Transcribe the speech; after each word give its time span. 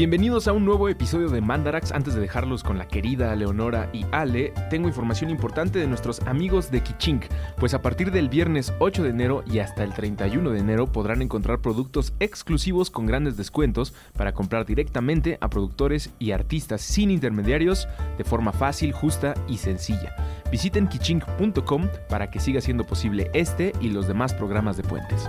Bienvenidos 0.00 0.48
a 0.48 0.54
un 0.54 0.64
nuevo 0.64 0.88
episodio 0.88 1.28
de 1.28 1.42
Mandarax. 1.42 1.92
Antes 1.92 2.14
de 2.14 2.22
dejarlos 2.22 2.62
con 2.62 2.78
la 2.78 2.88
querida 2.88 3.36
Leonora 3.36 3.90
y 3.92 4.06
Ale, 4.12 4.54
tengo 4.70 4.88
información 4.88 5.28
importante 5.28 5.78
de 5.78 5.86
nuestros 5.86 6.20
amigos 6.20 6.70
de 6.70 6.82
Kichink, 6.82 7.26
pues 7.58 7.74
a 7.74 7.82
partir 7.82 8.10
del 8.10 8.30
viernes 8.30 8.72
8 8.78 9.02
de 9.02 9.10
enero 9.10 9.44
y 9.44 9.58
hasta 9.58 9.84
el 9.84 9.92
31 9.92 10.52
de 10.52 10.58
enero 10.58 10.86
podrán 10.90 11.20
encontrar 11.20 11.58
productos 11.58 12.14
exclusivos 12.18 12.88
con 12.88 13.04
grandes 13.04 13.36
descuentos 13.36 13.92
para 14.16 14.32
comprar 14.32 14.64
directamente 14.64 15.36
a 15.42 15.50
productores 15.50 16.08
y 16.18 16.30
artistas 16.30 16.80
sin 16.80 17.10
intermediarios 17.10 17.86
de 18.16 18.24
forma 18.24 18.52
fácil, 18.52 18.92
justa 18.92 19.34
y 19.48 19.58
sencilla. 19.58 20.16
Visiten 20.50 20.88
kichink.com 20.88 21.88
para 22.08 22.30
que 22.30 22.40
siga 22.40 22.62
siendo 22.62 22.86
posible 22.86 23.30
este 23.34 23.74
y 23.82 23.90
los 23.90 24.08
demás 24.08 24.32
programas 24.32 24.78
de 24.78 24.82
puentes. 24.82 25.28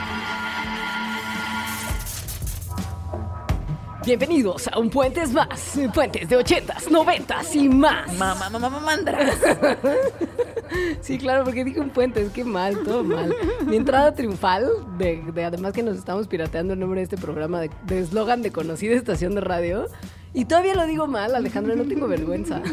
Bienvenidos 4.03 4.67
a 4.67 4.79
un 4.79 4.89
Puentes 4.89 5.31
Más. 5.31 5.79
Puentes 5.93 6.27
de 6.27 6.35
80s, 6.35 6.87
90s 6.89 7.55
y 7.55 7.69
más. 7.69 8.11
Mamá, 8.17 8.49
mamá, 8.49 8.59
mamá, 8.59 8.79
mandras. 8.79 9.37
Sí, 11.01 11.17
claro, 11.17 11.43
porque 11.43 11.65
dije 11.65 11.81
un 11.81 11.89
Puentes, 11.89 12.31
qué 12.31 12.45
mal, 12.45 12.81
todo 12.83 13.03
mal. 13.03 13.35
Mi 13.65 13.75
entrada 13.75 14.13
triunfal, 14.13 14.69
de, 14.97 15.21
de 15.33 15.43
además 15.43 15.73
que 15.73 15.83
nos 15.83 15.97
estamos 15.97 16.27
pirateando 16.27 16.73
el 16.73 16.79
nombre 16.79 17.01
de 17.01 17.03
este 17.03 17.17
programa 17.17 17.59
de 17.59 17.69
de 17.85 17.99
eslogan 17.99 18.41
de 18.41 18.51
conocida 18.51 18.95
estación 18.95 19.35
de 19.35 19.41
radio. 19.41 19.87
Y 20.33 20.45
todavía 20.45 20.75
lo 20.75 20.85
digo 20.85 21.07
mal, 21.07 21.35
Alejandra, 21.35 21.75
no 21.75 21.83
tengo 21.85 22.07
vergüenza. 22.07 22.61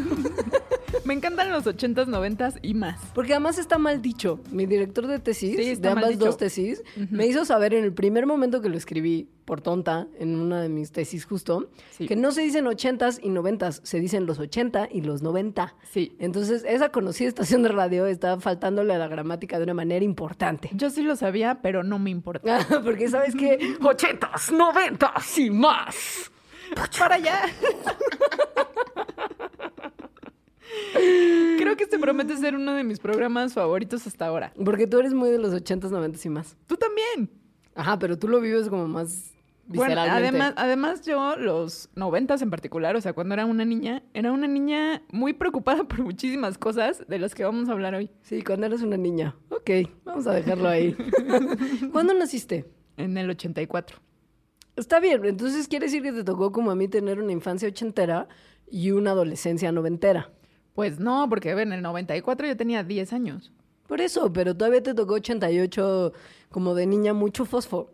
Me 1.05 1.13
encantan 1.13 1.51
los 1.51 1.65
80s, 1.65 2.07
90s 2.07 2.59
y 2.61 2.73
más. 2.73 2.99
Porque 3.13 3.33
además 3.33 3.57
está 3.57 3.77
mal 3.77 4.01
dicho. 4.01 4.39
Mi 4.51 4.65
director 4.65 5.07
de 5.07 5.19
tesis, 5.19 5.55
Sí, 5.55 5.75
de 5.75 5.89
ambas 5.89 6.17
dos 6.19 6.37
tesis, 6.37 6.83
me 7.09 7.25
hizo 7.25 7.45
saber 7.45 7.73
en 7.73 7.83
el 7.83 7.93
primer 7.93 8.25
momento 8.25 8.61
que 8.61 8.69
lo 8.69 8.77
escribí 8.77 9.27
por 9.45 9.61
tonta, 9.61 10.07
en 10.19 10.35
una 10.39 10.61
de 10.61 10.69
mis 10.69 10.91
tesis 10.91 11.25
justo, 11.25 11.69
Sí. 11.91 12.05
que 12.07 12.15
no 12.15 12.31
se 12.31 12.41
dicen 12.41 12.65
80s 12.65 13.19
y 13.23 13.29
90s, 13.29 13.81
se 13.83 13.99
dicen 13.99 14.27
los 14.27 14.37
80 14.37 14.87
y 14.91 15.01
los 15.01 15.23
90. 15.23 15.75
Sí. 15.89 16.15
Entonces, 16.19 16.63
esa 16.67 16.89
conocida 16.89 17.27
estación 17.27 17.63
de 17.63 17.69
radio 17.69 18.05
está 18.05 18.39
faltándole 18.39 18.93
a 18.93 18.99
la 18.99 19.07
gramática 19.07 19.57
de 19.57 19.63
una 19.63 19.73
manera 19.73 20.05
importante. 20.05 20.69
Yo 20.73 20.91
sí 20.91 21.01
lo 21.01 21.15
sabía, 21.15 21.59
pero 21.63 21.83
no 21.83 21.97
me 21.97 22.11
importa. 22.11 22.59
Porque 22.83 23.07
sabes 23.09 23.35
que 23.35 23.57
80s, 23.79 24.51
90s 24.53 25.37
y 25.39 25.49
más. 25.49 26.28
¡Para 26.97 27.15
allá! 27.15 27.41
Creo 31.57 31.75
que 31.75 31.83
este 31.83 31.99
promete 31.99 32.37
ser 32.37 32.55
uno 32.55 32.73
de 32.73 32.83
mis 32.83 32.99
programas 32.99 33.53
favoritos 33.53 34.05
hasta 34.07 34.27
ahora. 34.27 34.53
Porque 34.63 34.87
tú 34.87 34.99
eres 34.99 35.13
muy 35.13 35.29
de 35.29 35.39
los 35.39 35.53
80s, 35.53 35.89
90s 35.89 36.25
y 36.25 36.29
más. 36.29 36.57
Tú 36.67 36.75
también. 36.77 37.29
Ajá, 37.75 37.97
pero 37.99 38.17
tú 38.17 38.27
lo 38.27 38.41
vives 38.41 38.69
como 38.69 38.87
más 38.87 39.33
Bueno, 39.67 40.01
además, 40.01 40.53
además 40.57 41.05
yo, 41.05 41.35
los 41.37 41.89
noventas 41.95 42.41
en 42.41 42.49
particular, 42.49 42.95
o 42.95 43.01
sea, 43.01 43.13
cuando 43.13 43.35
era 43.35 43.45
una 43.45 43.65
niña, 43.65 44.03
era 44.13 44.31
una 44.31 44.47
niña 44.47 45.03
muy 45.11 45.33
preocupada 45.33 45.83
por 45.83 46.01
muchísimas 46.01 46.57
cosas 46.57 47.03
de 47.07 47.19
las 47.19 47.35
que 47.35 47.43
vamos 47.43 47.69
a 47.69 47.73
hablar 47.73 47.95
hoy. 47.95 48.09
Sí, 48.21 48.41
cuando 48.41 48.65
eres 48.65 48.81
una 48.81 48.97
niña. 48.97 49.35
Ok, 49.49 49.69
vamos 50.03 50.27
a 50.27 50.33
dejarlo 50.33 50.67
ahí. 50.69 50.95
¿Cuándo 51.91 52.13
naciste? 52.13 52.65
En 52.97 53.17
el 53.17 53.29
84. 53.29 54.08
Está 54.79 54.99
bien, 54.99 55.23
entonces 55.25 55.67
quiere 55.67 55.85
decir 55.87 56.01
que 56.01 56.11
te 56.11 56.23
tocó 56.23 56.51
como 56.51 56.71
a 56.71 56.75
mí 56.75 56.87
tener 56.87 57.19
una 57.19 57.31
infancia 57.31 57.67
ochentera 57.67 58.27
y 58.69 58.91
una 58.91 59.11
adolescencia 59.11 59.71
noventera. 59.71 60.31
Pues 60.73 60.99
no, 60.99 61.27
porque 61.29 61.51
en 61.51 61.73
el 61.73 61.81
94 61.81 62.47
yo 62.47 62.55
tenía 62.57 62.83
10 62.83 63.11
años. 63.13 63.51
Por 63.87 64.01
eso, 64.01 64.31
pero 64.31 64.55
todavía 64.55 64.81
te 64.83 64.93
tocó 64.93 65.15
88 65.15 66.13
como 66.51 66.75
de 66.75 66.85
niña 66.85 67.13
mucho 67.13 67.45
fosfo. 67.45 67.91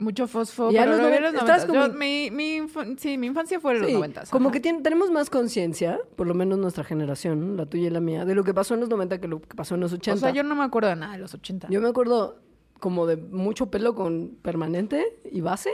Mucho 0.00 0.28
fosfo, 0.28 0.70
Ya 0.70 0.82
pero 0.84 0.92
los 0.92 1.00
noven- 1.02 1.22
los 1.22 1.34
estabas 1.34 1.66
90. 1.66 1.74
Yo- 1.74 1.86
como- 1.88 1.98
mi, 1.98 2.30
mi 2.30 2.60
sí, 2.98 3.18
mi 3.18 3.26
infancia 3.26 3.58
fue 3.58 3.72
en 3.74 3.78
los 3.80 3.88
Sí, 3.88 3.94
90. 3.94 4.22
como 4.30 4.52
que 4.52 4.60
tenemos 4.60 5.10
más 5.10 5.28
conciencia, 5.28 5.98
por 6.16 6.26
lo 6.28 6.34
menos 6.34 6.56
nuestra 6.58 6.84
generación, 6.84 7.56
la 7.56 7.66
tuya 7.66 7.88
y 7.88 7.90
la 7.90 8.00
mía, 8.00 8.24
de 8.24 8.34
lo 8.36 8.44
que 8.44 8.54
pasó 8.54 8.74
en 8.74 8.80
los 8.80 8.88
90 8.88 9.20
que 9.20 9.26
lo 9.26 9.40
que 9.40 9.56
pasó 9.56 9.74
en 9.74 9.80
los 9.80 9.92
80. 9.92 10.14
O 10.14 10.20
sea, 10.20 10.30
yo 10.30 10.44
no 10.44 10.54
me 10.54 10.62
acuerdo 10.62 10.88
de 10.90 10.96
nada 10.96 11.14
de 11.14 11.18
los 11.18 11.34
80. 11.34 11.66
Yo 11.68 11.80
me 11.80 11.88
acuerdo 11.88 12.38
como 12.78 13.06
de 13.06 13.16
mucho 13.16 13.70
pelo 13.72 13.96
con 13.96 14.38
permanente 14.40 15.18
y 15.32 15.40
base, 15.40 15.70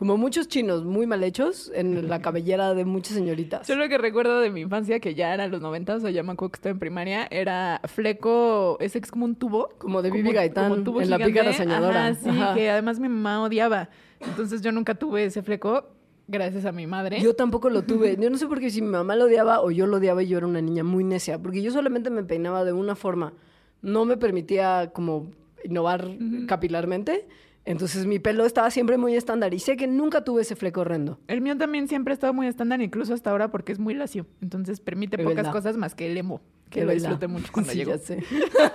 como 0.00 0.16
muchos 0.16 0.48
chinos 0.48 0.82
muy 0.82 1.06
mal 1.06 1.22
hechos 1.22 1.70
en 1.74 2.08
la 2.08 2.22
cabellera 2.22 2.72
de 2.72 2.86
muchas 2.86 3.12
señoritas. 3.14 3.68
Yo 3.68 3.76
lo 3.76 3.86
que 3.86 3.98
recuerdo 3.98 4.40
de 4.40 4.48
mi 4.48 4.62
infancia, 4.62 4.98
que 4.98 5.14
ya 5.14 5.34
era 5.34 5.46
los 5.46 5.60
90, 5.60 5.96
o 5.96 6.00
sea, 6.00 6.10
ya 6.10 6.22
me 6.22 6.32
acuerdo 6.32 6.52
que 6.52 6.56
estaba 6.56 6.70
en 6.72 6.78
primaria, 6.78 7.28
era 7.30 7.82
fleco, 7.84 8.78
ese 8.80 8.96
es 8.98 9.10
como 9.10 9.26
un 9.26 9.34
tubo. 9.34 9.68
Como 9.76 10.00
de 10.00 10.10
Bibi 10.10 10.32
Gaitán 10.32 10.70
como 10.70 10.82
tubo 10.84 11.02
en 11.02 11.10
La 11.10 11.16
gigante. 11.18 11.32
pícara 11.34 11.52
soñadora. 11.52 12.06
Ajá, 12.06 12.14
sí, 12.14 12.30
Ajá. 12.30 12.54
que 12.54 12.70
además 12.70 12.98
mi 12.98 13.10
mamá 13.10 13.42
odiaba. 13.42 13.90
Entonces 14.20 14.62
yo 14.62 14.72
nunca 14.72 14.94
tuve 14.94 15.24
ese 15.26 15.42
fleco, 15.42 15.84
gracias 16.28 16.64
a 16.64 16.72
mi 16.72 16.86
madre. 16.86 17.20
Yo 17.20 17.36
tampoco 17.36 17.68
lo 17.68 17.82
tuve. 17.82 18.16
Yo 18.18 18.30
no 18.30 18.38
sé 18.38 18.46
por 18.46 18.58
qué 18.58 18.70
si 18.70 18.80
mi 18.80 18.88
mamá 18.88 19.16
lo 19.16 19.26
odiaba 19.26 19.60
o 19.60 19.70
yo 19.70 19.86
lo 19.86 19.98
odiaba 19.98 20.22
y 20.22 20.28
yo 20.28 20.38
era 20.38 20.46
una 20.46 20.62
niña 20.62 20.82
muy 20.82 21.04
necia, 21.04 21.38
porque 21.38 21.60
yo 21.60 21.70
solamente 21.72 22.08
me 22.08 22.22
peinaba 22.24 22.64
de 22.64 22.72
una 22.72 22.96
forma. 22.96 23.34
No 23.82 24.06
me 24.06 24.16
permitía 24.16 24.92
como 24.94 25.30
innovar 25.62 26.08
capilarmente. 26.46 27.28
Entonces 27.70 28.06
mi 28.06 28.18
pelo 28.18 28.44
estaba 28.46 28.70
siempre 28.70 28.98
muy 28.98 29.14
estándar 29.14 29.54
y 29.54 29.58
sé 29.60 29.76
que 29.76 29.86
nunca 29.86 30.24
tuve 30.24 30.42
ese 30.42 30.56
fleco 30.56 30.80
horrendo. 30.82 31.20
El 31.28 31.40
mío 31.40 31.56
también 31.56 31.88
siempre 31.88 32.12
ha 32.12 32.14
estado 32.14 32.32
muy 32.34 32.46
estándar, 32.46 32.80
incluso 32.82 33.14
hasta 33.14 33.30
ahora, 33.30 33.50
porque 33.50 33.72
es 33.72 33.78
muy 33.78 33.94
lacio. 33.94 34.26
Entonces 34.42 34.80
permite 34.80 35.16
Es 35.16 35.22
pocas 35.22 35.36
verdad. 35.36 35.52
cosas 35.52 35.76
más 35.76 35.94
que 35.94 36.06
el 36.10 36.16
emo, 36.16 36.40
que 36.68 36.80
Es 36.80 36.86
lo 36.86 36.92
disfruté 36.92 37.26
mucho 37.28 37.52
cuando 37.52 37.70
Sí, 37.72 37.78
llegó. 37.78 37.92
ya 37.92 37.98
sé. 37.98 38.24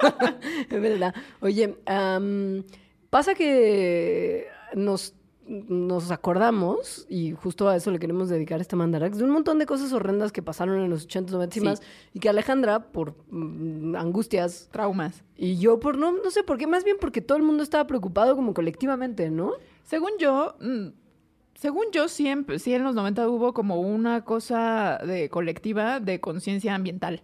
es 0.70 0.82
verdad. 0.82 1.14
Oye, 1.42 1.76
pasa 3.10 3.34
que 3.36 4.48
nos, 4.76 5.14
nos 5.48 6.12
acordamos, 6.12 7.06
y 7.10 7.32
justo 7.34 7.70
a 7.70 7.76
eso 7.76 7.92
le 7.92 8.00
queremos 8.00 8.30
dedicar 8.30 8.62
este 8.62 8.76
mandarax, 8.76 9.18
de 9.18 9.24
un 9.24 9.30
montón 9.30 9.60
de 9.60 9.66
cosas 9.66 9.94
horrendas 9.94 10.32
que 10.32 10.42
pasaron 10.42 10.80
en 10.82 10.90
los 10.90 11.04
80, 11.06 11.32
90 11.34 11.58
y 11.58 11.60
Sí. 11.60 11.66
más, 11.66 11.82
y 12.14 12.20
que 12.20 12.30
Alejandra, 12.30 12.92
por 12.92 13.16
mm, 13.30 13.96
angustias, 13.96 14.70
Traumas. 14.72 15.24
y 15.38 15.58
yo 15.58 15.80
por 15.80 15.98
no, 15.98 16.12
no 16.14 16.32
sé 16.32 16.44
por 16.44 16.58
qué, 16.58 16.66
más 16.68 16.84
bien 16.84 16.98
porque 17.00 17.22
todo 17.22 17.38
el 17.38 17.44
mundo 17.44 17.62
estaba 17.64 17.86
preocupado 17.88 18.36
como 18.36 18.54
colectivamente, 18.54 19.30
¿no? 19.30 19.52
Según 19.84 20.12
yo, 20.20 20.56
mm, 20.62 20.88
según 21.54 21.86
yo, 21.92 22.08
siempre, 22.08 22.60
sí 22.60 22.74
en 22.74 22.84
los 22.84 22.96
90 22.96 23.30
hubo 23.30 23.54
como 23.54 23.80
una 23.80 24.26
cosa 24.26 25.00
de 25.06 25.30
colectiva 25.30 26.00
de 26.00 26.20
conciencia 26.20 26.74
ambiental. 26.76 27.22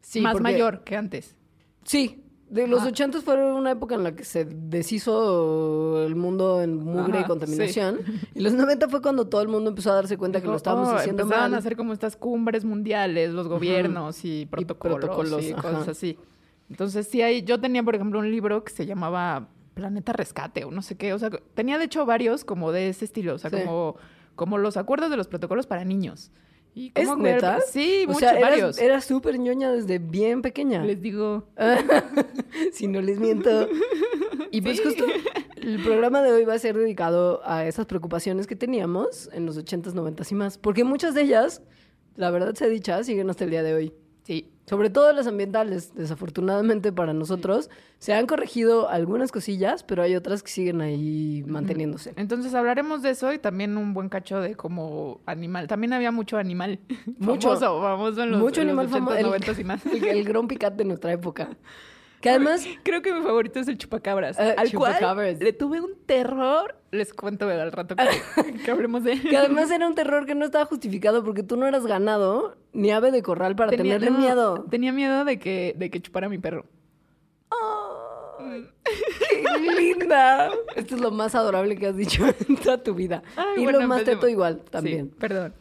Sí, 0.00 0.20
más 0.20 0.32
porque- 0.34 0.42
mayor 0.44 0.84
que 0.84 0.96
antes. 0.96 1.36
Sí. 1.84 2.23
De 2.54 2.68
los 2.68 2.80
Ajá. 2.80 2.88
80 2.90 3.20
fueron 3.22 3.56
una 3.56 3.72
época 3.72 3.96
en 3.96 4.04
la 4.04 4.14
que 4.14 4.22
se 4.24 4.44
deshizo 4.44 6.04
el 6.06 6.14
mundo 6.14 6.62
en 6.62 6.76
mugre 6.76 7.20
y 7.20 7.24
contaminación. 7.24 7.98
Y 8.34 8.40
los 8.40 8.52
90 8.52 8.88
fue 8.88 9.02
cuando 9.02 9.26
todo 9.26 9.42
el 9.42 9.48
mundo 9.48 9.70
empezó 9.70 9.90
a 9.90 9.96
darse 9.96 10.16
cuenta 10.16 10.40
que 10.40 10.46
lo 10.46 10.56
estábamos 10.56 10.88
Oh, 10.90 10.96
haciendo 10.96 11.22
empezaban 11.22 11.50
mal. 11.50 11.56
a 11.56 11.58
hacer 11.58 11.76
como 11.76 11.92
estas 11.92 12.16
cumbres 12.16 12.64
mundiales, 12.64 13.30
los 13.32 13.48
gobiernos 13.48 14.24
y 14.24 14.46
protocolos 14.46 14.96
y, 14.98 15.00
protocolos, 15.00 15.52
cosas 15.62 15.88
así. 15.88 16.16
Entonces 16.70 17.08
sí 17.08 17.22
hay, 17.22 17.42
yo 17.42 17.60
tenía 17.60 17.82
por 17.82 17.94
ejemplo 17.94 18.20
un 18.20 18.30
libro 18.30 18.62
que 18.64 18.72
se 18.72 18.86
llamaba 18.86 19.48
Planeta 19.74 20.12
Rescate 20.12 20.64
o 20.64 20.70
no 20.70 20.80
sé 20.82 20.96
qué, 20.96 21.12
o 21.12 21.18
sea, 21.18 21.30
tenía 21.54 21.76
de 21.78 21.84
hecho 21.86 22.06
varios 22.06 22.44
como 22.44 22.70
de 22.72 22.88
ese 22.88 23.04
estilo, 23.04 23.34
o 23.34 23.38
sea, 23.38 23.50
Sí. 23.50 23.56
como, 23.56 23.96
como 24.36 24.58
los 24.58 24.76
acuerdos 24.76 25.10
de 25.10 25.16
los 25.16 25.26
protocolos 25.28 25.66
para 25.66 25.84
niños. 25.84 26.30
Y 26.76 26.90
¿Es 26.94 27.06
cómo 27.08 27.22
cuidar- 27.22 27.34
neta? 27.36 27.58
Sí, 27.70 28.02
o 28.04 28.08
muchos, 28.08 28.20
sea, 28.20 28.30
eras- 28.38 28.42
varios. 28.50 28.78
Era 28.78 29.00
súper 29.00 29.38
ñoña 29.38 29.70
desde 29.70 29.98
bien 30.00 30.42
pequeña. 30.42 30.84
Les 30.84 31.00
digo, 31.00 31.46
si 32.72 32.88
no 32.88 33.00
les 33.00 33.18
miento. 33.20 33.68
Y 34.50 34.60
pues 34.60 34.78
Sí. 34.78 34.82
justo 34.84 35.04
el 35.56 35.82
programa 35.82 36.22
de 36.22 36.32
hoy 36.32 36.44
va 36.44 36.54
a 36.54 36.58
ser 36.58 36.76
dedicado 36.76 37.40
a 37.44 37.66
esas 37.66 37.86
preocupaciones 37.86 38.46
que 38.46 38.56
teníamos 38.56 39.28
en 39.32 39.46
los 39.46 39.56
80s, 39.56 39.94
90s 39.94 40.32
y 40.32 40.34
más. 40.34 40.58
Porque 40.58 40.84
muchas 40.84 41.14
de 41.14 41.22
ellas, 41.22 41.62
la 42.16 42.30
verdad 42.30 42.54
sea 42.54 42.68
dicha, 42.68 43.02
siguen 43.04 43.30
hasta 43.30 43.44
el 43.44 43.50
día 43.50 43.62
de 43.62 43.74
hoy. 43.74 43.92
sí. 44.24 44.50
Sobre 44.66 44.88
todo 44.88 45.12
las 45.12 45.26
ambientales, 45.26 45.94
desafortunadamente 45.94 46.90
para 46.90 47.12
nosotros, 47.12 47.68
se 47.98 48.14
han 48.14 48.26
corregido 48.26 48.88
algunas 48.88 49.30
cosillas, 49.30 49.82
pero 49.82 50.02
hay 50.02 50.16
otras 50.16 50.42
que 50.42 50.50
siguen 50.50 50.80
ahí 50.80 51.44
manteniéndose. 51.46 52.14
Entonces 52.16 52.54
hablaremos 52.54 53.02
de 53.02 53.10
eso 53.10 53.32
y 53.34 53.38
también 53.38 53.76
un 53.76 53.92
buen 53.92 54.08
cacho 54.08 54.40
de 54.40 54.54
como 54.54 55.20
animal. 55.26 55.66
También 55.66 55.92
había 55.92 56.12
mucho 56.12 56.38
animal. 56.38 56.78
Mucho. 57.18 57.48
Famoso, 57.48 57.82
famoso 57.82 58.22
en 58.22 58.30
los, 58.30 58.40
Mucho 58.40 58.62
en 58.62 58.68
los 58.68 58.78
animal 58.78 58.88
famoso. 58.88 59.34
80s, 59.36 59.44
90s 59.44 59.60
y 59.60 59.64
más. 59.64 59.86
El, 59.86 60.46
Picat 60.48 60.74
de 60.74 60.84
nuestra 60.84 61.12
época. 61.12 61.50
Que 62.24 62.30
además, 62.30 62.66
Creo 62.82 63.02
que 63.02 63.12
mi 63.12 63.20
favorito 63.20 63.60
es 63.60 63.68
el 63.68 63.76
chupacabras. 63.76 64.38
Eh, 64.38 64.54
al 64.56 64.72
cual 64.72 65.36
le 65.38 65.52
tuve 65.52 65.82
un 65.82 65.92
terror. 66.06 66.74
Les 66.90 67.12
cuento 67.12 67.46
al 67.46 67.70
rato 67.70 67.94
que, 67.96 68.54
que 68.64 68.70
hablemos 68.70 69.04
de 69.04 69.12
él. 69.12 69.28
que 69.28 69.36
además 69.36 69.70
era 69.70 69.86
un 69.86 69.94
terror 69.94 70.24
que 70.24 70.34
no 70.34 70.46
estaba 70.46 70.64
justificado 70.64 71.22
porque 71.22 71.42
tú 71.42 71.58
no 71.58 71.66
eras 71.66 71.84
ganado 71.86 72.56
ni 72.72 72.92
ave 72.92 73.10
de 73.10 73.22
corral 73.22 73.54
para 73.56 73.72
Tenía- 73.72 73.98
tenerle 73.98 74.18
miedo. 74.18 74.64
Tenía 74.70 74.90
miedo 74.90 75.26
de 75.26 75.38
que, 75.38 75.74
de 75.76 75.90
que 75.90 76.00
chupara 76.00 76.28
a 76.28 76.30
mi 76.30 76.38
perro. 76.38 76.64
¡Qué 78.38 79.72
linda! 79.78 80.50
Esto 80.76 80.94
es 80.94 81.00
lo 81.02 81.10
más 81.10 81.34
adorable 81.34 81.76
que 81.76 81.88
has 81.88 81.96
dicho 81.96 82.24
en 82.48 82.56
toda 82.56 82.82
tu 82.82 82.94
vida. 82.94 83.22
Ay, 83.36 83.60
y 83.60 83.62
bueno, 83.64 83.80
lo 83.80 83.88
más 83.88 84.04
teto 84.04 84.28
igual 84.28 84.62
también. 84.70 85.10
Sí, 85.10 85.16
perdón. 85.18 85.54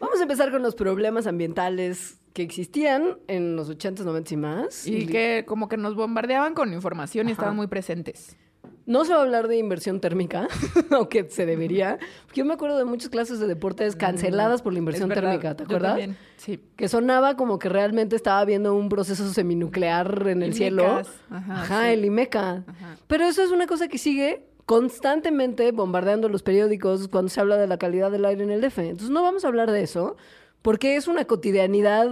Vamos 0.00 0.18
a 0.18 0.22
empezar 0.22 0.50
con 0.50 0.62
los 0.62 0.74
problemas 0.74 1.26
ambientales 1.28 2.18
que 2.32 2.42
existían 2.42 3.18
en 3.28 3.56
los 3.56 3.70
80s, 3.70 4.04
90s 4.04 4.32
y 4.32 4.36
más. 4.36 4.86
Y 4.86 5.06
que 5.06 5.44
como 5.46 5.68
que 5.68 5.76
nos 5.76 5.94
bombardeaban 5.94 6.54
con 6.54 6.72
información 6.72 7.28
y 7.28 7.32
estaban 7.32 7.56
muy 7.56 7.66
presentes. 7.66 8.36
No 8.84 9.04
se 9.04 9.12
va 9.12 9.20
a 9.20 9.22
hablar 9.22 9.46
de 9.46 9.58
inversión 9.58 10.00
térmica, 10.00 10.48
aunque 10.90 11.28
se 11.30 11.46
debería. 11.46 11.98
Porque 12.26 12.40
yo 12.40 12.44
me 12.44 12.54
acuerdo 12.54 12.78
de 12.78 12.84
muchas 12.84 13.10
clases 13.10 13.38
de 13.38 13.46
deportes 13.46 13.94
canceladas 13.94 14.60
por 14.62 14.72
la 14.72 14.80
inversión 14.80 15.08
verdad, 15.08 15.30
térmica, 15.30 15.56
¿te 15.56 15.62
acuerdas? 15.64 15.90
también, 15.92 16.16
Sí. 16.36 16.60
Que 16.76 16.88
sonaba 16.88 17.36
como 17.36 17.60
que 17.60 17.68
realmente 17.68 18.16
estaba 18.16 18.40
habiendo 18.40 18.74
un 18.74 18.88
proceso 18.88 19.28
seminuclear 19.32 20.22
en 20.26 20.42
el 20.42 20.48
El 20.50 20.54
cielo. 20.54 20.82
IMECAS, 20.84 21.08
ajá, 21.30 21.82
sí. 21.86 21.92
el 21.92 22.04
IMECA. 22.04 22.50
Ajá. 22.66 22.96
Pero 23.06 23.24
eso 23.24 23.42
es 23.44 23.50
una 23.52 23.66
cosa 23.68 23.86
que 23.86 23.98
sigue 23.98 24.46
constantemente 24.66 25.70
bombardeando 25.72 26.28
los 26.28 26.42
periódicos 26.42 27.06
cuando 27.08 27.28
se 27.28 27.40
habla 27.40 27.56
de 27.56 27.66
la 27.66 27.78
calidad 27.78 28.10
del 28.10 28.24
aire 28.24 28.42
en 28.42 28.50
el 28.50 28.60
DF. 28.60 28.78
Entonces 28.78 29.10
no 29.10 29.22
vamos 29.22 29.44
a 29.44 29.48
hablar 29.48 29.70
de 29.70 29.82
eso, 29.82 30.16
porque 30.62 30.96
es 30.96 31.08
una 31.08 31.24
cotidianidad 31.24 32.08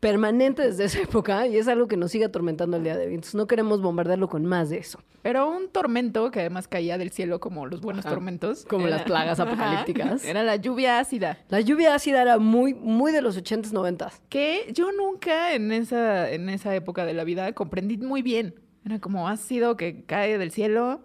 permanente 0.00 0.62
desde 0.62 0.84
esa 0.84 1.00
época 1.02 1.46
y 1.46 1.56
es 1.56 1.68
algo 1.68 1.88
que 1.88 1.96
nos 1.96 2.10
sigue 2.12 2.26
atormentando 2.26 2.76
el 2.76 2.84
día 2.84 2.96
de 2.96 3.06
hoy. 3.06 3.14
Entonces 3.14 3.34
no 3.34 3.46
queremos 3.46 3.80
bombardearlo 3.82 4.28
con 4.28 4.44
más 4.44 4.68
de 4.70 4.78
eso. 4.78 5.00
Pero 5.22 5.48
un 5.50 5.68
tormento 5.68 6.30
que 6.30 6.40
además 6.40 6.68
caía 6.68 6.98
del 6.98 7.10
cielo 7.10 7.40
como 7.40 7.66
los 7.66 7.80
buenos 7.80 8.04
Ajá. 8.06 8.14
tormentos. 8.14 8.64
Como 8.66 8.86
las 8.86 9.02
plagas 9.02 9.40
Ajá. 9.40 9.50
apocalípticas. 9.50 10.24
Era 10.24 10.44
la 10.44 10.54
lluvia 10.56 11.00
ácida. 11.00 11.38
La 11.48 11.60
lluvia 11.60 11.94
ácida 11.94 12.22
era 12.22 12.38
muy, 12.38 12.74
muy 12.74 13.10
de 13.10 13.22
los 13.22 13.36
80s, 13.42 13.72
90s. 13.72 14.20
Que 14.28 14.70
yo 14.72 14.92
nunca 14.92 15.54
en 15.54 15.72
esa, 15.72 16.30
en 16.30 16.48
esa 16.50 16.74
época 16.76 17.04
de 17.06 17.14
la 17.14 17.24
vida 17.24 17.52
comprendí 17.54 17.96
muy 17.96 18.22
bien. 18.22 18.54
Era 18.84 19.00
como 19.00 19.28
ácido 19.28 19.76
que 19.76 20.04
cae 20.04 20.38
del 20.38 20.52
cielo. 20.52 21.00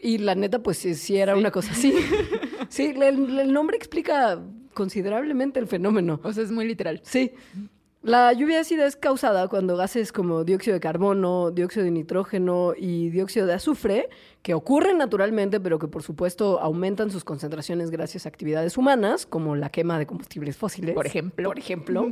Y 0.00 0.18
la 0.18 0.34
neta, 0.34 0.58
pues 0.60 0.78
sí, 0.78 0.94
sí 0.94 1.16
era 1.18 1.34
Sí. 1.34 1.38
una 1.38 1.50
cosa 1.52 1.70
así. 1.72 1.94
sí, 2.68 2.92
el, 2.96 3.38
el 3.38 3.52
nombre 3.52 3.76
explica 3.76 4.40
considerablemente 4.74 5.60
el 5.60 5.66
fenómeno. 5.66 6.20
O 6.22 6.32
sea, 6.32 6.44
es 6.44 6.50
muy 6.50 6.66
literal. 6.66 7.00
Sí. 7.04 7.32
La 8.04 8.34
lluvia 8.34 8.60
ácida 8.60 8.84
es 8.84 8.96
causada 8.96 9.48
cuando 9.48 9.78
gases 9.78 10.12
como 10.12 10.44
dióxido 10.44 10.74
de 10.74 10.80
carbono, 10.80 11.50
dióxido 11.50 11.84
de 11.84 11.90
nitrógeno 11.90 12.74
y 12.76 13.08
dióxido 13.08 13.46
de 13.46 13.54
azufre, 13.54 14.10
que 14.42 14.52
ocurren 14.52 14.98
naturalmente, 14.98 15.58
pero 15.58 15.78
que 15.78 15.88
por 15.88 16.02
supuesto 16.02 16.60
aumentan 16.60 17.10
sus 17.10 17.24
concentraciones 17.24 17.90
gracias 17.90 18.26
a 18.26 18.28
actividades 18.28 18.76
humanas, 18.76 19.24
como 19.24 19.56
la 19.56 19.70
quema 19.70 19.98
de 19.98 20.06
combustibles 20.06 20.58
fósiles. 20.58 20.94
Por 20.94 21.06
ejemplo. 21.06 21.48
Por 21.48 21.58
ejemplo. 21.58 22.10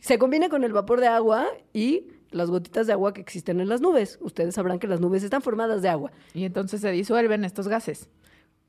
se 0.00 0.18
combina 0.18 0.48
con 0.48 0.64
el 0.64 0.72
vapor 0.72 1.00
de 1.00 1.06
agua 1.06 1.46
y 1.72 2.08
las 2.32 2.50
gotitas 2.50 2.88
de 2.88 2.94
agua 2.94 3.14
que 3.14 3.20
existen 3.20 3.60
en 3.60 3.68
las 3.68 3.80
nubes. 3.80 4.18
Ustedes 4.20 4.56
sabrán 4.56 4.80
que 4.80 4.88
las 4.88 5.00
nubes 5.00 5.22
están 5.22 5.40
formadas 5.40 5.82
de 5.82 5.88
agua. 5.88 6.10
Y 6.34 6.46
entonces 6.46 6.80
se 6.80 6.90
disuelven 6.90 7.44
estos 7.44 7.68
gases. 7.68 8.08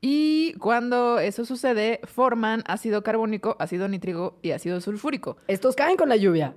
Y 0.02 0.54
cuando 0.54 1.20
eso 1.20 1.46
sucede, 1.46 2.00
forman 2.04 2.64
ácido 2.66 3.04
carbónico, 3.04 3.56
ácido 3.60 3.88
nítrico 3.88 4.40
y 4.42 4.52
ácido 4.52 4.80
sulfúrico. 4.82 5.38
Estos 5.48 5.76
caen 5.76 5.98
con 5.98 6.10
la 6.10 6.16
lluvia. 6.16 6.56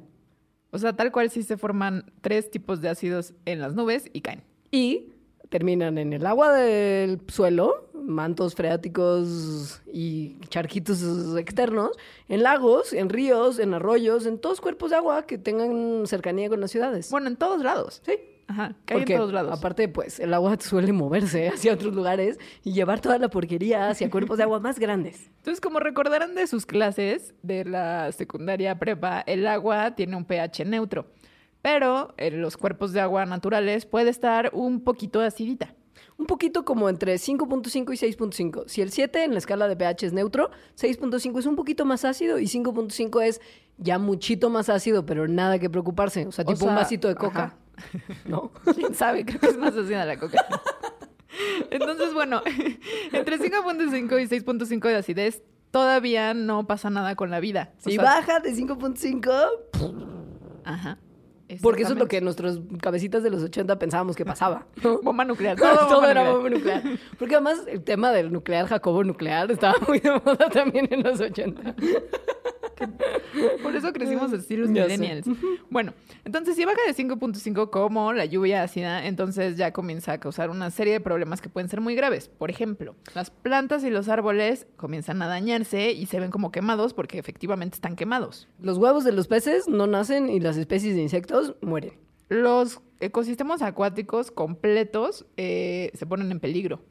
O 0.71 0.79
sea, 0.79 0.95
tal 0.95 1.13
cual 1.13 1.31
sí 1.31 1.43
se 1.43 1.57
forman 1.57 2.13
tres 2.21 2.51
tipos 2.51 2.81
de 2.81 2.89
ácidos 2.89 3.35
en 3.45 3.61
las 3.61 3.75
nubes 3.75 4.09
y 4.13 4.21
caen. 4.21 4.43
y 4.71 5.09
terminan 5.51 5.99
en 5.99 6.15
el 6.15 6.25
agua 6.25 6.51
del 6.55 7.21
suelo, 7.29 7.91
mantos 7.93 8.55
freáticos 8.55 9.83
y 9.93 10.39
charquitos 10.49 11.03
externos, 11.37 11.91
en 12.29 12.43
lagos, 12.43 12.95
en 12.95 13.11
ríos, 13.11 13.59
en 13.59 13.75
arroyos, 13.75 14.25
en 14.25 14.39
todos 14.39 14.63
cuerpos 14.63 14.91
de 14.91 14.97
agua 14.97 15.27
que 15.27 15.37
tengan 15.37 16.07
cercanía 16.07 16.49
con 16.49 16.63
las 16.63 16.71
ciudades. 16.71 17.11
Bueno, 17.11 17.29
en 17.29 17.37
todos 17.37 17.63
lados. 17.63 18.01
sí. 18.05 18.15
Ajá, 18.53 18.75
cae 18.85 18.99
Porque 18.99 19.15
en 19.15 19.19
todos 19.19 19.33
lados. 19.33 19.59
aparte, 19.59 19.89
pues, 19.89 20.21
el 20.21 20.35
agua 20.35 20.57
suele 20.61 20.93
moverse 20.93 21.49
hacia 21.49 21.73
otros 21.73 21.95
lugares 21.95 22.39
y 22.63 22.73
llevar 22.73 23.01
toda 23.01 23.19
la 23.19 23.29
porquería 23.31 23.89
hacia 23.89 24.11
cuerpos 24.11 24.37
de 24.37 24.43
agua 24.45 24.61
más 24.61 24.79
grandes. 24.79 25.31
Entonces, 25.39 25.61
como 25.61 25.81
recordarán 25.81 26.35
de 26.35 26.47
sus 26.47 26.67
clases 26.67 27.35
de 27.43 27.65
la 27.65 28.13
secundaria 28.13 28.79
prepa, 28.79 29.21
el 29.27 29.47
agua 29.47 29.95
tiene 29.95 30.17
un 30.17 30.25
pH 30.27 30.65
neutro, 30.67 31.07
pero 31.63 32.13
en 32.19 32.43
los 32.43 32.57
cuerpos 32.57 32.93
de 32.93 33.01
agua 33.01 33.25
naturales 33.25 33.87
puede 33.87 34.11
estar 34.11 34.51
un 34.53 34.83
poquito 34.85 35.21
acidita. 35.21 35.75
Un 36.19 36.27
poquito 36.27 36.65
como 36.65 36.89
entre 36.89 37.15
5.5 37.15 37.95
y 37.95 38.13
6.5. 38.13 38.65
Si 38.67 38.83
el 38.83 38.91
7 38.91 39.25
en 39.25 39.33
la 39.33 39.39
escala 39.39 39.67
de 39.67 39.77
pH 39.77 40.07
es 40.07 40.13
neutro, 40.13 40.51
6.5 40.79 41.39
es 41.39 41.47
un 41.47 41.57
poquito 41.57 41.85
más 41.85 42.05
ácido 42.05 42.39
y 42.39 42.45
5.5 42.45 43.23
es 43.23 43.41
ya 43.79 43.99
muchito 43.99 44.51
más 44.51 44.69
ácido, 44.69 45.07
pero 45.07 45.27
nada 45.27 45.59
que 45.59 45.71
preocuparse. 45.71 46.27
O 46.27 46.33
sea, 46.33 46.45
O 46.47 46.53
tipo 46.53 46.67
un 46.67 46.75
vasito 46.75 47.09
de 47.09 47.15
coca. 47.15 47.45
ajá. 47.45 47.57
¿No? 48.27 48.51
¿Quién 48.75 48.95
sabe? 48.95 49.25
Creo 49.25 49.41
que 49.41 49.47
es 49.47 49.59
más 49.59 49.77
ácida 49.77 50.05
la 50.05 50.19
coca. 50.19 50.45
Entonces, 51.71 52.13
bueno, 52.15 52.43
entre 53.13 53.39
5.5 53.39 54.23
y 54.23 54.27
6.5 54.41 54.89
de 54.89 54.97
acidez 54.97 55.43
todavía 55.71 56.35
no 56.35 56.67
pasa 56.67 56.91
nada 56.91 57.17
con 57.17 57.31
la 57.31 57.41
vida. 57.41 57.73
O 57.79 57.91
Si 57.91 57.97
sea, 57.97 58.05
baja 58.05 58.41
de 58.41 58.53
5.5, 58.55 59.49
Ajá. 60.65 60.99
porque 61.63 61.83
eso 61.85 61.95
es 61.95 61.99
lo 61.99 62.07
que 62.09 62.21
nuestras 62.21 62.61
cabecitas 62.81 63.23
de 63.23 63.31
los 63.31 63.43
80 63.43 63.79
pensábamos 63.79 64.15
que 64.17 64.25
pasaba. 64.27 64.67
Bomba 65.03 65.25
nuclear. 65.25 65.57
Todo, 65.57 65.75
Todo, 65.75 65.95
bomba 65.95 66.11
era 66.11 66.25
nuclear. 66.25 66.35
bomba 66.35 66.51
nuclear. 66.51 66.83
Porque 67.19 67.35
además 67.37 67.63
el 67.67 67.83
tema 67.83 68.11
del 68.13 68.31
nuclear, 68.33 68.67
Jacobo 68.67 69.03
nuclear, 69.03 69.51
estaba 69.51 69.75
muy 69.89 70.01
de 70.01 70.11
moda 70.11 70.51
también 70.51 70.87
en 70.91 71.03
los 71.03 71.19
80. 71.21 71.75
Por 73.63 73.75
eso 73.77 73.93
crecimos 73.93 74.33
así 74.33 74.57
los 74.57 74.73
Ya 74.73 74.87
sé. 74.89 74.99
millennials. 74.99 75.27
Bueno, 75.71 75.93
entonces 76.25 76.57
si 76.57 76.65
baja 76.65 76.79
de 76.87 76.95
5.5 76.95 77.71
como 77.71 78.13
la 78.13 78.25
lluvia 78.25 78.63
ácida, 78.63 79.07
entonces 79.07 79.57
ya 79.57 79.73
comienza 79.73 80.13
a 80.13 80.19
causar 80.21 80.51
una 80.51 80.71
serie 80.71 80.93
de 80.95 81.01
problemas 81.01 81.41
que 81.41 81.49
pueden 81.49 81.69
ser 81.69 81.81
muy 81.81 81.95
graves. 81.95 82.29
Por 82.29 82.51
ejemplo, 82.51 82.95
las 83.15 83.31
plantas 83.31 83.85
y 83.85 83.91
los 83.91 84.09
árboles 84.09 84.67
comienzan 84.77 85.23
a 85.23 85.27
dañarse 85.29 85.93
y 85.93 86.07
se 86.07 86.21
ven 86.21 86.31
como 86.31 86.53
quemados 86.53 86.95
porque 86.95 87.19
efectivamente 87.19 87.75
están 87.77 87.97
quemados. 87.97 88.49
Los 88.61 88.79
huevos 88.79 89.05
de 89.05 89.13
los 89.13 89.29
peces 89.29 89.69
no 89.69 89.87
nacen 89.87 90.29
y 90.29 90.41
las 90.41 90.57
especies 90.57 90.95
de 90.95 91.03
insectos 91.03 91.55
mueren. 91.63 91.95
Los 92.29 92.81
ecosistemas 93.01 93.63
acuáticos 93.63 94.31
completos 94.31 95.27
eh, 95.37 95.91
se 95.95 96.07
ponen 96.07 96.31
en 96.31 96.41
peligro. 96.41 96.83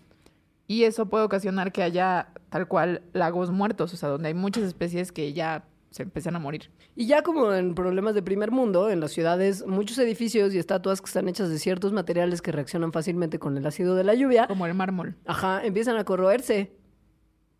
Y 0.67 0.83
eso 0.83 1.07
puede 1.07 1.25
ocasionar 1.25 1.71
que 1.71 1.83
haya 1.83 2.29
tal 2.50 2.67
cual 2.67 3.01
lagos 3.12 3.51
muertos, 3.51 3.93
o 3.93 3.98
sea, 3.98 4.07
donde 4.10 4.29
hay 4.29 4.33
muchas 4.33 4.63
especies 4.63 5.12
que 5.12 5.33
ya 5.33 5.65
se 5.91 6.03
empiezan 6.03 6.36
a 6.36 6.39
morir. 6.39 6.71
Y 6.95 7.05
ya 7.05 7.21
como 7.21 7.53
en 7.53 7.75
problemas 7.75 8.15
de 8.15 8.24
primer 8.24 8.50
mundo, 8.50 8.89
en 8.89 9.00
las 9.00 9.12
ciudades, 9.12 9.65
muchos 9.67 9.98
edificios 10.00 10.53
y 10.53 10.57
estatuas 10.57 11.01
que 11.01 11.05
están 11.05 11.27
hechas 11.29 11.50
de 11.50 11.60
ciertos 11.60 11.91
materiales 11.93 12.41
que 12.41 12.51
reaccionan 12.51 12.91
fácilmente 12.91 13.38
con 13.39 13.57
el 13.57 13.65
ácido 13.67 13.93
de 13.95 14.03
la 14.05 14.15
lluvia, 14.15 14.48
Como 14.48 14.65
el 14.65 14.74
mármol. 14.74 15.15
ajá, 15.25 15.63
empiezan 15.65 15.98
a 15.98 16.03
corroerse. 16.05 16.71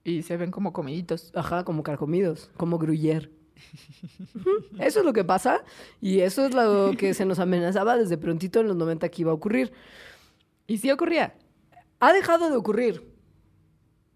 Y 0.04 0.24
se 0.24 0.36
ven 0.38 0.50
como 0.50 0.74
comiditos. 0.74 1.32
Ajá, 1.36 1.64
como 1.64 1.84
carcomidos, 1.84 2.50
como 2.58 2.80
gruyere. 2.80 3.30
Ujú, 4.36 4.50
Eso 4.80 5.00
es 5.02 5.06
lo 5.06 5.14
que 5.14 5.24
pasa 5.24 5.64
y 6.00 6.22
eso 6.22 6.46
es 6.48 6.54
lo 6.56 6.94
que 6.98 7.14
se 7.14 7.26
nos 7.26 7.38
amenazaba 7.38 7.96
desde 7.98 8.18
prontito 8.18 8.60
en 8.62 8.68
los 8.70 8.76
90 8.78 9.10
que 9.10 9.22
iba 9.22 9.30
a 9.32 9.36
ocurrir. 9.36 9.72
Y 10.66 10.78
sí 10.80 10.90
ocurría. 10.90 11.36
Ha 12.00 12.14
dejado 12.14 12.50
de 12.50 12.56
ocurrir 12.56 13.04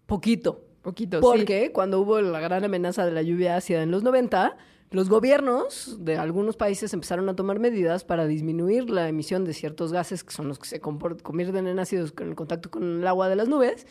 poquito, 0.06 0.65
Poquito, 0.86 1.18
sí. 1.18 1.22
porque 1.22 1.72
cuando 1.72 2.00
hubo 2.00 2.20
la 2.20 2.38
gran 2.38 2.62
amenaza 2.62 3.04
de 3.04 3.10
la 3.10 3.20
lluvia 3.22 3.56
ácida 3.56 3.82
en 3.82 3.90
los 3.90 4.04
90, 4.04 4.56
los 4.92 5.08
gobiernos 5.08 5.96
de 6.04 6.16
algunos 6.16 6.56
países 6.56 6.94
empezaron 6.94 7.28
a 7.28 7.34
tomar 7.34 7.58
medidas 7.58 8.04
para 8.04 8.24
disminuir 8.26 8.88
la 8.88 9.08
emisión 9.08 9.44
de 9.44 9.52
ciertos 9.52 9.92
gases 9.92 10.22
que 10.22 10.32
son 10.32 10.46
los 10.46 10.60
que 10.60 10.68
se 10.68 10.80
convierten 10.80 11.66
en 11.66 11.80
ácidos 11.80 12.12
con 12.12 12.28
el 12.28 12.36
contacto 12.36 12.70
con 12.70 13.00
el 13.00 13.06
agua 13.08 13.28
de 13.28 13.34
las 13.34 13.48
nubes. 13.48 13.84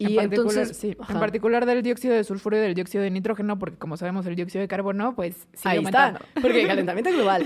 En 0.00 0.10
Y 0.10 0.16
particular, 0.16 0.48
entonces, 0.56 0.76
sí, 0.76 0.96
en 1.08 1.20
particular 1.20 1.66
del 1.66 1.84
dióxido 1.84 2.14
de 2.16 2.24
sulfuro 2.24 2.56
y 2.56 2.60
del 2.60 2.74
dióxido 2.74 3.04
de 3.04 3.12
nitrógeno, 3.12 3.60
porque 3.60 3.78
como 3.78 3.96
sabemos 3.96 4.26
el 4.26 4.34
dióxido 4.34 4.60
de 4.62 4.66
carbono, 4.66 5.14
pues 5.14 5.46
sigue 5.52 5.68
Ahí 5.70 5.76
aumentando. 5.76 6.18
está, 6.18 6.40
porque 6.40 6.62
el 6.62 6.66
calentamiento 6.74 7.12
global. 7.12 7.44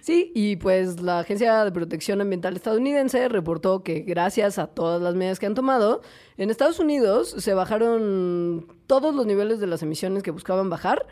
Sí, 0.00 0.32
y 0.34 0.56
pues 0.56 1.00
la 1.00 1.20
Agencia 1.20 1.64
de 1.64 1.72
Protección 1.72 2.20
Ambiental 2.20 2.56
estadounidense 2.56 3.28
reportó 3.28 3.82
que 3.82 4.00
gracias 4.00 4.58
a 4.58 4.68
todas 4.68 5.02
las 5.02 5.14
medidas 5.14 5.38
que 5.38 5.46
han 5.46 5.54
tomado, 5.54 6.02
en 6.36 6.50
Estados 6.50 6.78
Unidos 6.78 7.34
se 7.38 7.54
bajaron 7.54 8.66
todos 8.86 9.14
los 9.14 9.26
niveles 9.26 9.60
de 9.60 9.66
las 9.66 9.82
emisiones 9.82 10.22
que 10.22 10.30
buscaban 10.30 10.70
bajar 10.70 11.06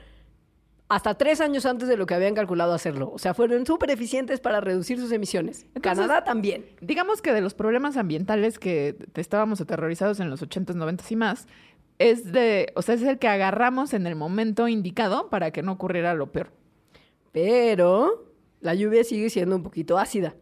hasta 0.88 1.14
tres 1.14 1.40
años 1.40 1.66
antes 1.66 1.88
de 1.88 1.97
lo 1.97 2.06
que 2.06 2.14
habían 2.14 2.35
calculado 2.35 2.73
hacerlo. 2.73 3.11
O 3.12 3.18
sea, 3.18 3.35
fueron 3.35 3.66
súper 3.66 3.90
eficientes 3.90 4.40
para 4.40 4.61
reducir 4.61 4.99
sus 4.99 5.11
emisiones. 5.12 5.66
Canadá 5.80 6.25
también. 6.25 6.66
Digamos 6.80 7.23
que 7.23 7.33
de 7.33 7.40
los 7.40 7.54
problemas 7.54 7.97
ambientales 7.97 8.59
que 8.59 8.97
estábamos 9.14 9.61
aterrorizados 9.61 10.21
en 10.21 10.30
los 10.30 10.42
80s, 10.42 10.75
90s 10.75 11.11
y 11.11 11.16
más, 11.16 11.47
es 11.99 12.33
de, 12.33 12.73
o 12.76 12.83
sea, 12.83 12.94
es 12.97 13.02
el 13.02 13.18
que 13.18 13.28
agarramos 13.28 13.94
en 13.94 14.06
el 14.06 14.14
momento 14.14 14.68
indicado 14.68 15.30
para 15.30 15.50
que 15.52 15.62
no 15.62 15.73
ocurriera 15.73 16.14
lo 16.14 16.30
peor. 16.33 16.50
Pero 17.33 18.34
la 18.64 18.75
lluvia 18.75 19.04
sigue 19.04 19.28
siendo 19.30 19.54
un 19.56 19.62
poquito 19.62 19.99
ácida. 19.99 20.35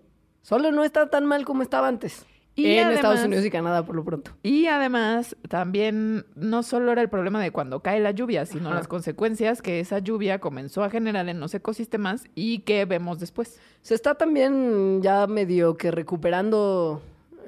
Solo 0.43 0.71
no 0.73 0.85
está 0.85 1.11
tan 1.11 1.26
mal 1.26 1.45
como 1.45 1.62
estaba 1.62 1.88
antes. 1.88 2.25
Y 2.55 2.67
en 2.75 2.81
además- 2.87 2.95
Estados 2.97 3.25
Unidos 3.25 3.45
y 3.47 3.50
Canadá, 3.50 3.85
por 3.85 3.97
lo 3.97 4.05
pronto. 4.05 4.31
Y 4.43 4.67
además, 4.67 5.35
también 5.49 6.26
no 6.35 6.62
solo 6.62 6.93
era 6.93 7.00
el 7.00 7.09
problema 7.09 7.41
de 7.43 7.50
cuando 7.50 7.81
cae 7.81 7.99
la 7.99 8.11
lluvia, 8.11 8.45
sino 8.47 8.69
Ajá. 8.69 8.76
las 8.76 8.88
consecuencias 8.88 9.62
que 9.62 9.81
esa 9.81 9.99
lluvia 10.00 10.38
comenzó 10.38 10.85
a 10.85 10.91
generar 10.91 11.29
en 11.31 11.41
los 11.41 11.55
ecosistemas 11.55 12.25
y 12.35 12.61
que 12.61 12.85
vemos 12.85 13.19
después. 13.19 13.59
Se 13.81 13.95
está 13.95 14.14
también 14.17 15.00
ya 15.02 15.26
medio 15.26 15.76
que 15.76 15.91
recuperando 15.91 17.00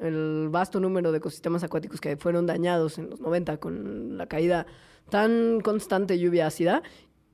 el 0.03 0.49
vasto 0.51 0.81
número 0.81 1.13
de 1.13 1.19
ecosistemas 1.19 1.63
acuáticos 1.63 2.01
que 2.01 2.17
fueron 2.17 2.47
dañados 2.47 2.99
en 2.99 3.11
los 3.11 3.21
90 3.21 3.59
con 3.59 4.17
la 4.19 4.27
caída 4.27 4.67
tan 5.11 5.61
constante 5.61 6.15
de 6.15 6.21
lluvia 6.21 6.47
ácida. 6.47 6.83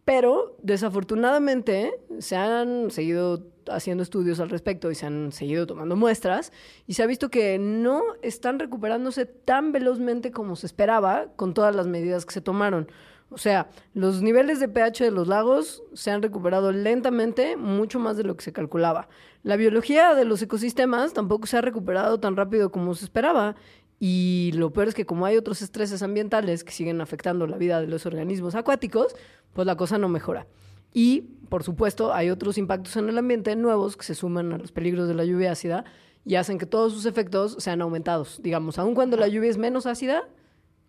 Pero 0.05 0.57
desafortunadamente 0.63 1.93
se 2.19 2.37
han 2.37 2.91
seguido 2.91 3.47
haciendo 3.71 4.03
estudios 4.03 4.41
al 4.41 4.51
respecto 4.51 4.91
y 4.91 4.95
se 4.95 5.07
han 5.07 5.33
seguido 5.33 5.67
tomando 5.67 5.97
muestras 5.97 6.53
y 6.87 6.95
se 6.95 7.03
ha 7.03 7.07
visto 7.07 7.31
que 7.31 7.59
no 7.59 8.03
están 8.23 8.59
recuperándose 8.59 9.27
tan 9.27 9.73
velozmente 9.73 10.33
como 10.33 10.57
se 10.57 10.67
esperaba 10.67 11.27
con 11.37 11.55
todas 11.55 11.75
las 11.75 11.87
medidas 11.87 12.27
que 12.27 12.35
se 12.35 12.41
tomaron. 12.41 12.89
O 13.33 13.39
sea, 13.39 13.71
los 13.95 14.23
niveles 14.23 14.59
de 14.59 14.69
pH 14.69 15.05
de 15.05 15.11
los 15.13 15.29
lagos 15.29 15.85
se 15.95 16.11
han 16.11 16.21
recuperado 16.21 16.73
lentamente, 16.73 17.57
mucho 17.57 18.01
más 18.01 18.17
de 18.17 18.25
lo 18.25 18.37
que 18.37 18.43
se 18.43 18.53
calculaba. 18.53 19.09
La 19.45 19.55
biología 19.55 20.15
de 20.17 20.25
los 20.25 20.43
ecosistemas 20.43 21.13
tampoco 21.13 21.47
se 21.47 21.57
ha 21.57 21.61
recuperado 21.61 22.19
tan 22.19 22.37
rápido 22.37 22.73
como 22.73 22.95
se 22.97 23.05
esperaba. 23.05 23.55
Y 24.03 24.51
lo 24.55 24.73
peor 24.73 24.89
es 24.89 24.95
que 24.95 25.05
como 25.05 25.27
hay 25.27 25.37
otros 25.37 25.61
estreses 25.61 26.03
ambientales 26.03 26.65
que 26.65 26.73
siguen 26.73 27.03
afectando 27.03 27.47
la 27.47 27.59
vida 27.59 27.83
de 27.83 27.87
los 27.87 28.07
organismos 28.07 28.55
acuáticos, 28.55 29.15
pues 29.53 29.67
la 29.67 29.77
cosa 29.77 29.99
no 29.99 30.09
mejora. 30.09 30.47
Y, 30.95 31.21
por 31.51 31.63
supuesto, 31.63 32.13
hay 32.15 32.31
otros 32.31 32.57
impactos 32.57 32.97
en 32.97 33.11
el 33.11 33.19
ambiente 33.19 33.55
nuevos 33.57 33.99
que 33.99 34.05
se 34.05 34.15
suman 34.15 34.53
a 34.55 34.59
los 34.59 34.73
peligros 34.73 35.07
de 35.07 35.15
la 35.15 35.25
lluvia 35.25 35.53
ácida 35.53 35.85
y 36.25 36.37
hacen 36.37 36.59
que 36.59 36.65
todos 36.67 36.95
sus 36.95 37.05
efectos 37.05 37.57
sean 37.59 37.83
aumentados. 37.83 38.41
Digamos, 38.43 38.79
aun 38.79 38.95
cuando 38.95 39.19
la 39.19 39.29
lluvia 39.29 39.51
es 39.51 39.59
menos 39.59 39.85
ácida, 39.85 40.27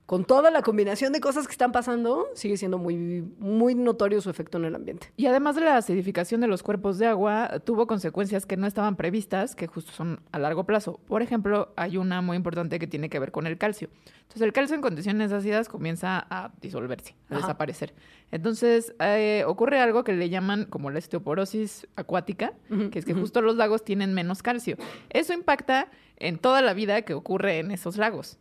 con 0.06 0.26
toda 0.26 0.52
la 0.52 0.62
combinación 0.62 1.14
de 1.14 1.22
cosas 1.22 1.48
que 1.48 1.52
están 1.54 1.72
pasando, 1.72 2.28
sigue 2.34 2.58
siendo 2.58 2.78
muy, 2.78 2.98
muy 3.40 3.76
notorio 3.76 4.20
su 4.20 4.30
efecto 4.30 4.58
en 4.58 4.66
el 4.66 4.76
ambiente. 4.76 5.08
Y 5.16 5.28
además 5.28 5.56
de 5.56 5.62
la 5.62 5.78
acidificación 5.78 6.42
de 6.42 6.48
los 6.48 6.64
cuerpos 6.64 6.98
de 6.98 7.08
agua, 7.08 7.62
tuvo 7.64 7.88
consecuencias 7.88 8.46
que 8.46 8.58
no 8.58 8.68
estaban 8.68 8.98
previstas, 8.98 9.56
que 9.56 9.68
justo 9.68 9.94
son 9.94 10.20
a 10.34 10.40
largo 10.40 10.66
plazo. 10.66 11.00
Por 11.08 11.22
ejemplo, 11.22 11.72
hay 11.78 11.96
una 11.96 12.22
muy 12.22 12.36
importante 12.36 12.78
que 12.78 12.88
tiene 12.88 13.10
que 13.10 13.20
ver 13.20 13.32
con 13.32 13.48
el 13.48 13.58
calcio. 13.58 13.90
Entonces, 14.24 14.42
el 14.42 14.52
calcio 14.52 14.76
en 14.76 14.82
condiciones 14.82 15.32
ácidas 15.32 15.70
comienza 15.70 16.26
a 16.30 16.52
disolverse, 16.62 17.16
a 17.30 17.36
Ajá. 17.36 17.42
desaparecer. 17.48 17.94
Entonces, 18.32 18.94
eh, 19.00 19.44
ocurre 19.48 19.80
algo 19.80 20.04
que 20.04 20.14
le 20.14 20.30
llaman 20.30 20.66
como 20.66 20.90
la 20.90 21.00
osteoporosis 21.00 21.88
acuática, 21.96 22.54
que 22.92 23.00
es 23.00 23.06
que 23.06 23.14
justo 23.14 23.42
los 23.42 23.56
lagos 23.56 23.84
tienen 23.86 24.14
menos 24.14 24.42
calcio. 24.44 24.76
Eso 25.10 25.34
impacta 25.34 25.90
en 26.18 26.38
toda 26.38 26.62
la 26.62 26.74
vida 26.74 27.02
que 27.04 27.14
ocurre 27.14 27.60
en 27.60 27.72
esos 27.72 27.98
lagos, 27.98 28.38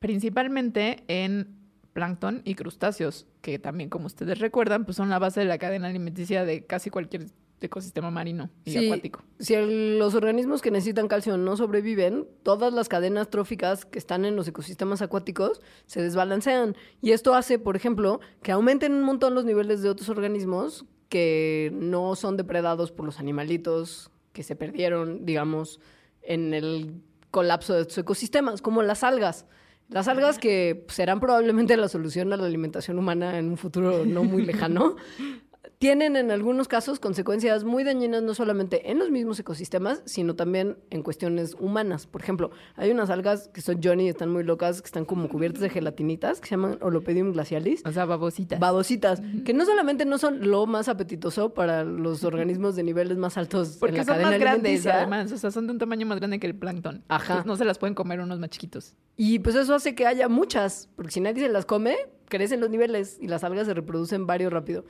principalmente 0.00 1.04
en 1.06 1.56
plancton 1.92 2.42
y 2.44 2.54
crustáceos, 2.54 3.26
que 3.42 3.58
también, 3.58 3.90
como 3.90 4.06
ustedes 4.06 4.38
recuerdan, 4.38 4.84
pues 4.84 4.96
son 4.96 5.08
la 5.10 5.18
base 5.18 5.40
de 5.40 5.46
la 5.46 5.58
cadena 5.58 5.88
alimenticia 5.88 6.44
de 6.44 6.64
casi 6.66 6.90
cualquier 6.90 7.26
ecosistema 7.60 8.10
marino 8.10 8.48
y 8.64 8.70
Sí, 8.70 8.86
acuático. 8.86 9.22
Si 9.38 9.52
el- 9.54 9.98
los 9.98 10.14
organismos 10.14 10.62
que 10.62 10.70
necesitan 10.70 11.08
calcio 11.08 11.36
no 11.36 11.56
sobreviven, 11.58 12.26
todas 12.42 12.72
las 12.72 12.88
cadenas 12.88 13.28
tróficas 13.28 13.84
que 13.84 13.98
están 13.98 14.24
en 14.24 14.34
los 14.34 14.48
ecosistemas 14.48 15.02
acuáticos 15.02 15.60
se 15.84 16.00
desbalancean. 16.00 16.74
Y 17.02 17.10
esto 17.10 17.34
hace, 17.34 17.58
por 17.58 17.76
ejemplo, 17.76 18.20
que 18.42 18.52
aumenten 18.52 18.94
un 18.94 19.02
montón 19.02 19.34
los 19.34 19.44
niveles 19.44 19.82
de 19.82 19.90
otros 19.90 20.08
organismos 20.08 20.86
que 21.10 21.70
no 21.74 22.14
son 22.16 22.38
depredados 22.38 22.92
por 22.92 23.04
los 23.04 23.18
animalitos 23.18 24.10
que 24.32 24.42
se 24.42 24.56
perdieron, 24.56 25.26
digamos, 25.26 25.80
en 26.22 26.54
el 26.54 27.02
colapso 27.30 27.74
de 27.74 27.82
estos 27.82 27.98
ecosistemas, 27.98 28.62
como 28.62 28.82
las 28.82 29.04
algas. 29.04 29.44
Las 29.90 30.06
algas 30.06 30.38
que 30.38 30.84
serán 30.88 31.18
probablemente 31.18 31.76
la 31.76 31.88
solución 31.88 32.32
a 32.32 32.36
la 32.36 32.46
alimentación 32.46 32.98
humana 32.98 33.38
en 33.38 33.48
un 33.48 33.56
futuro 33.56 34.04
no 34.06 34.22
muy 34.22 34.44
lejano, 34.44 34.94
tienen 35.78 36.16
en 36.16 36.30
algunos 36.30 36.68
casos 36.68 37.00
consecuencias 37.00 37.64
muy 37.64 37.84
dañinas 37.84 38.22
no 38.22 38.34
solamente 38.34 38.90
en 38.90 38.98
los 38.98 39.10
mismos 39.10 39.38
ecosistemas, 39.40 40.02
sino 40.04 40.34
también 40.34 40.76
en 40.90 41.02
cuestiones 41.02 41.56
humanas. 41.58 42.06
Por 42.06 42.22
ejemplo, 42.22 42.50
hay 42.76 42.90
unas 42.90 43.10
algas 43.10 43.48
que 43.48 43.60
son 43.60 43.80
Johnny, 43.82 44.08
están 44.08 44.30
muy 44.30 44.42
locas, 44.42 44.82
que 44.82 44.86
están 44.86 45.04
como 45.04 45.28
cubiertas 45.28 45.62
de 45.62 45.70
gelatinitas, 45.70 46.40
que 46.40 46.48
se 46.48 46.50
llaman 46.52 46.78
Olopedium 46.80 47.32
glacialis. 47.32 47.82
O 47.86 47.92
sea, 47.92 48.04
babositas. 48.04 48.60
Babositas, 48.60 49.22
que 49.44 49.52
no 49.52 49.64
solamente 49.64 50.04
no 50.04 50.18
son 50.18 50.50
lo 50.50 50.66
más 50.66 50.88
apetitoso 50.88 51.54
para 51.54 51.84
los 51.84 52.24
organismos 52.24 52.76
de 52.76 52.82
niveles 52.82 53.16
más 53.18 53.36
altos 53.36 53.74
en 53.74 53.80
Porque 53.80 53.98
la 53.98 54.04
son 54.04 54.14
cadena 54.14 54.30
más 54.30 54.40
grandes, 54.40 54.86
además. 54.86 55.32
O 55.32 55.38
sea, 55.38 55.50
son 55.50 55.66
de 55.66 55.72
un 55.72 55.78
tamaño 55.78 56.06
más 56.06 56.18
grande 56.18 56.38
que 56.38 56.46
el 56.46 56.54
plancton. 56.54 57.04
Ajá. 57.08 57.24
Entonces, 57.24 57.46
no 57.46 57.56
se 57.56 57.64
las 57.64 57.78
pueden 57.78 57.94
comer 57.94 58.20
unos 58.20 58.38
más 58.38 58.50
chiquitos. 58.50 58.94
Y 59.16 59.38
pues 59.40 59.54
eso 59.56 59.74
hace 59.74 59.94
que 59.94 60.06
haya 60.06 60.28
muchas, 60.28 60.88
porque 60.96 61.12
si 61.12 61.20
nadie 61.20 61.42
se 61.42 61.48
las 61.50 61.66
come, 61.66 61.96
crecen 62.30 62.60
los 62.60 62.70
niveles 62.70 63.18
y 63.20 63.28
las 63.28 63.44
algas 63.44 63.66
se 63.66 63.74
reproducen 63.74 64.26
varios 64.26 64.52
rápido. 64.52 64.84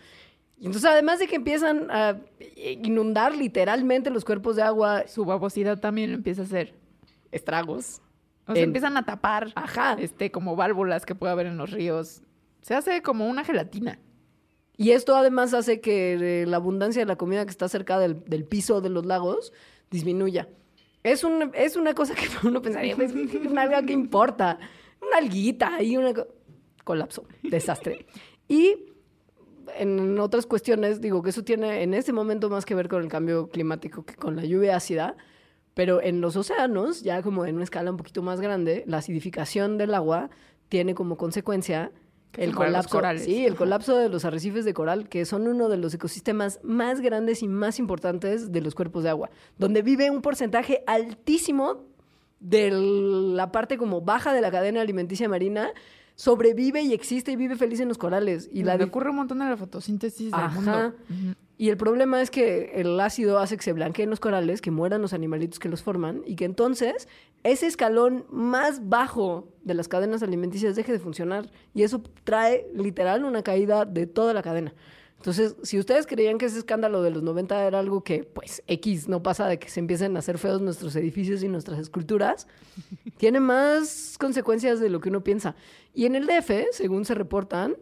Y 0.60 0.66
entonces, 0.66 0.90
además 0.90 1.18
de 1.18 1.26
que 1.26 1.36
empiezan 1.36 1.90
a 1.90 2.20
inundar 2.56 3.34
literalmente 3.34 4.10
los 4.10 4.24
cuerpos 4.24 4.56
de 4.56 4.62
agua, 4.62 5.04
Su 5.08 5.24
babosidad 5.24 5.80
también 5.80 6.12
empieza 6.12 6.42
a 6.42 6.44
hacer. 6.44 6.74
estragos. 7.32 8.00
O 8.46 8.52
sea, 8.52 8.62
En- 8.62 8.68
empiezan 8.70 8.96
a 8.96 9.04
tapar 9.04 9.52
Ajá. 9.54 9.96
este, 9.98 10.30
como 10.30 10.56
válvulas 10.56 11.06
que 11.06 11.14
puede 11.14 11.32
haber 11.32 11.46
en 11.46 11.56
los 11.56 11.70
ríos. 11.70 12.22
Se 12.62 12.74
hace 12.74 13.00
como 13.02 13.28
una 13.28 13.44
gelatina. 13.44 13.98
Y 14.76 14.90
esto 14.90 15.14
además 15.16 15.54
hace 15.54 15.80
que 15.80 16.42
eh, 16.42 16.46
la 16.46 16.56
abundancia 16.56 17.00
de 17.02 17.06
la 17.06 17.16
comida 17.16 17.44
que 17.44 17.50
está 17.50 17.68
cerca 17.68 17.98
del, 17.98 18.22
del 18.24 18.44
piso 18.44 18.80
de 18.80 18.88
los 18.90 19.06
lagos 19.06 19.52
disminuya. 19.90 20.48
Es, 21.02 21.22
un, 21.24 21.52
es 21.54 21.76
una 21.76 21.94
cosa 21.94 22.14
que 22.14 22.26
uno 22.46 22.60
pensaría, 22.60 22.96
pues, 22.96 23.12
una 23.48 23.62
alga 23.62 23.82
que 23.82 23.92
importa, 23.92 24.58
una 25.00 25.16
alguita 25.18 25.82
y 25.82 25.96
una... 25.96 26.12
co- 26.12 26.28
Colapso, 26.84 27.24
desastre. 27.44 28.06
Y 28.48 28.86
en 29.76 30.18
otras 30.18 30.46
cuestiones, 30.46 31.00
digo 31.00 31.22
que 31.22 31.30
eso 31.30 31.44
tiene 31.44 31.82
en 31.82 31.94
este 31.94 32.12
momento 32.12 32.50
más 32.50 32.64
que 32.64 32.74
ver 32.74 32.88
con 32.88 33.02
el 33.02 33.08
cambio 33.08 33.48
climático 33.48 34.04
que 34.04 34.14
con 34.14 34.36
la 34.36 34.44
lluvia 34.44 34.76
ácida, 34.76 35.16
pero 35.74 36.02
en 36.02 36.20
los 36.20 36.36
océanos, 36.36 37.02
ya 37.02 37.22
como 37.22 37.46
en 37.46 37.54
una 37.54 37.64
escala 37.64 37.90
un 37.90 37.96
poquito 37.96 38.22
más 38.22 38.40
grande, 38.40 38.84
la 38.86 38.98
acidificación 38.98 39.78
del 39.78 39.94
agua 39.94 40.30
tiene 40.68 40.94
como 40.94 41.16
consecuencia 41.16 41.92
el 42.36 42.54
colapso, 42.54 42.90
corales. 42.90 43.24
sí, 43.24 43.44
el 43.44 43.52
Ajá. 43.52 43.58
colapso 43.58 43.96
de 43.96 44.08
los 44.08 44.24
arrecifes 44.24 44.64
de 44.64 44.72
coral, 44.72 45.08
que 45.08 45.24
son 45.24 45.48
uno 45.48 45.68
de 45.68 45.76
los 45.76 45.94
ecosistemas 45.94 46.60
más 46.62 47.00
grandes 47.00 47.42
y 47.42 47.48
más 47.48 47.78
importantes 47.78 48.52
de 48.52 48.60
los 48.60 48.74
cuerpos 48.74 49.02
de 49.02 49.10
agua, 49.10 49.30
donde 49.58 49.82
vive 49.82 50.10
un 50.10 50.22
porcentaje 50.22 50.84
altísimo 50.86 51.84
de 52.38 52.70
la 52.70 53.52
parte 53.52 53.76
como 53.76 54.00
baja 54.00 54.32
de 54.32 54.40
la 54.40 54.50
cadena 54.50 54.80
alimenticia 54.80 55.28
marina, 55.28 55.72
sobrevive 56.20 56.82
y 56.82 56.92
existe 56.92 57.32
y 57.32 57.36
vive 57.36 57.56
feliz 57.56 57.80
en 57.80 57.88
los 57.88 57.96
corales. 57.96 58.50
Y 58.52 58.62
la 58.62 58.76
le 58.76 58.84
ocurre 58.84 59.08
un 59.08 59.16
montón 59.16 59.38
de 59.38 59.46
la 59.46 59.56
fotosíntesis 59.56 60.30
del 60.30 60.34
Ajá. 60.34 60.54
mundo. 60.54 60.94
Y 61.56 61.70
el 61.70 61.78
problema 61.78 62.20
es 62.20 62.30
que 62.30 62.72
el 62.74 63.00
ácido 63.00 63.38
hace 63.38 63.56
que 63.56 63.62
se 63.62 63.72
blanqueen 63.72 64.10
los 64.10 64.20
corales, 64.20 64.60
que 64.60 64.70
mueran 64.70 65.00
los 65.00 65.14
animalitos 65.14 65.58
que 65.58 65.70
los 65.70 65.82
forman, 65.82 66.20
y 66.26 66.36
que 66.36 66.44
entonces 66.44 67.08
ese 67.42 67.66
escalón 67.66 68.26
más 68.28 68.86
bajo 68.90 69.48
de 69.64 69.72
las 69.72 69.88
cadenas 69.88 70.22
alimenticias 70.22 70.76
deje 70.76 70.92
de 70.92 70.98
funcionar. 70.98 71.50
Y 71.72 71.84
eso 71.84 72.02
trae 72.24 72.66
literal 72.74 73.24
una 73.24 73.42
caída 73.42 73.86
de 73.86 74.06
toda 74.06 74.34
la 74.34 74.42
cadena. 74.42 74.74
Entonces, 75.20 75.54
si 75.62 75.78
ustedes 75.78 76.06
creían 76.06 76.38
que 76.38 76.46
ese 76.46 76.56
escándalo 76.56 77.02
de 77.02 77.10
los 77.10 77.22
90 77.22 77.66
era 77.66 77.78
algo 77.78 78.02
que, 78.02 78.24
pues, 78.24 78.62
X 78.66 79.06
no 79.06 79.22
pasa 79.22 79.46
de 79.48 79.58
que 79.58 79.68
se 79.68 79.78
empiecen 79.78 80.16
a 80.16 80.20
hacer 80.20 80.38
feos 80.38 80.62
nuestros 80.62 80.96
edificios 80.96 81.42
y 81.42 81.48
nuestras 81.48 81.78
esculturas, 81.78 82.46
tiene 83.18 83.38
más 83.38 84.16
consecuencias 84.18 84.80
de 84.80 84.88
lo 84.88 85.00
que 85.00 85.10
uno 85.10 85.22
piensa. 85.22 85.56
Y 85.92 86.06
en 86.06 86.16
el 86.16 86.26
DF, 86.26 86.68
según 86.72 87.04
se 87.04 87.14
reportan, 87.14 87.76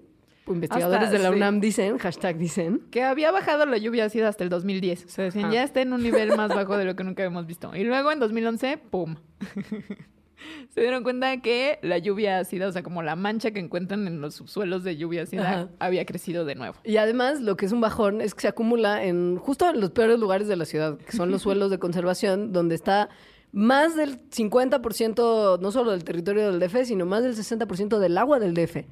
pues, 0.45 0.57
investigadores 0.57 1.04
Hasta, 1.04 1.16
de 1.16 1.23
la 1.23 1.30
sí. 1.30 1.37
UNAM 1.37 1.61
dicen, 1.61 1.99
hashtag 1.99 2.38
dicen, 2.38 2.80
Que 2.90 3.04
había 3.04 3.30
bajado 3.30 3.66
la 3.66 3.78
lluvia 3.78 4.07
ácida 4.07 4.28
hasta 4.28 4.42
el 4.42 4.50
2010. 4.50 5.04
O 5.04 5.09
sea, 5.09 5.23
decían, 5.23 5.45
Ajá. 5.45 5.54
ya 5.54 5.62
está 5.62 5.80
en 5.80 5.92
un 5.92 6.02
nivel 6.02 6.37
más 6.37 6.49
bajo 6.49 6.76
de 6.76 6.87
lo 6.87 6.97
que 6.97 7.04
nunca 7.04 7.23
habíamos 7.23 7.47
visto. 7.47 7.71
Y 7.76 7.85
luego 7.85 8.11
en 8.11 8.18
2011, 8.18 8.78
¡pum! 8.90 9.14
Se 10.71 10.80
dieron 10.80 11.02
cuenta 11.02 11.40
que 11.40 11.78
la 11.83 11.99
lluvia 11.99 12.38
ácida, 12.38 12.68
o 12.68 12.73
sea, 12.73 12.83
como 12.83 13.02
la 13.02 13.16
mancha 13.16 13.50
que 13.50 13.61
encuentran 13.61 14.07
en 14.07 14.21
los 14.21 14.35
subsuelos 14.35 14.85
de 14.85 14.97
lluvia 14.97 15.23
ácida, 15.23 15.50
Ajá. 15.50 15.68
había 15.78 16.04
crecido 16.04 16.45
de 16.45 16.54
nuevo. 16.54 16.76
Y 16.85 16.97
además, 16.97 17.40
lo 17.40 17.57
que 17.57 17.66
es 17.66 17.73
un 17.73 17.80
bajón 17.80 18.21
es 18.21 18.35
que 18.35 18.42
se 18.42 18.49
acumula 18.49 19.04
en 19.04 19.37
justo 19.37 19.68
en 19.68 19.80
los 19.80 19.90
peores 19.90 20.18
lugares 20.18 20.49
de 20.49 20.57
la 20.57 20.64
ciudad, 20.64 20.99
que 20.99 21.12
son 21.16 21.30
los 21.30 21.42
suelos 21.42 21.71
de 21.71 21.78
conservación, 21.78 22.52
donde 22.52 22.75
está 22.75 23.09
más 23.52 23.97
del 23.97 24.21
50%, 24.30 25.59
no 25.61 25.73
solo 25.73 25.92
del 25.92 26.04
territorio 26.04 26.50
del 26.50 26.61
DF, 26.61 26.85
sino 26.85 27.07
más 27.07 27.23
del 27.23 27.35
60% 27.35 27.99
del 27.99 28.18
agua 28.18 28.38
del 28.38 28.54
DF. 28.54 28.85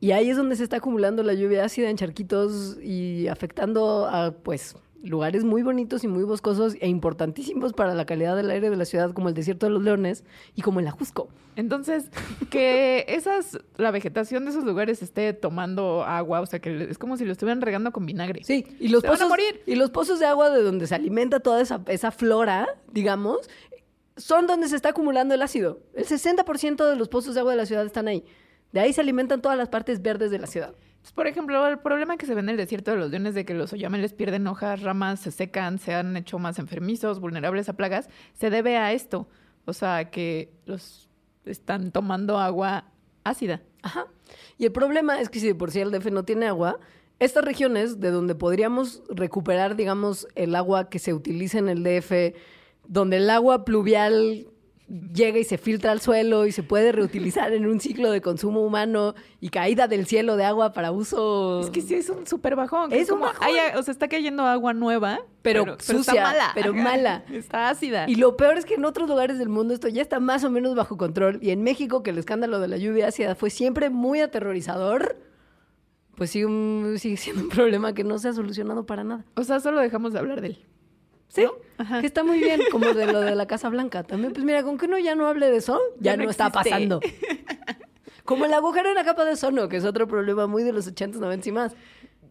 Y 0.00 0.12
ahí 0.12 0.30
es 0.30 0.36
donde 0.36 0.56
se 0.56 0.62
está 0.62 0.76
acumulando 0.76 1.22
la 1.22 1.34
lluvia 1.34 1.64
ácida 1.64 1.90
en 1.90 1.96
charquitos 1.96 2.78
y 2.82 3.28
afectando 3.28 4.06
a, 4.06 4.32
pues, 4.32 4.74
lugares 5.02 5.44
muy 5.44 5.62
bonitos 5.62 6.04
y 6.04 6.08
muy 6.08 6.24
boscosos 6.24 6.76
e 6.80 6.88
importantísimos 6.88 7.72
para 7.72 7.94
la 7.94 8.04
calidad 8.06 8.36
del 8.36 8.50
aire 8.50 8.70
de 8.70 8.76
la 8.76 8.84
ciudad, 8.84 9.12
como 9.12 9.28
el 9.28 9.34
desierto 9.34 9.66
de 9.66 9.72
los 9.72 9.82
leones 9.82 10.24
y 10.54 10.62
como 10.62 10.80
el 10.80 10.86
Ajusco. 10.86 11.28
Entonces, 11.56 12.10
que 12.50 13.04
esas, 13.08 13.58
la 13.76 13.90
vegetación 13.90 14.44
de 14.44 14.50
esos 14.50 14.64
lugares 14.64 15.02
esté 15.02 15.32
tomando 15.32 16.04
agua, 16.04 16.40
o 16.40 16.46
sea, 16.46 16.60
que 16.60 16.84
es 16.84 16.98
como 16.98 17.16
si 17.16 17.24
lo 17.24 17.32
estuvieran 17.32 17.60
regando 17.60 17.92
con 17.92 18.06
vinagre. 18.06 18.44
Sí, 18.44 18.66
y 18.78 18.88
los 18.88 19.00
Se 19.02 19.08
van 19.08 19.16
a 19.16 19.18
pozos 19.18 19.28
morir. 19.28 19.62
y 19.66 19.74
los 19.74 19.90
pozos 19.90 20.18
de 20.20 20.26
agua 20.26 20.50
de 20.50 20.62
donde 20.62 20.86
se 20.86 20.94
alimenta 20.94 21.40
toda 21.40 21.60
esa, 21.60 21.80
esa 21.86 22.10
flora, 22.10 22.68
digamos, 22.92 23.48
son 24.16 24.46
donde 24.46 24.68
se 24.68 24.76
está 24.76 24.90
acumulando 24.90 25.34
el 25.34 25.42
ácido. 25.42 25.80
El 25.94 26.06
60% 26.06 26.88
de 26.88 26.96
los 26.96 27.08
pozos 27.08 27.34
de 27.34 27.40
agua 27.40 27.52
de 27.52 27.58
la 27.58 27.66
ciudad 27.66 27.84
están 27.86 28.06
ahí. 28.08 28.24
De 28.72 28.80
ahí 28.80 28.92
se 28.92 29.00
alimentan 29.00 29.42
todas 29.42 29.58
las 29.58 29.68
partes 29.68 30.02
verdes 30.02 30.30
de 30.30 30.38
la 30.38 30.46
ciudad. 30.46 30.74
Pues, 31.00 31.12
por 31.12 31.26
ejemplo, 31.26 31.66
el 31.66 31.78
problema 31.78 32.16
que 32.16 32.26
se 32.26 32.34
ve 32.34 32.40
en 32.40 32.50
el 32.50 32.56
desierto 32.56 32.90
de 32.90 32.98
los 32.98 33.10
leones 33.10 33.34
de 33.34 33.44
que 33.44 33.54
los 33.54 33.72
oyameles 33.72 34.12
pierden 34.12 34.46
hojas, 34.46 34.82
ramas, 34.82 35.20
se 35.20 35.30
secan, 35.30 35.78
se 35.78 35.94
han 35.94 36.16
hecho 36.16 36.38
más 36.38 36.58
enfermizos, 36.58 37.20
vulnerables 37.20 37.68
a 37.68 37.72
plagas, 37.72 38.08
se 38.34 38.50
debe 38.50 38.76
a 38.76 38.92
esto. 38.92 39.26
O 39.64 39.72
sea, 39.72 40.10
que 40.10 40.52
los 40.66 41.08
están 41.44 41.90
tomando 41.90 42.38
agua 42.38 42.84
ácida. 43.24 43.62
Ajá. 43.82 44.06
Y 44.58 44.66
el 44.66 44.72
problema 44.72 45.20
es 45.20 45.28
que 45.28 45.40
si 45.40 45.46
de 45.46 45.54
por 45.54 45.70
sí 45.70 45.80
el 45.80 45.90
DF 45.90 46.10
no 46.10 46.24
tiene 46.24 46.46
agua, 46.46 46.78
estas 47.18 47.44
regiones 47.44 48.00
de 48.00 48.10
donde 48.10 48.34
podríamos 48.34 49.02
recuperar, 49.08 49.76
digamos, 49.76 50.26
el 50.34 50.54
agua 50.54 50.88
que 50.88 50.98
se 50.98 51.12
utiliza 51.12 51.58
en 51.58 51.68
el 51.68 51.82
DF, 51.82 52.36
donde 52.86 53.18
el 53.18 53.30
agua 53.30 53.64
pluvial 53.64 54.46
llega 55.14 55.38
y 55.38 55.44
se 55.44 55.56
filtra 55.56 55.92
al 55.92 56.00
suelo 56.00 56.46
y 56.46 56.52
se 56.52 56.62
puede 56.64 56.90
reutilizar 56.90 57.52
en 57.52 57.66
un 57.66 57.78
ciclo 57.80 58.10
de 58.10 58.20
consumo 58.20 58.60
humano 58.64 59.14
y 59.40 59.50
caída 59.50 59.86
del 59.86 60.04
cielo 60.06 60.36
de 60.36 60.44
agua 60.44 60.72
para 60.72 60.90
uso. 60.90 61.60
Es 61.60 61.70
que 61.70 61.80
sí 61.80 61.94
es 61.94 62.10
un 62.10 62.26
súper 62.26 62.56
bajón. 62.56 62.92
Es 62.92 63.08
un 63.10 63.20
como, 63.20 63.26
bajón. 63.32 63.46
ay, 63.46 63.54
o 63.76 63.82
sea, 63.84 63.92
está 63.92 64.08
cayendo 64.08 64.42
agua 64.44 64.74
nueva, 64.74 65.20
Pero 65.42 65.76
sucia, 65.78 66.22
mala. 66.22 66.50
pero 66.54 66.74
mala. 66.74 67.24
Está 67.32 67.68
ácida. 67.70 68.08
Y 68.08 68.16
lo 68.16 68.36
peor 68.36 68.58
es 68.58 68.64
que 68.64 68.74
en 68.74 68.84
otros 68.84 69.08
lugares 69.08 69.38
del 69.38 69.48
mundo 69.48 69.72
esto 69.74 69.86
ya 69.88 70.02
está 70.02 70.18
más 70.18 70.42
o 70.42 70.50
menos 70.50 70.74
bajo 70.74 70.96
control. 70.96 71.38
Y 71.40 71.50
en 71.50 71.62
México, 71.62 72.02
que 72.02 72.10
el 72.10 72.18
escándalo 72.18 72.58
de 72.58 72.66
la 72.68 72.76
lluvia 72.76 73.06
ácida 73.08 73.34
fue 73.36 73.50
siempre 73.50 73.90
muy 73.90 74.20
aterrorizador, 74.20 75.16
pues 76.16 76.30
sigue, 76.30 76.46
un- 76.46 76.96
sigue 76.98 77.16
siendo 77.16 77.42
un 77.42 77.48
problema 77.48 77.94
que 77.94 78.04
no 78.04 78.18
se 78.18 78.28
ha 78.28 78.32
solucionado 78.32 78.84
para 78.86 79.04
nada. 79.04 79.24
O 79.36 79.44
sea, 79.44 79.60
solo 79.60 79.80
dejamos 79.80 80.12
de 80.12 80.18
hablar 80.18 80.40
de 80.40 80.48
él. 80.48 80.66
Sí, 81.30 81.46
que 82.00 82.06
está 82.06 82.24
muy 82.24 82.40
bien, 82.40 82.60
como 82.72 82.92
de 82.92 83.06
lo 83.06 83.20
de 83.20 83.36
la 83.36 83.46
Casa 83.46 83.68
Blanca. 83.68 84.02
También, 84.02 84.32
pues 84.32 84.44
mira, 84.44 84.62
con 84.64 84.76
que 84.76 84.86
uno 84.86 84.98
ya 84.98 85.14
no 85.14 85.28
hable 85.28 85.48
de 85.48 85.58
eso, 85.58 85.80
ya, 86.00 86.12
Ya 86.12 86.16
no, 86.16 86.24
no 86.24 86.30
está 86.30 86.50
pasando. 86.50 87.00
Como 88.24 88.44
el 88.44 88.52
agujero 88.52 88.90
en 88.90 88.94
la 88.94 89.04
capa 89.04 89.24
de 89.24 89.32
ozono, 89.32 89.68
que 89.68 89.76
es 89.76 89.84
otro 89.84 90.06
problema 90.06 90.46
muy 90.46 90.62
de 90.62 90.72
los 90.72 90.86
80s, 90.92 91.18
90s 91.18 91.46
y 91.46 91.52
más. 91.52 91.74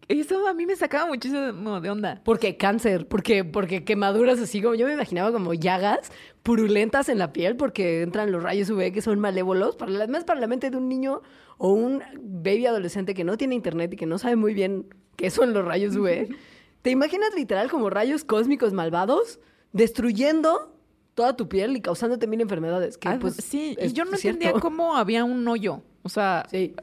Eso 0.08 0.48
a 0.48 0.54
mí 0.54 0.66
me 0.66 0.74
sacaba 0.74 1.06
muchísimo 1.06 1.80
de 1.80 1.90
onda. 1.90 2.20
Porque 2.24 2.56
cáncer, 2.56 3.06
porque, 3.06 3.44
porque 3.44 3.84
quemaduras 3.84 4.40
así 4.40 4.60
como 4.60 4.74
yo 4.74 4.86
me 4.86 4.94
imaginaba 4.94 5.30
como 5.30 5.54
llagas 5.54 6.10
purulentas 6.42 7.08
en 7.08 7.18
la 7.18 7.32
piel 7.32 7.56
porque 7.56 8.02
entran 8.02 8.32
los 8.32 8.42
rayos 8.42 8.70
UV 8.70 8.92
que 8.92 9.02
son 9.02 9.20
malévolos, 9.20 9.76
para 9.76 9.92
la, 9.92 10.06
más 10.06 10.24
para 10.24 10.40
la 10.40 10.46
mente 10.46 10.70
de 10.70 10.76
un 10.76 10.88
niño 10.88 11.22
o 11.58 11.72
un 11.72 12.02
baby 12.18 12.66
adolescente 12.66 13.14
que 13.14 13.22
no 13.22 13.36
tiene 13.36 13.54
internet 13.54 13.92
y 13.92 13.96
que 13.96 14.06
no 14.06 14.18
sabe 14.18 14.36
muy 14.36 14.54
bien 14.54 14.86
qué 15.16 15.30
son 15.30 15.52
los 15.52 15.64
rayos 15.64 15.94
UV. 15.96 16.28
¿Te 16.82 16.90
imaginas 16.90 17.34
literal 17.34 17.70
como 17.70 17.90
rayos 17.90 18.24
cósmicos 18.24 18.72
malvados 18.72 19.38
destruyendo 19.72 20.74
toda 21.14 21.36
tu 21.36 21.48
piel 21.48 21.76
y 21.76 21.80
causándote 21.80 22.26
mil 22.26 22.40
enfermedades? 22.40 22.96
Que, 22.98 23.08
Ah, 23.08 23.18
pues, 23.20 23.34
sí, 23.36 23.76
y 23.80 23.92
yo 23.92 24.04
no 24.04 24.16
cierto. 24.16 24.38
entendía 24.42 24.60
cómo 24.60 24.96
había 24.96 25.24
un 25.24 25.46
hoyo. 25.48 25.82
O 26.02 26.08
sea, 26.08 26.46
Sí, 26.50 26.74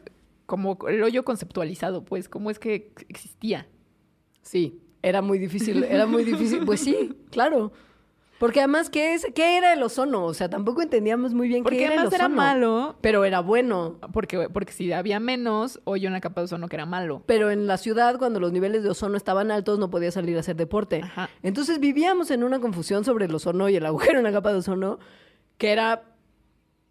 como 0.45 0.77
el 0.87 1.01
hoyo 1.03 1.25
conceptualizado, 1.25 2.03
pues, 2.05 2.29
cómo 2.29 2.51
es 2.51 2.59
que 2.59 2.91
existía. 3.09 3.67
sí, 4.41 4.79
era 5.03 5.21
muy 5.21 5.37
difícil, 5.37 5.83
era 5.83 6.05
muy 6.07 6.23
difícil. 6.23 6.65
Pues 6.65 6.81
sí, 6.81 7.13
claro. 7.29 7.71
Porque 8.39 8.59
además, 8.59 8.89
¿qué, 8.91 9.13
es, 9.15 9.25
¿qué 9.33 9.57
era 9.57 9.73
el 9.73 9.81
ozono? 9.81 10.23
O 10.25 10.33
sea, 10.33 10.47
tampoco 10.49 10.81
entendíamos 10.83 11.33
muy 11.33 11.47
bien 11.47 11.63
Porque 11.63 11.77
qué 11.79 11.85
era 11.85 11.93
el 11.93 11.99
además 12.01 12.13
era 12.13 12.25
ozono. 12.25 12.35
malo, 12.35 12.95
Pero 13.01 13.25
era 13.25 13.39
bueno. 13.39 13.95
porque, 14.13 14.47
porque 14.49 14.71
si 14.73 14.91
había 14.91 15.19
menos 15.19 15.79
hoyo 15.85 16.07
en 16.07 16.13
la 16.13 16.21
capa 16.21 16.41
de 16.41 16.45
ozono 16.45 16.67
que 16.67 16.75
era 16.75 16.85
malo. 16.85 17.23
Pero 17.25 17.49
en 17.49 17.65
la 17.65 17.77
ciudad, 17.77 18.17
cuando 18.19 18.39
los 18.39 18.51
niveles 18.51 18.83
de 18.83 18.89
ozono 18.89 19.17
estaban 19.17 19.49
altos, 19.49 19.79
no 19.79 19.89
podía 19.89 20.11
salir 20.11 20.37
a 20.37 20.41
hacer 20.41 20.55
deporte. 20.55 21.01
Ajá. 21.03 21.29
Entonces 21.41 21.79
vivíamos 21.79 22.29
en 22.29 22.43
una 22.43 22.59
confusión 22.59 23.03
sobre 23.03 23.25
el 23.25 23.33
ozono 23.33 23.69
y 23.69 23.75
el 23.75 23.85
agujero 23.85 24.19
en 24.19 24.23
la 24.23 24.31
capa 24.31 24.51
de 24.51 24.59
ozono, 24.59 24.99
que 25.57 25.71
era, 25.71 26.03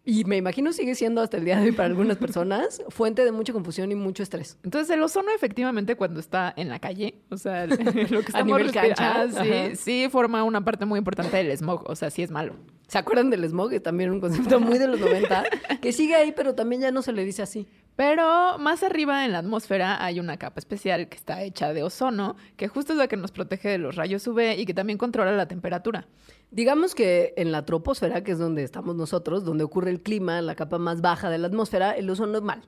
y 0.09 0.23
me 0.23 0.37
imagino 0.37 0.71
sigue 0.71 0.95
siendo 0.95 1.19
hasta 1.21 1.35
el 1.35 1.43
día 1.43 1.59
de 1.59 1.65
hoy 1.65 1.71
para 1.73 1.89
algunas 1.89 2.15
personas, 2.15 2.81
fuente 2.89 3.25
de 3.25 3.33
mucha 3.33 3.51
confusión 3.51 3.91
y 3.91 3.95
mucho 3.95 4.23
estrés. 4.23 4.57
Entonces, 4.63 4.89
el 4.89 5.03
ozono 5.03 5.31
efectivamente 5.35 5.97
cuando 5.97 6.21
está 6.21 6.53
en 6.55 6.69
la 6.69 6.79
calle, 6.79 7.15
o 7.29 7.35
sea, 7.35 7.67
lo 7.67 7.75
que 7.75 7.83
estamos 8.15 8.45
nivel 8.45 8.67
respira- 8.67 8.95
cancha, 8.95 9.21
ah, 9.41 9.43
sí, 9.43 9.75
sí 9.75 10.07
forma 10.09 10.45
una 10.45 10.63
parte 10.63 10.85
muy 10.85 10.97
importante 10.97 11.35
del 11.35 11.51
smog, 11.57 11.83
o 11.89 11.95
sea, 11.97 12.09
sí 12.09 12.23
es 12.23 12.31
malo. 12.31 12.55
¿Se 12.87 12.97
acuerdan 12.97 13.29
del 13.29 13.43
smog? 13.49 13.73
Es 13.73 13.83
también 13.83 14.09
un 14.11 14.21
concepto 14.21 14.61
muy 14.61 14.77
de 14.77 14.87
los 14.87 14.97
90, 14.97 15.43
que 15.81 15.91
sigue 15.91 16.15
ahí, 16.15 16.31
pero 16.33 16.55
también 16.55 16.81
ya 16.81 16.91
no 16.91 17.01
se 17.01 17.11
le 17.11 17.25
dice 17.25 17.41
así. 17.41 17.67
Pero 17.97 18.59
más 18.59 18.83
arriba 18.83 19.25
en 19.25 19.31
la 19.31 19.39
atmósfera 19.39 20.05
hay 20.05 20.19
una 20.19 20.37
capa 20.37 20.59
especial 20.59 21.09
que 21.09 21.17
está 21.17 21.41
hecha 21.41 21.73
de 21.73 21.81
ozono, 21.81 22.35
que 22.55 22.67
justo 22.67 22.93
es 22.93 22.99
la 22.99 23.07
que 23.07 23.17
nos 23.17 23.31
protege 23.31 23.69
de 23.69 23.79
los 23.79 23.95
rayos 23.95 24.27
UV 24.27 24.53
y 24.55 24.67
que 24.67 24.75
también 24.75 24.99
controla 24.99 25.31
la 25.31 25.47
temperatura. 25.47 26.07
Digamos 26.51 26.93
que 26.93 27.33
en 27.37 27.51
la 27.51 27.65
troposfera, 27.65 28.23
que 28.23 28.33
es 28.33 28.37
donde 28.37 28.63
estamos 28.63 28.95
nosotros, 28.95 29.43
donde 29.43 29.63
ocurre 29.63 29.89
el 29.89 30.01
clima, 30.03 30.43
la 30.43 30.53
capa 30.53 30.77
más 30.77 31.01
baja 31.01 31.31
de 31.31 31.39
la 31.39 31.47
atmósfera, 31.47 31.93
el 31.93 32.07
ozono 32.07 32.37
es 32.37 32.43
mal. 32.43 32.61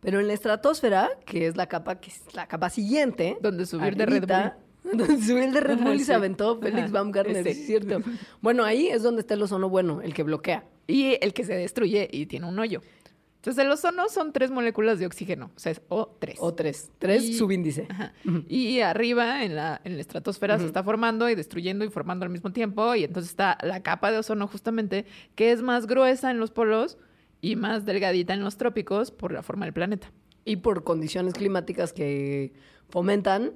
Pero 0.00 0.18
en 0.18 0.26
la 0.26 0.32
estratosfera, 0.32 1.08
que 1.24 1.46
es 1.46 1.56
la 1.56 1.68
capa 1.68 2.00
que 2.00 2.10
es 2.10 2.34
la 2.34 2.48
capa 2.48 2.68
siguiente, 2.68 3.38
Donde 3.40 3.66
subir 3.66 3.94
de 3.94 4.06
Red 4.06 4.24
donde 4.82 5.22
subir 5.22 5.52
de 5.52 5.60
Red 5.60 5.80
Ajá, 5.80 5.94
y 5.94 6.00
se 6.00 6.06
sí. 6.06 6.12
aventó 6.12 6.58
Félix 6.58 6.90
Baumgartner, 6.90 7.46
es 7.46 7.64
cierto. 7.64 8.00
Bueno, 8.42 8.64
ahí 8.64 8.88
es 8.88 9.04
donde 9.04 9.20
está 9.20 9.34
el 9.34 9.42
ozono 9.42 9.68
bueno, 9.68 10.02
el 10.02 10.12
que 10.14 10.24
bloquea. 10.24 10.64
Y 10.88 11.16
el 11.20 11.32
que 11.32 11.44
se 11.44 11.54
destruye 11.54 12.08
y 12.10 12.26
tiene 12.26 12.46
un 12.46 12.58
hoyo. 12.58 12.82
Entonces, 13.44 13.62
el 13.62 13.70
ozono 13.70 14.08
son 14.08 14.32
tres 14.32 14.50
moléculas 14.50 14.98
de 14.98 15.04
oxígeno, 15.04 15.50
o 15.54 15.58
sea, 15.58 15.72
es 15.72 15.82
O3. 15.90 16.36
O 16.38 16.54
tres. 16.54 16.90
Tres, 16.98 17.24
Y- 17.24 17.34
subíndice. 17.34 17.86
Ajá. 17.90 18.14
Y 18.48 18.80
arriba 18.80 19.44
en 19.44 19.54
la, 19.54 19.82
en 19.84 19.96
la 19.96 20.00
estratosfera 20.00 20.58
se 20.58 20.64
está 20.64 20.82
formando 20.82 21.28
y 21.28 21.34
destruyendo 21.34 21.84
y 21.84 21.90
formando 21.90 22.24
al 22.24 22.30
mismo 22.30 22.52
tiempo. 22.52 22.94
Y 22.94 23.04
entonces 23.04 23.30
está 23.30 23.58
la 23.62 23.82
capa 23.82 24.10
de 24.10 24.16
ozono 24.16 24.46
justamente, 24.48 25.04
que 25.34 25.52
es 25.52 25.60
más 25.60 25.86
gruesa 25.86 26.30
en 26.30 26.38
los 26.38 26.52
polos 26.52 26.96
y 27.42 27.56
más 27.56 27.84
delgadita 27.84 28.32
en 28.32 28.40
los 28.42 28.56
trópicos 28.56 29.10
por 29.10 29.30
la 29.30 29.42
forma 29.42 29.66
del 29.66 29.74
planeta. 29.74 30.10
Y 30.46 30.56
por 30.56 30.82
condiciones 30.82 31.34
climáticas 31.34 31.92
que 31.92 32.54
fomentan 32.88 33.52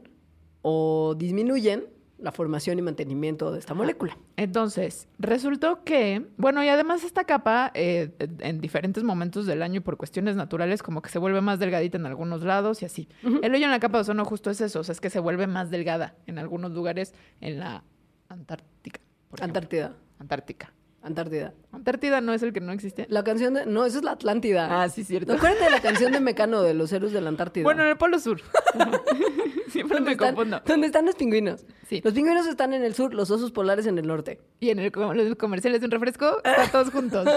o 0.60 1.14
disminuyen 1.16 1.86
la 2.18 2.32
formación 2.32 2.78
y 2.78 2.82
mantenimiento 2.82 3.52
de 3.52 3.58
esta 3.58 3.74
molécula. 3.74 4.18
Entonces, 4.36 5.08
resultó 5.18 5.84
que, 5.84 6.26
bueno, 6.36 6.62
y 6.64 6.68
además 6.68 7.04
esta 7.04 7.24
capa, 7.24 7.70
eh, 7.74 8.10
en 8.40 8.60
diferentes 8.60 9.04
momentos 9.04 9.46
del 9.46 9.62
año 9.62 9.76
y 9.76 9.80
por 9.80 9.96
cuestiones 9.96 10.36
naturales, 10.36 10.82
como 10.82 11.00
que 11.00 11.10
se 11.10 11.18
vuelve 11.18 11.40
más 11.40 11.58
delgadita 11.58 11.96
en 11.96 12.06
algunos 12.06 12.42
lados 12.42 12.82
y 12.82 12.86
así. 12.86 13.08
El 13.42 13.54
hoyo 13.54 13.64
en 13.64 13.70
la 13.70 13.80
capa 13.80 13.98
de 13.98 14.02
ozono 14.02 14.24
justo 14.24 14.50
es 14.50 14.60
eso, 14.60 14.80
o 14.80 14.84
sea, 14.84 14.92
es 14.92 15.00
que 15.00 15.10
se 15.10 15.20
vuelve 15.20 15.46
más 15.46 15.70
delgada 15.70 16.16
en 16.26 16.38
algunos 16.38 16.72
lugares 16.72 17.14
en 17.40 17.58
la 17.58 17.84
Antártica. 18.28 19.00
por 19.30 19.38
ejemplo. 19.38 19.58
Antártida. 19.58 19.96
Antártica. 20.18 20.72
Antártida. 21.08 21.54
Antártida 21.72 22.20
no 22.20 22.32
es 22.32 22.42
el 22.42 22.52
que 22.52 22.60
no 22.60 22.72
existe. 22.72 23.06
La 23.08 23.24
canción 23.24 23.54
de... 23.54 23.66
No, 23.66 23.84
esa 23.84 23.98
es 23.98 24.04
la 24.04 24.12
Atlántida. 24.12 24.82
Ah, 24.82 24.88
sí, 24.88 25.04
cierto. 25.04 25.32
Acuérdate 25.32 25.64
de 25.64 25.70
la 25.70 25.80
canción 25.80 26.12
de 26.12 26.20
Mecano 26.28 26.62
de 26.62 26.74
los 26.74 26.92
héroes 26.92 27.12
de 27.12 27.20
la 27.20 27.28
Antártida. 27.28 27.64
Bueno, 27.64 27.82
en 27.82 27.88
el 27.88 27.96
Polo 27.96 28.18
Sur. 28.18 28.40
Siempre 29.68 29.96
¿Dónde 29.96 30.10
me 30.10 30.12
están, 30.12 30.34
confundo. 30.34 30.62
¿Dónde 30.64 30.86
están 30.86 31.06
los 31.06 31.14
pingüinos? 31.14 31.66
Sí. 31.88 32.00
Los 32.02 32.14
pingüinos 32.14 32.46
están 32.46 32.72
en 32.72 32.84
el 32.84 32.94
sur, 32.94 33.12
los 33.12 33.30
osos 33.30 33.52
polares 33.52 33.86
en 33.86 33.98
el 33.98 34.06
norte. 34.06 34.40
Y 34.60 34.70
en 34.70 34.78
el, 34.78 34.92
los 34.94 35.36
comerciales 35.36 35.80
de 35.80 35.86
un 35.86 35.90
refresco, 35.90 36.38
están 36.44 36.70
todos 36.72 36.90
juntos. 36.90 37.28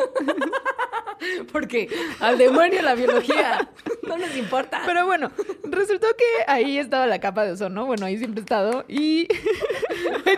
Porque 1.52 1.88
al 2.20 2.38
demonio 2.38 2.82
la 2.82 2.96
biología 2.96 3.70
no 4.08 4.18
nos 4.18 4.36
importa. 4.36 4.82
Pero 4.86 5.06
bueno, 5.06 5.32
resultó 5.64 6.08
que 6.18 6.26
ahí 6.48 6.78
estaba 6.78 7.06
la 7.06 7.20
capa 7.20 7.46
de 7.46 7.52
ozono. 7.52 7.86
Bueno, 7.86 8.06
ahí 8.06 8.18
siempre 8.18 8.40
he 8.40 8.44
estado. 8.44 8.86
Y 8.88 9.28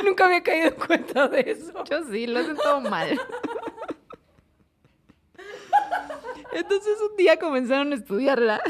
nunca 0.03 0.25
había 0.25 0.43
caído 0.43 0.67
en 0.67 0.75
cuenta 0.75 1.27
de 1.27 1.41
eso. 1.41 1.83
yo 1.89 2.03
sí, 2.11 2.27
lo 2.27 2.39
hacen 2.39 2.55
todo 2.57 2.81
mal. 2.81 3.19
Entonces 6.53 6.93
un 7.09 7.17
día 7.17 7.37
comenzaron 7.37 7.91
a 7.91 7.95
estudiarla. 7.95 8.61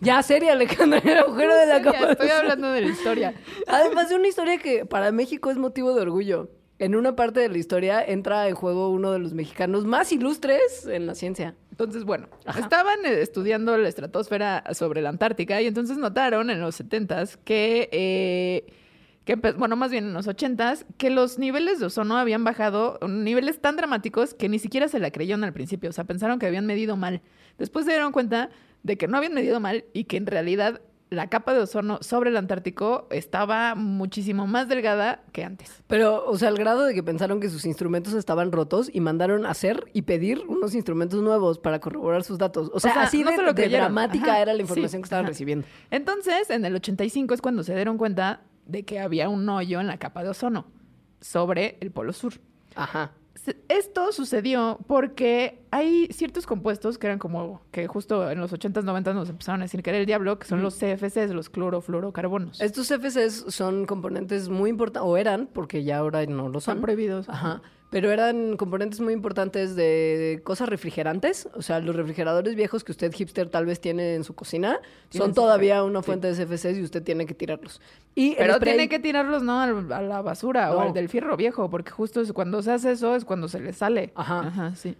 Ya, 0.00 0.22
seria, 0.22 0.52
Alejandra, 0.52 1.00
el 1.04 1.18
agujero 1.18 1.54
de 1.54 1.66
la 1.66 1.82
capa. 1.82 2.12
estoy 2.12 2.28
hablando 2.28 2.70
de 2.70 2.82
la 2.82 2.86
historia. 2.86 3.34
Además 3.66 4.08
de 4.08 4.14
una 4.14 4.28
historia 4.28 4.58
que 4.58 4.86
para 4.86 5.10
México 5.10 5.50
es 5.50 5.56
motivo 5.56 5.92
de 5.94 6.02
orgullo. 6.02 6.50
En 6.78 6.94
una 6.94 7.16
parte 7.16 7.40
de 7.40 7.48
la 7.48 7.58
historia 7.58 8.04
entra 8.04 8.46
en 8.48 8.54
juego 8.54 8.90
uno 8.90 9.10
de 9.10 9.18
los 9.18 9.34
mexicanos 9.34 9.84
más 9.84 10.12
ilustres 10.12 10.86
en 10.86 11.06
la 11.06 11.16
ciencia. 11.16 11.56
Entonces, 11.72 12.04
bueno, 12.04 12.28
estaban 12.56 13.04
eh, 13.04 13.20
estudiando 13.20 13.76
la 13.76 13.88
estratosfera 13.88 14.62
sobre 14.72 15.02
la 15.02 15.08
Antártica 15.08 15.60
y 15.60 15.66
entonces 15.66 15.96
notaron 15.96 16.50
en 16.50 16.60
los 16.60 16.80
70s 16.80 17.38
que, 17.44 17.88
eh, 17.90 18.72
que 19.28 19.36
bueno, 19.36 19.76
más 19.76 19.90
bien 19.90 20.06
en 20.06 20.14
los 20.14 20.26
80s, 20.26 20.86
que 20.96 21.10
los 21.10 21.38
niveles 21.38 21.78
de 21.78 21.84
ozono 21.84 22.16
habían 22.16 22.44
bajado 22.44 22.98
niveles 23.06 23.60
tan 23.60 23.76
dramáticos 23.76 24.32
que 24.32 24.48
ni 24.48 24.58
siquiera 24.58 24.88
se 24.88 25.00
la 25.00 25.10
creyeron 25.10 25.44
al 25.44 25.52
principio. 25.52 25.90
O 25.90 25.92
sea, 25.92 26.04
pensaron 26.04 26.38
que 26.38 26.46
habían 26.46 26.64
medido 26.64 26.96
mal. 26.96 27.20
Después 27.58 27.84
se 27.84 27.90
dieron 27.90 28.12
cuenta 28.12 28.48
de 28.84 28.96
que 28.96 29.06
no 29.06 29.18
habían 29.18 29.34
medido 29.34 29.60
mal 29.60 29.84
y 29.92 30.04
que 30.04 30.16
en 30.16 30.24
realidad 30.24 30.80
la 31.10 31.28
capa 31.28 31.52
de 31.52 31.60
ozono 31.60 31.98
sobre 32.00 32.30
el 32.30 32.38
Antártico 32.38 33.06
estaba 33.10 33.74
muchísimo 33.74 34.46
más 34.46 34.66
delgada 34.66 35.22
que 35.32 35.44
antes. 35.44 35.82
Pero, 35.88 36.24
o 36.24 36.38
sea, 36.38 36.48
al 36.48 36.56
grado 36.56 36.84
de 36.84 36.94
que 36.94 37.02
pensaron 37.02 37.38
que 37.38 37.50
sus 37.50 37.66
instrumentos 37.66 38.14
estaban 38.14 38.50
rotos 38.50 38.88
y 38.90 39.00
mandaron 39.00 39.44
hacer 39.44 39.84
y 39.92 40.02
pedir 40.02 40.42
unos 40.48 40.74
instrumentos 40.74 41.22
nuevos 41.22 41.58
para 41.58 41.80
corroborar 41.80 42.24
sus 42.24 42.38
datos. 42.38 42.70
O 42.72 42.80
sea, 42.80 42.94
sea, 42.94 43.02
así 43.02 43.24
no 43.24 43.30
de, 43.30 43.36
se 43.36 43.42
lo 43.42 43.48
de 43.48 43.62
creyeron. 43.62 43.92
dramática 43.94 44.32
Ajá, 44.32 44.40
era 44.40 44.52
la 44.54 44.58
sí, 44.58 44.62
información 44.62 45.02
que 45.02 45.06
estaban 45.06 45.26
ajá. 45.26 45.32
recibiendo. 45.32 45.66
Entonces, 45.90 46.48
en 46.48 46.64
el 46.64 46.74
85 46.74 47.34
es 47.34 47.42
cuando 47.42 47.62
se 47.62 47.74
dieron 47.74 47.98
cuenta 47.98 48.40
de 48.68 48.84
que 48.84 49.00
había 49.00 49.28
un 49.28 49.48
hoyo 49.48 49.80
en 49.80 49.88
la 49.88 49.98
capa 49.98 50.22
de 50.22 50.28
ozono 50.28 50.66
sobre 51.20 51.76
el 51.80 51.90
Polo 51.90 52.12
Sur. 52.12 52.34
Ajá. 52.76 53.10
Esto 53.68 54.12
sucedió 54.12 54.78
porque 54.86 55.62
hay 55.70 56.08
ciertos 56.10 56.44
compuestos 56.44 56.98
que 56.98 57.06
eran 57.06 57.18
como 57.18 57.62
que 57.70 57.86
justo 57.86 58.30
en 58.30 58.40
los 58.40 58.52
80s, 58.52 58.82
90s 58.84 59.14
nos 59.14 59.30
empezaron 59.30 59.62
a 59.62 59.64
decir 59.64 59.82
que 59.82 59.88
era 59.90 59.98
el 59.98 60.04
diablo, 60.06 60.38
que 60.38 60.46
son 60.46 60.60
los 60.62 60.74
CFCs, 60.76 61.30
los 61.30 61.48
clorofluorocarbonos. 61.48 62.60
Estos 62.60 62.88
FCs 62.88 63.46
son 63.48 63.86
componentes 63.86 64.50
muy 64.50 64.68
importantes, 64.70 65.08
o 65.08 65.16
eran, 65.16 65.46
porque 65.50 65.82
ya 65.82 65.98
ahora 65.98 66.26
no 66.26 66.48
lo 66.48 66.60
Son 66.60 66.74
son. 66.74 66.82
prohibidos. 66.82 67.28
Ajá. 67.28 67.62
Pero 67.90 68.10
eran 68.10 68.58
componentes 68.58 69.00
muy 69.00 69.14
importantes 69.14 69.74
de 69.74 70.42
cosas 70.44 70.68
refrigerantes. 70.68 71.48
O 71.54 71.62
sea, 71.62 71.80
los 71.80 71.96
refrigeradores 71.96 72.54
viejos 72.54 72.84
que 72.84 72.92
usted, 72.92 73.10
hipster, 73.12 73.48
tal 73.48 73.64
vez 73.64 73.80
tiene 73.80 74.14
en 74.14 74.24
su 74.24 74.34
cocina, 74.34 74.78
son 75.08 75.32
todavía 75.32 75.82
una 75.82 76.00
sí. 76.00 76.06
fuente 76.06 76.30
de 76.32 76.34
CFCs 76.44 76.76
y 76.78 76.82
usted 76.82 77.02
tiene 77.02 77.24
que 77.24 77.32
tirarlos. 77.32 77.80
Y 78.14 78.34
Pero 78.34 78.54
spray- 78.56 78.64
tiene 78.64 78.88
que 78.90 78.98
tirarlos, 78.98 79.42
¿no? 79.42 79.60
A 79.62 80.02
la 80.02 80.20
basura 80.20 80.74
o 80.76 80.80
al 80.80 80.92
del 80.92 81.08
fierro 81.08 81.36
viejo, 81.38 81.70
porque 81.70 81.90
justo 81.90 82.20
es 82.20 82.32
cuando 82.34 82.60
se 82.62 82.72
hace 82.72 82.92
eso 82.92 83.14
es 83.16 83.24
cuando 83.24 83.48
se 83.48 83.58
le 83.60 83.72
sale. 83.72 84.12
Ajá. 84.14 84.40
Ajá, 84.40 84.74
sí. 84.76 84.94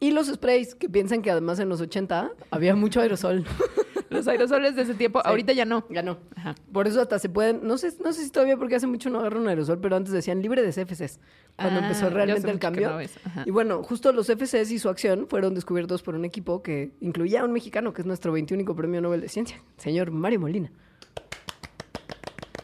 Y 0.00 0.10
los 0.10 0.26
sprays, 0.28 0.74
que 0.74 0.88
piensan 0.88 1.20
que 1.22 1.30
además 1.30 1.58
en 1.60 1.68
los 1.68 1.80
80 1.82 2.30
había 2.50 2.74
mucho 2.74 3.00
aerosol. 3.00 3.44
Los 4.12 4.28
aerosoles 4.28 4.76
de 4.76 4.82
ese 4.82 4.94
tiempo, 4.94 5.20
Sí. 5.20 5.28
ahorita 5.28 5.52
ya 5.52 5.64
no. 5.64 5.84
ya 5.90 6.02
no. 6.02 6.18
Ajá. 6.36 6.54
Por 6.72 6.86
eso 6.86 7.00
hasta 7.00 7.18
se 7.18 7.28
pueden, 7.28 7.60
no 7.66 7.78
sé, 7.78 7.92
no 8.04 8.12
sé 8.12 8.24
si 8.24 8.30
todavía 8.30 8.56
porque 8.56 8.76
hace 8.76 8.86
mucho 8.86 9.10
no 9.10 9.20
agarran 9.20 9.42
un 9.42 9.48
aerosol, 9.48 9.80
pero 9.80 9.96
antes 9.96 10.12
decían 10.12 10.40
libre 10.42 10.62
de 10.62 10.70
CFCs, 10.72 11.18
cuando 11.56 11.80
Ah, 11.80 11.82
empezó 11.84 12.10
realmente 12.10 12.50
el 12.50 12.58
cambio. 12.58 12.90
no. 12.90 12.98
Ajá. 13.24 13.42
Y 13.46 13.50
bueno, 13.50 13.82
justo 13.82 14.12
los 14.12 14.28
FCs 14.28 14.70
y 14.70 14.78
su 14.78 14.88
acción 14.88 15.26
fueron 15.28 15.54
descubiertos 15.54 16.02
por 16.02 16.14
un 16.14 16.24
equipo 16.24 16.62
que 16.62 16.92
incluía 17.00 17.40
a 17.42 17.44
un 17.44 17.52
mexicano, 17.52 17.92
que 17.92 18.02
es 18.02 18.06
nuestro 18.06 18.32
21 18.32 18.74
premio 18.76 19.00
Nobel 19.00 19.20
de 19.20 19.28
Ciencia, 19.28 19.60
señor 19.78 20.10
Mario 20.10 20.40
Molina. 20.40 20.70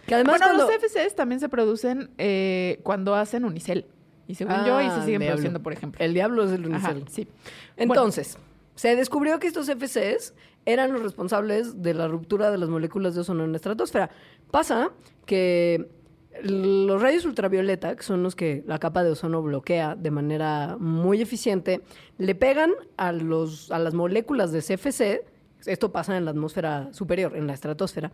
Que 0.07 0.15
además 0.15 0.39
bueno, 0.39 0.57
cuando... 0.57 0.73
los 0.73 0.91
CFCs 0.91 1.15
también 1.15 1.39
se 1.41 1.49
producen 1.49 2.11
eh, 2.19 2.81
cuando 2.83 3.15
hacen 3.15 3.45
unicel. 3.45 3.87
Y 4.27 4.35
según 4.35 4.55
yo, 4.67 4.77
ahí 4.77 4.89
se 4.89 4.97
Ah, 4.97 5.05
siguen 5.05 5.23
produciendo, 5.27 5.63
por 5.63 5.73
ejemplo. 5.73 6.05
El 6.05 6.13
diablo 6.15 6.45
es 6.45 6.53
el 6.53 6.73
Ajá, 6.75 6.91
unicel. 6.93 7.09
sí. 7.11 7.29
Entonces, 7.77 8.39
se 8.75 8.95
descubrió 8.97 9.39
que 9.39 9.47
estos 9.47 9.69
FCs 9.69 10.35
eran 10.69 10.93
los 10.93 11.03
responsables 11.03 11.81
de 11.83 11.95
la 11.95 12.09
ruptura 12.09 12.51
de 12.51 12.59
las 12.59 12.69
moléculas 12.69 13.15
de 13.15 13.23
ozono 13.23 13.43
en 13.43 13.53
la 13.53 13.57
estratosfera. 13.57 14.11
Pasa 14.51 14.91
que 15.25 15.89
los 16.43 17.01
rayos 17.01 17.25
ultravioleta, 17.25 17.97
que 17.97 18.03
son 18.03 18.23
los 18.23 18.37
que 18.37 18.65
la 18.67 18.79
capa 18.79 19.03
de 19.03 19.11
ozono 19.11 19.41
bloquea 19.41 19.97
de 19.97 20.11
manera 20.11 20.77
muy 20.79 21.23
eficiente, 21.23 21.81
le 22.19 22.35
pegan 22.35 22.73
a, 22.99 23.13
los, 23.13 23.73
a 23.73 23.79
las 23.79 23.95
moléculas 23.95 24.53
de 24.53 24.61
CFC. 24.61 25.25
Esto 25.65 25.91
pasa 25.91 26.19
en 26.19 26.27
la 26.27 26.33
atmósfera 26.33 26.93
superior, 26.93 27.35
en 27.35 27.47
la 27.47 27.55
estratosfera. 27.55 28.13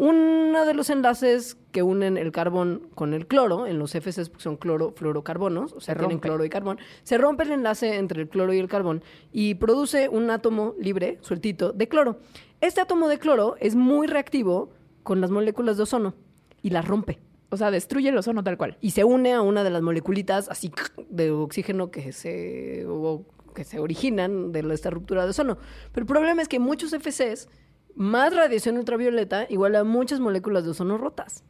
Uno 0.00 0.64
de 0.64 0.72
los 0.72 0.88
enlaces 0.88 1.58
que 1.72 1.82
unen 1.82 2.16
el 2.16 2.32
carbón 2.32 2.88
con 2.94 3.12
el 3.12 3.26
cloro, 3.26 3.66
en 3.66 3.78
los 3.78 3.92
FCs 3.92 4.32
son 4.38 4.56
clorofluorocarbonos, 4.56 5.74
o 5.74 5.80
sea, 5.80 5.92
Se 5.92 5.98
tienen 5.98 6.16
rompe. 6.16 6.28
cloro 6.28 6.44
y 6.46 6.48
carbón, 6.48 6.78
se 7.02 7.18
rompe 7.18 7.42
el 7.42 7.52
enlace 7.52 7.96
entre 7.98 8.22
el 8.22 8.28
cloro 8.30 8.54
y 8.54 8.58
el 8.58 8.66
carbón 8.66 9.04
y 9.30 9.56
produce 9.56 10.08
un 10.08 10.30
átomo 10.30 10.74
libre, 10.80 11.18
sueltito, 11.20 11.72
de 11.72 11.86
cloro. 11.86 12.16
Este 12.62 12.80
átomo 12.80 13.08
de 13.08 13.18
cloro 13.18 13.56
es 13.60 13.74
muy 13.74 14.06
reactivo 14.06 14.70
con 15.02 15.20
las 15.20 15.30
moléculas 15.30 15.76
de 15.76 15.82
ozono 15.82 16.14
y 16.62 16.70
las 16.70 16.88
rompe. 16.88 17.18
O 17.50 17.58
sea, 17.58 17.70
destruye 17.70 18.08
el 18.08 18.16
ozono 18.16 18.42
tal 18.42 18.56
cual. 18.56 18.78
Y 18.80 18.92
se 18.92 19.04
une 19.04 19.34
a 19.34 19.42
una 19.42 19.64
de 19.64 19.70
las 19.70 19.82
moleculitas 19.82 20.48
así 20.48 20.72
de 21.10 21.30
oxígeno 21.30 21.90
que 21.90 22.12
se, 22.12 22.86
o 22.88 23.26
que 23.54 23.64
se 23.64 23.78
originan 23.78 24.50
de 24.52 24.60
esta 24.72 24.88
ruptura 24.88 25.24
de 25.24 25.30
ozono. 25.30 25.58
Pero 25.92 26.04
el 26.04 26.06
problema 26.06 26.40
es 26.40 26.48
que 26.48 26.58
muchos 26.58 26.94
FCs, 26.94 27.48
más 27.94 28.34
radiación 28.34 28.76
ultravioleta, 28.76 29.46
igual 29.48 29.76
a 29.76 29.84
muchas 29.84 30.20
moléculas 30.20 30.64
de 30.64 30.70
ozono 30.70 30.98
rotas. 30.98 31.44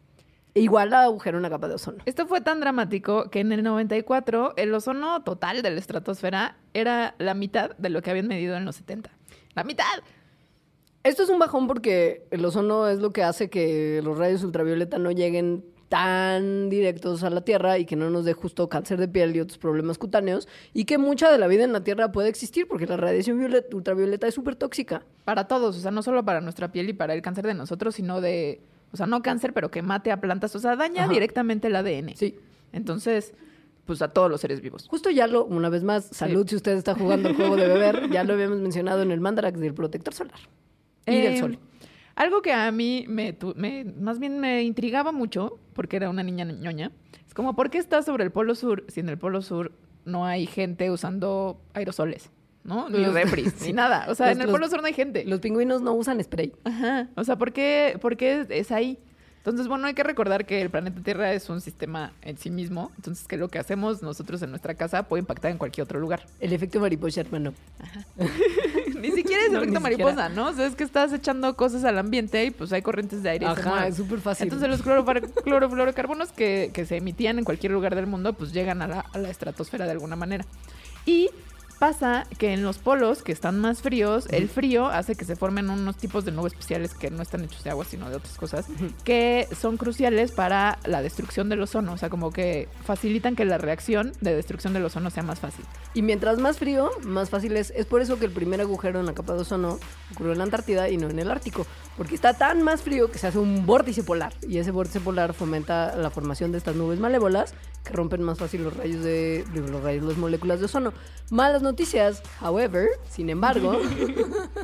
Igual 0.55 0.93
a 0.93 1.05
agujero 1.05 1.37
en 1.39 1.43
la 1.43 1.51
capa 1.51 1.69
de 1.69 1.75
ozono. 1.75 1.99
Esto 2.07 2.27
fue 2.27 2.41
tan 2.41 2.59
dramático 2.59 3.31
que 3.31 3.41
en 3.41 3.53
el 3.53 3.63
94 3.63 4.55
el 4.57 4.75
ozono 4.75 5.23
total 5.23 5.63
de 5.63 5.71
la 5.71 5.79
estratosfera 5.79 6.57
era 6.75 7.15
la 7.19 7.35
mitad 7.35 7.77
de 7.77 7.89
lo 7.89 8.03
que 8.03 8.11
habían 8.11 8.27
medido 8.27 8.57
en 8.57 8.65
los 8.65 8.77
70. 8.77 9.11
¡La 9.55 9.63
mitad! 9.63 9.85
Esto 11.03 11.23
es 11.23 11.31
un 11.31 11.39
bajón 11.39 11.67
porque 11.67 12.27
el 12.31 12.45
ozono 12.45 12.89
es 12.89 12.99
lo 12.99 13.13
que 13.13 13.23
hace 13.23 13.49
que 13.49 14.01
los 14.03 14.19
rayos 14.19 14.43
ultravioleta 14.43 14.99
no 14.99 15.13
lleguen 15.13 15.65
tan 15.91 16.71
directos 16.71 17.25
a 17.25 17.31
la 17.31 17.41
Tierra 17.43 17.77
y 17.79 17.85
que 17.85 17.97
no 17.97 18.09
nos 18.11 18.25
dé 18.25 18.33
justo 18.33 18.69
cáncer 18.69 18.99
de 18.99 19.09
piel 19.09 19.35
y 19.35 19.41
otros 19.41 19.59
problemas 19.59 19.99
cutáneos 19.99 20.47
y 20.73 20.85
que 20.85 20.99
mucha 20.99 21.31
de 21.33 21.37
la 21.37 21.49
vida 21.49 21.65
en 21.65 21.73
la 21.73 21.83
Tierra 21.83 22.13
puede 22.13 22.29
existir 22.29 22.67
porque 22.69 22.87
la 22.87 22.97
radiación 22.97 23.39
violet- 23.41 23.75
ultravioleta 23.75 24.29
es 24.29 24.35
súper 24.35 24.55
tóxica. 24.55 25.03
Para 25.25 25.49
todos, 25.49 25.77
o 25.77 25.81
sea, 25.81 25.91
no 25.91 26.03
solo 26.03 26.25
para 26.25 26.41
nuestra 26.41 26.71
piel 26.71 26.89
y 26.89 26.93
para 26.93 27.13
el 27.13 27.23
cáncer 27.23 27.45
de 27.45 27.55
nosotros, 27.55 27.97
sino 27.97 28.21
de, 28.21 28.61
o 28.93 28.97
sea, 28.97 29.07
no 29.07 29.21
cáncer, 29.21 29.53
pero 29.53 29.69
que 29.71 29.83
mate 29.83 30.13
a 30.13 30.21
plantas, 30.21 30.55
o 30.55 30.61
sea, 30.61 30.77
daña 30.77 31.05
Ajá. 31.05 31.13
directamente 31.13 31.67
el 31.67 31.75
ADN. 31.77 32.15
Sí. 32.17 32.37
Entonces, 32.73 33.35
pues 33.85 34.01
a 34.01 34.09
todos 34.13 34.31
los 34.31 34.41
seres 34.41 34.61
vivos. 34.61 34.87
Justo 34.89 35.11
ya 35.11 35.27
lo, 35.27 35.45
una 35.45 35.69
vez 35.71 35.83
más, 35.83 36.05
salud 36.13 36.47
si 36.49 36.55
usted 36.55 36.77
está 36.77 36.95
jugando 36.95 37.29
el 37.31 37.35
juego 37.35 37.57
de 37.57 37.67
beber, 37.67 38.09
ya 38.11 38.23
lo 38.23 38.35
habíamos 38.35 38.61
mencionado 38.61 39.03
en 39.03 39.11
el 39.11 39.19
Mandarax 39.21 39.59
del 39.59 39.75
protector 39.75 40.15
solar 40.15 40.39
y 41.05 41.21
del 41.21 41.33
Eh, 41.35 41.39
sol. 41.41 41.59
Algo 42.21 42.43
que 42.43 42.53
a 42.53 42.71
mí 42.71 43.07
me, 43.09 43.35
me- 43.57 43.85
más 43.99 44.19
bien 44.19 44.39
me 44.41 44.63
intrigaba 44.63 45.11
mucho, 45.11 45.59
porque 45.73 45.97
era 45.97 46.11
una 46.11 46.23
niña 46.23 46.45
ñoña, 46.45 46.93
es 47.27 47.33
como, 47.33 47.57
¿por 47.57 47.71
qué 47.71 47.79
estás 47.79 48.05
sobre 48.05 48.25
el 48.25 48.31
Polo 48.31 48.55
Sur 48.55 48.85
si 48.89 49.01
en 49.01 49.09
el 49.09 49.17
Polo 49.17 49.41
Sur 49.41 49.73
no 50.05 50.27
hay 50.27 50.45
gente 50.47 50.91
usando 50.91 51.61
aerosoles? 51.73 52.31
¿No? 52.63 52.91
Ni 52.91 52.99
Los- 52.99 53.15
refris, 53.15 53.55
sí. 53.57 53.69
ni 53.69 53.73
nada. 53.73 54.05
O 54.11 54.15
sea, 54.15 54.27
Los- 54.27 54.37
en 54.37 54.43
el 54.43 54.49
Polo 54.51 54.69
Sur 54.69 54.83
no 54.83 54.87
hay 54.87 54.93
gente. 54.93 55.25
Los 55.25 55.41
pingüinos 55.41 55.81
no 55.81 55.95
usan 55.95 56.23
spray. 56.23 56.53
Ajá. 56.65 57.09
O 57.17 57.25
sea, 57.25 57.37
¿por 57.39 57.53
qué, 57.55 57.99
por 58.03 58.19
qué 58.19 58.47
es 58.51 58.71
ahí? 58.71 58.99
Entonces, 59.41 59.69
bueno, 59.69 59.87
hay 59.87 59.95
que 59.95 60.03
recordar 60.03 60.45
que 60.45 60.61
el 60.61 60.69
planeta 60.69 61.01
Tierra 61.03 61.33
es 61.33 61.49
un 61.49 61.63
sistema 61.63 62.13
en 62.21 62.37
sí 62.37 62.51
mismo. 62.51 62.93
Entonces, 62.97 63.27
que 63.27 63.39
lo 63.39 63.49
que 63.49 63.59
hacemos 63.59 64.03
nosotros 64.03 64.43
en 64.43 64.51
nuestra 64.51 64.75
casa 64.75 65.05
puede 65.05 65.21
impactar 65.21 65.51
en 65.51 65.57
cualquier 65.57 65.85
otro 65.85 65.99
lugar. 65.99 66.27
El 66.41 66.53
efecto 66.53 66.79
mariposa, 66.79 67.23
hermano. 67.23 67.55
ni 69.01 69.11
siquiera 69.13 69.45
es 69.45 69.51
No, 69.51 69.63
efecto 69.63 69.81
mariposa, 69.81 70.29
¿no? 70.29 70.49
O 70.49 70.53
sea, 70.53 70.67
es 70.67 70.75
que 70.77 70.85
estás 70.85 71.15
echando 71.15 71.57
cosas 71.57 71.85
al 71.85 71.99
ambiente 71.99 72.45
y 72.45 72.51
pues 72.51 72.71
hay 72.75 72.83
corrientes 72.83 73.23
de 73.23 73.31
aire. 73.31 73.47
Ajá, 73.47 73.87
es 73.87 73.97
súper 73.97 74.21
fácil. 74.21 74.45
Entonces 74.45 74.69
los 74.69 74.83
clorofluorocarbonos 74.83 76.33
que, 76.33 76.71
que 76.75 76.85
se 76.85 76.99
emitían 76.99 77.39
en 77.39 77.45
cualquier 77.47 77.73
lugar 77.73 77.95
del 77.95 78.07
mundo, 78.07 78.35
pues 78.35 78.53
llegan 78.53 78.83
a 78.83 78.89
la, 78.89 79.01
a 79.01 79.19
la 79.19 79.31
estratosfera 79.31 79.87
de 79.87 79.93
alguna 79.93 80.17
manera. 80.17 80.45
Y 81.07 81.31
pasa 81.81 82.27
que 82.39 82.53
en 82.53 82.63
los 82.63 82.77
polos, 82.77 83.23
que 83.23 83.33
están 83.33 83.59
más 83.59 83.81
fríos, 83.81 84.27
el 84.31 84.51
frío 84.51 84.87
hace 84.87 85.17
que 85.17 85.25
se 85.25 85.35
formen 85.35 85.71
unos 85.71 85.97
tipos 85.97 86.27
de 86.27 86.31
nubes 86.31 86.53
especiales 86.53 86.93
que 86.93 87.11
no 87.11 87.23
están 87.23 87.43
hechos 87.43 87.65
de 87.65 87.71
agua, 87.71 87.87
sino 87.87 88.11
de 88.11 88.17
otras 88.17 88.37
cosas, 88.37 88.67
que 89.03 89.49
son 89.59 89.79
cruciales 89.79 90.31
para 90.31 90.79
la 90.85 91.01
destrucción 91.01 91.49
del 91.49 91.63
ozono. 91.63 91.95
O 91.95 91.97
sea, 91.97 92.11
como 92.11 92.33
que 92.33 92.69
facilitan 92.85 93.35
que 93.35 93.47
la 93.47 93.57
reacción 93.57 94.13
de 94.21 94.37
destrucción 94.37 94.75
del 94.75 94.85
ozono 94.85 95.09
sea 95.09 95.23
más 95.23 95.41
fácil. 95.41 95.65
Y 95.95 96.03
mientras 96.03 96.39
más 96.39 96.59
frío, 96.59 96.91
más 97.03 97.31
fácil 97.31 97.57
es. 97.57 97.71
Es 97.75 97.87
por 97.87 98.03
eso 98.03 98.19
que 98.19 98.27
el 98.27 98.33
primer 98.33 98.61
agujero 98.61 99.01
en 99.01 99.07
la 99.07 99.15
capa 99.15 99.33
de 99.33 99.41
ozono 99.41 99.79
ocurrió 100.13 100.33
en 100.33 100.39
la 100.39 100.45
Antártida 100.45 100.91
y 100.91 100.99
no 100.99 101.09
en 101.09 101.19
el 101.19 101.31
Ártico. 101.31 101.67
Porque 101.97 102.15
está 102.15 102.35
tan 102.35 102.63
más 102.63 102.83
frío 102.83 103.11
que 103.11 103.19
se 103.19 103.27
hace 103.27 103.39
un 103.39 103.65
vórtice 103.65 104.03
polar. 104.03 104.35
Y 104.47 104.59
ese 104.59 104.71
vórtice 104.71 105.01
polar 105.01 105.33
fomenta 105.33 105.97
la 105.97 106.11
formación 106.11 106.53
de 106.53 106.59
estas 106.59 106.77
nubes 106.77 107.01
malévolas 107.01 107.55
que 107.85 107.93
rompen 107.93 108.23
más 108.23 108.39
fácil 108.39 108.65
los 108.65 108.77
rayos 108.77 109.03
de, 109.03 109.45
de 109.53 109.61
los 109.61 109.83
rayos, 109.83 110.05
las 110.05 110.17
moléculas 110.17 110.61
de 110.61 110.67
ozono. 110.67 110.93
Malas 111.31 111.63
noticias, 111.63 112.23
however, 112.41 112.89
sin 113.09 113.31
embargo, 113.31 113.81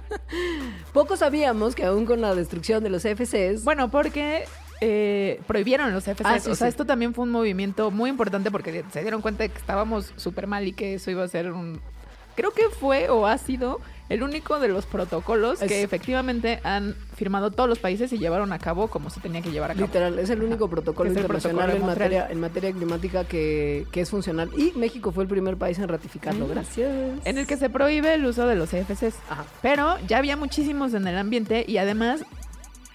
poco 0.92 1.16
sabíamos 1.16 1.74
que 1.74 1.84
aún 1.84 2.06
con 2.06 2.20
la 2.20 2.34
destrucción 2.34 2.82
de 2.82 2.90
los 2.90 3.02
FCs, 3.02 3.64
Bueno, 3.64 3.90
porque 3.90 4.44
eh, 4.80 5.40
prohibieron 5.46 5.92
los 5.92 6.04
FCs. 6.04 6.24
Ah, 6.24 6.38
sí, 6.38 6.50
o 6.50 6.54
sea, 6.54 6.66
sí. 6.66 6.70
esto 6.70 6.84
también 6.84 7.14
fue 7.14 7.24
un 7.24 7.30
movimiento 7.30 7.90
muy 7.90 8.10
importante 8.10 8.50
porque 8.50 8.84
se 8.92 9.02
dieron 9.02 9.22
cuenta 9.22 9.44
de 9.44 9.48
que 9.48 9.58
estábamos 9.58 10.12
súper 10.16 10.46
mal 10.46 10.66
y 10.66 10.72
que 10.72 10.94
eso 10.94 11.10
iba 11.10 11.24
a 11.24 11.28
ser 11.28 11.52
un... 11.52 11.80
Creo 12.34 12.50
que 12.50 12.68
fue 12.68 13.08
o 13.08 13.26
ha 13.26 13.38
sido 13.38 13.80
el 14.08 14.22
único 14.22 14.60
de 14.60 14.68
los 14.68 14.86
protocolos 14.86 15.60
Es- 15.62 15.68
que 15.68 15.82
efectivamente 15.82 16.60
han 16.62 16.94
firmado 17.16 17.50
todos 17.50 17.68
los 17.68 17.78
países 17.78 18.12
y 18.12 18.18
llevaron 18.18 18.52
a 18.52 18.58
cabo 18.58 18.88
como 18.88 19.10
se 19.10 19.20
tenía 19.20 19.42
que 19.42 19.50
llevar 19.50 19.70
a 19.70 19.74
cabo. 19.74 19.86
Literal, 19.86 20.18
es 20.18 20.30
el 20.30 20.42
único 20.42 20.68
protocolo 20.68 21.10
es 21.10 21.16
internacional 21.16 21.70
protocolo 21.70 21.92
en, 21.92 21.98
materia, 21.98 22.28
en 22.30 22.40
materia 22.40 22.72
climática 22.72 23.24
que, 23.24 23.86
que 23.90 24.00
es 24.02 24.10
funcional. 24.10 24.50
Y 24.56 24.72
México 24.76 25.12
fue 25.12 25.24
el 25.24 25.28
primer 25.28 25.56
país 25.56 25.78
en 25.78 25.88
ratificarlo. 25.88 26.46
Mm. 26.46 26.50
Gracias. 26.50 26.90
En 27.24 27.38
el 27.38 27.46
que 27.46 27.56
se 27.56 27.68
prohíbe 27.70 28.14
el 28.14 28.24
uso 28.26 28.46
de 28.46 28.54
los 28.56 28.70
CFCs. 28.70 29.14
Ajá. 29.30 29.44
Pero 29.62 29.96
ya 30.06 30.18
había 30.18 30.36
muchísimos 30.36 30.94
en 30.94 31.06
el 31.06 31.16
ambiente 31.18 31.64
y 31.66 31.78
además 31.78 32.22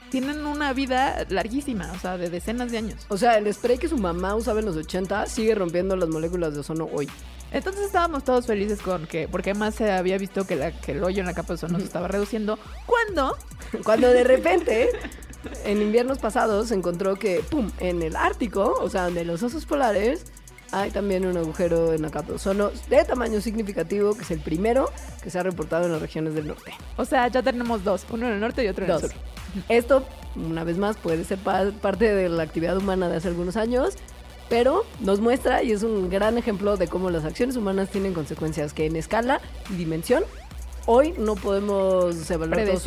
tienen 0.10 0.46
una 0.46 0.74
vida 0.74 1.26
larguísima, 1.30 1.90
o 1.96 2.00
sea, 2.00 2.18
de 2.18 2.30
decenas 2.30 2.72
de 2.72 2.78
años. 2.80 3.06
O 3.08 3.18
sea, 3.18 3.38
el 3.38 3.52
spray 3.54 3.78
que 3.78 3.88
su 3.88 3.98
mamá 3.98 4.36
usaba 4.36 4.60
en 4.60 4.66
los 4.66 4.76
80 4.76 5.26
sigue 5.28 5.56
rompiendo 5.56 5.96
las 5.96 6.10
moléculas 6.10 6.54
de 6.54 6.60
ozono 6.60 6.90
hoy. 6.94 7.08
Entonces 7.52 7.86
estábamos 7.86 8.24
todos 8.24 8.48
felices 8.48 8.82
con 8.82 9.06
que, 9.08 9.28
porque 9.28 9.52
además 9.52 9.76
se 9.76 9.92
había 9.92 10.18
visto 10.18 10.46
que, 10.48 10.56
la, 10.56 10.72
que 10.72 10.94
el 10.94 11.04
hoyo 11.04 11.20
en 11.20 11.26
la 11.26 11.34
capa 11.34 11.50
de 11.50 11.54
ozono 11.56 11.80
se 11.80 11.86
estaba 11.86 12.08
reduciendo. 12.08 12.58
Cuando 12.86 13.38
Cuando 13.84 14.08
de 14.10 14.24
repente, 14.24 14.90
en 15.66 15.82
inviernos 15.82 16.18
pasados, 16.20 16.70
se 16.70 16.76
encontró 16.76 17.16
que, 17.16 17.42
pum, 17.50 17.70
en 17.80 18.02
el 18.02 18.16
Ártico, 18.16 18.76
o 18.80 18.90
sea, 18.90 19.10
de 19.10 19.24
los 19.26 19.44
osos 19.44 19.66
polares, 19.66 20.26
hay 20.74 20.92
también 20.92 21.26
un 21.26 21.36
agujero 21.38 21.94
en 21.94 22.02
la 22.02 22.10
capa 22.10 22.30
de 22.30 22.34
ozono 22.36 22.72
de 22.90 23.04
tamaño 23.04 23.42
significativo, 23.42 24.14
que 24.16 24.22
es 24.24 24.32
el 24.32 24.40
primero 24.40 24.90
que 25.22 25.30
se 25.30 25.38
ha 25.40 25.44
reportado 25.44 25.86
en 25.86 25.92
las 25.92 26.02
regiones 26.02 26.34
del 26.34 26.48
norte. 26.48 26.72
O 26.98 27.04
sea, 27.06 27.28
ya 27.28 27.42
tenemos 27.44 27.84
dos, 27.84 28.06
uno 28.10 28.28
en 28.28 28.34
el 28.34 28.40
norte 28.40 28.64
y 28.64 28.68
otro 28.68 28.86
en 28.86 28.92
Dos. 28.92 29.04
el 29.04 29.10
sur. 29.12 29.18
Esto, 29.68 30.06
una 30.38 30.64
vez 30.64 30.78
más, 30.78 30.96
puede 30.96 31.26
ser 31.26 31.38
pa- 31.40 31.72
parte 31.82 32.14
de 32.14 32.30
la 32.30 32.44
actividad 32.44 32.78
humana 32.78 33.10
de 33.10 33.18
hace 33.18 33.28
algunos 33.28 33.58
años, 33.58 33.96
pero 34.52 34.86
nos 35.00 35.22
muestra 35.22 35.64
y 35.64 35.72
es 35.72 35.82
un 35.82 36.10
gran 36.10 36.38
ejemplo 36.38 36.76
de 36.76 36.90
cómo 36.90 37.10
las 37.10 37.24
acciones 37.24 37.56
humanas 37.56 37.90
tienen 37.90 38.14
consecuencias 38.14 38.74
que 38.74 38.86
en 38.86 38.98
escala 38.98 39.40
y 39.70 39.76
dimensión 39.76 40.26
hoy 40.86 41.14
no 41.18 41.36
podemos 41.36 42.30
evaluar 42.30 42.66
todos 42.66 42.84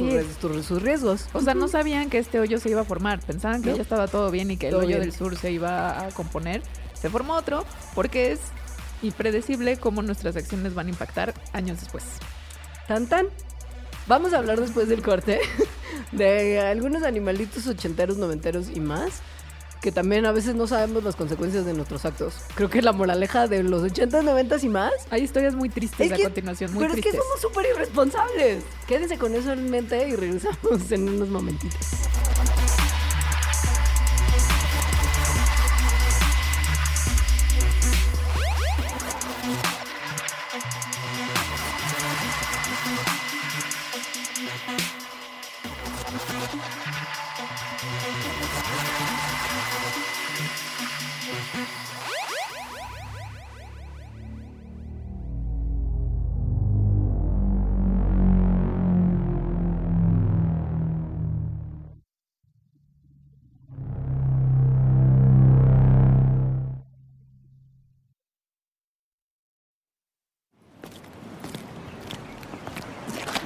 sus, 0.67 0.83
riesgos. 0.83 1.25
O 1.33 1.41
sea, 1.41 1.55
no 1.55 1.67
sabían 1.69 2.11
que 2.11 2.19
este 2.19 2.39
hoyo 2.39 2.59
se 2.59 2.69
iba 2.69 2.83
a 2.83 2.85
formar. 2.85 3.21
Pensaban 3.21 3.63
que 3.63 3.71
No. 3.71 3.77
ya 3.77 3.83
estaba 3.83 4.09
todo 4.09 4.31
bien 4.31 4.51
y 4.51 4.59
que 4.59 4.69
el 4.69 4.75
hoyo 4.75 4.89
bien. 4.89 5.01
del 5.01 5.13
sur 5.13 5.39
se 5.39 5.53
iba 5.53 6.05
a 6.05 6.11
componer. 6.11 6.61
Se 6.93 7.09
formó 7.09 7.33
otro 7.33 7.65
porque 7.95 8.33
es 8.33 8.41
impredecible 9.03 9.79
cómo 9.79 10.03
nuestras 10.03 10.37
acciones 10.37 10.75
van 10.75 10.89
a 10.89 10.91
impactar 10.91 11.33
años 11.55 11.81
después. 11.81 12.05
Tan 12.89 13.07
tan. 13.07 13.29
Vamos 14.07 14.35
a 14.35 14.39
hablar 14.39 14.61
después 14.61 14.91
del 14.91 15.03
corte 15.03 15.41
de 16.13 16.61
algunos 16.61 17.05
animalitos 17.05 17.67
ochenteros, 17.67 18.19
noventeros 18.19 18.69
y 18.69 18.81
más 18.81 19.23
que 19.85 19.93
también 19.93 20.25
a 20.25 20.33
veces 20.33 20.55
no 20.55 20.67
sabemos 20.67 21.05
las 21.05 21.15
consecuencias 21.15 21.67
de 21.67 21.75
nuestros 21.75 22.07
actos. 22.07 22.37
Creo 22.55 22.71
que 22.71 22.81
la 22.81 22.93
moraleja 22.93 23.49
de 23.49 23.63
los 23.63 23.83
80, 23.83 24.23
90 24.23 24.57
y 24.63 24.69
más 24.71 24.93
Hay 25.11 25.23
historias 25.25 25.55
muy 25.55 25.69
tristes 25.69 26.11
Es 26.11 26.19
a 26.19 26.23
continuación, 26.23 26.73
muy 26.73 26.85
pero 26.85 26.95
tristes. 26.95 27.13
es 27.13 27.21
que 27.21 27.27
somos 27.27 27.41
súper 27.43 27.67
irresponsables. 27.71 28.65
Quédense 28.87 29.19
con 29.19 29.35
eso 29.35 29.53
en 29.53 29.71
mente 29.71 30.09
y 30.09 30.17
regresamos 30.17 30.91
en 30.91 31.07
unos 31.07 31.29
momentitos. 31.29 31.87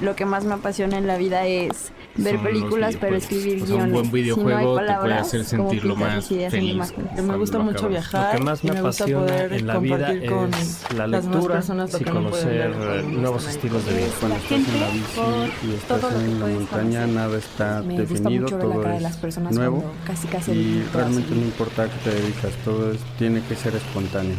Lo 0.09 0.15
que 0.15 0.25
más 0.25 0.43
me 0.43 0.55
apasiona 0.55 0.97
en 0.97 1.05
la 1.05 1.17
vida 1.17 1.45
es 1.45 1.91
ver 2.15 2.35
Son 2.35 2.43
películas, 2.43 2.95
pero 2.99 3.15
escribir 3.15 3.61
O 3.61 3.65
sea, 3.67 3.75
un 3.75 3.81
guiones. 3.81 3.93
buen 3.93 4.11
videojuego 4.11 4.49
si 4.49 4.53
no 4.53 4.57
hay 4.57 4.65
te 4.65 4.71
puede 4.71 4.87
palabras, 4.87 5.27
hacer 5.27 5.39
¿cómo 5.41 5.69
sentir 5.69 5.85
lo 5.85 5.93
pintar 5.93 6.15
más 6.15 6.31
en 6.31 6.51
feliz. 6.51 6.93
Me 7.23 7.37
gusta 7.37 7.59
mucho 7.59 7.77
acabas. 7.77 7.91
viajar. 7.91 8.33
Lo 8.33 8.39
que 8.39 8.43
más 8.43 8.63
me 8.63 8.71
me 8.71 8.79
apasiona 8.79 9.37
en 9.43 9.67
la 9.67 9.77
vida 9.77 9.97
compartir 10.07 10.29
con 10.31 10.53
es 10.55 10.93
la 10.95 11.07
lectura 11.07 11.61
y 11.63 12.03
no 12.03 12.11
conocer 12.11 12.71
cuando 12.73 12.95
eh, 12.95 13.03
nuevos 13.03 13.47
estilos 13.47 13.85
de 13.85 13.93
vida. 13.93 14.07
Cuando 14.19 14.37
estás 14.37 14.67
en 14.67 14.81
la 14.81 14.89
bici 14.89 15.67
y 15.67 15.73
estás 15.75 16.03
en 16.03 16.39
puedes 16.39 16.55
montaña, 16.55 17.01
conocer. 17.01 17.07
nada 17.09 17.37
está 17.37 17.83
Me 17.83 17.97
definido, 17.99 18.47
la 18.49 18.59
todo 18.59 18.81
cara 18.81 18.95
de 18.95 19.01
las 19.01 19.11
es 19.11 19.17
personas 19.17 19.53
nuevo 19.53 19.83
casi 20.05 20.27
casi 20.27 20.51
y 20.51 20.89
realmente 20.91 21.35
no 21.35 21.41
importa 21.41 21.83
a 21.83 21.85
qué 21.85 22.09
te 22.09 22.15
dedicas, 22.15 22.51
todo 22.65 22.91
es, 22.91 22.99
tiene 23.19 23.43
que 23.43 23.55
ser 23.55 23.75
espontáneo. 23.75 24.37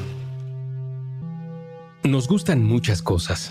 Nos 2.03 2.27
gustan 2.27 2.65
muchas 2.65 3.03
cosas. 3.03 3.51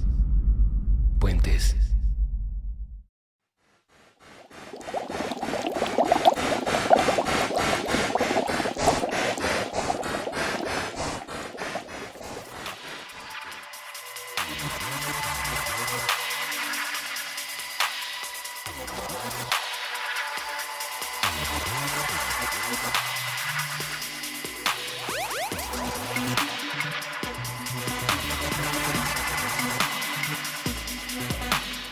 Puentes. 1.21 1.75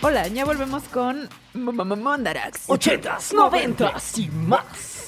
Hola, 0.02 0.28
ya 0.28 0.46
volvemos 0.46 0.84
con 0.84 1.28
M- 1.54 1.72
M- 1.82 1.96
Mandarax. 1.96 2.64
Ochentas, 2.68 3.34
noventas 3.34 4.18
y 4.18 4.30
más. 4.30 4.99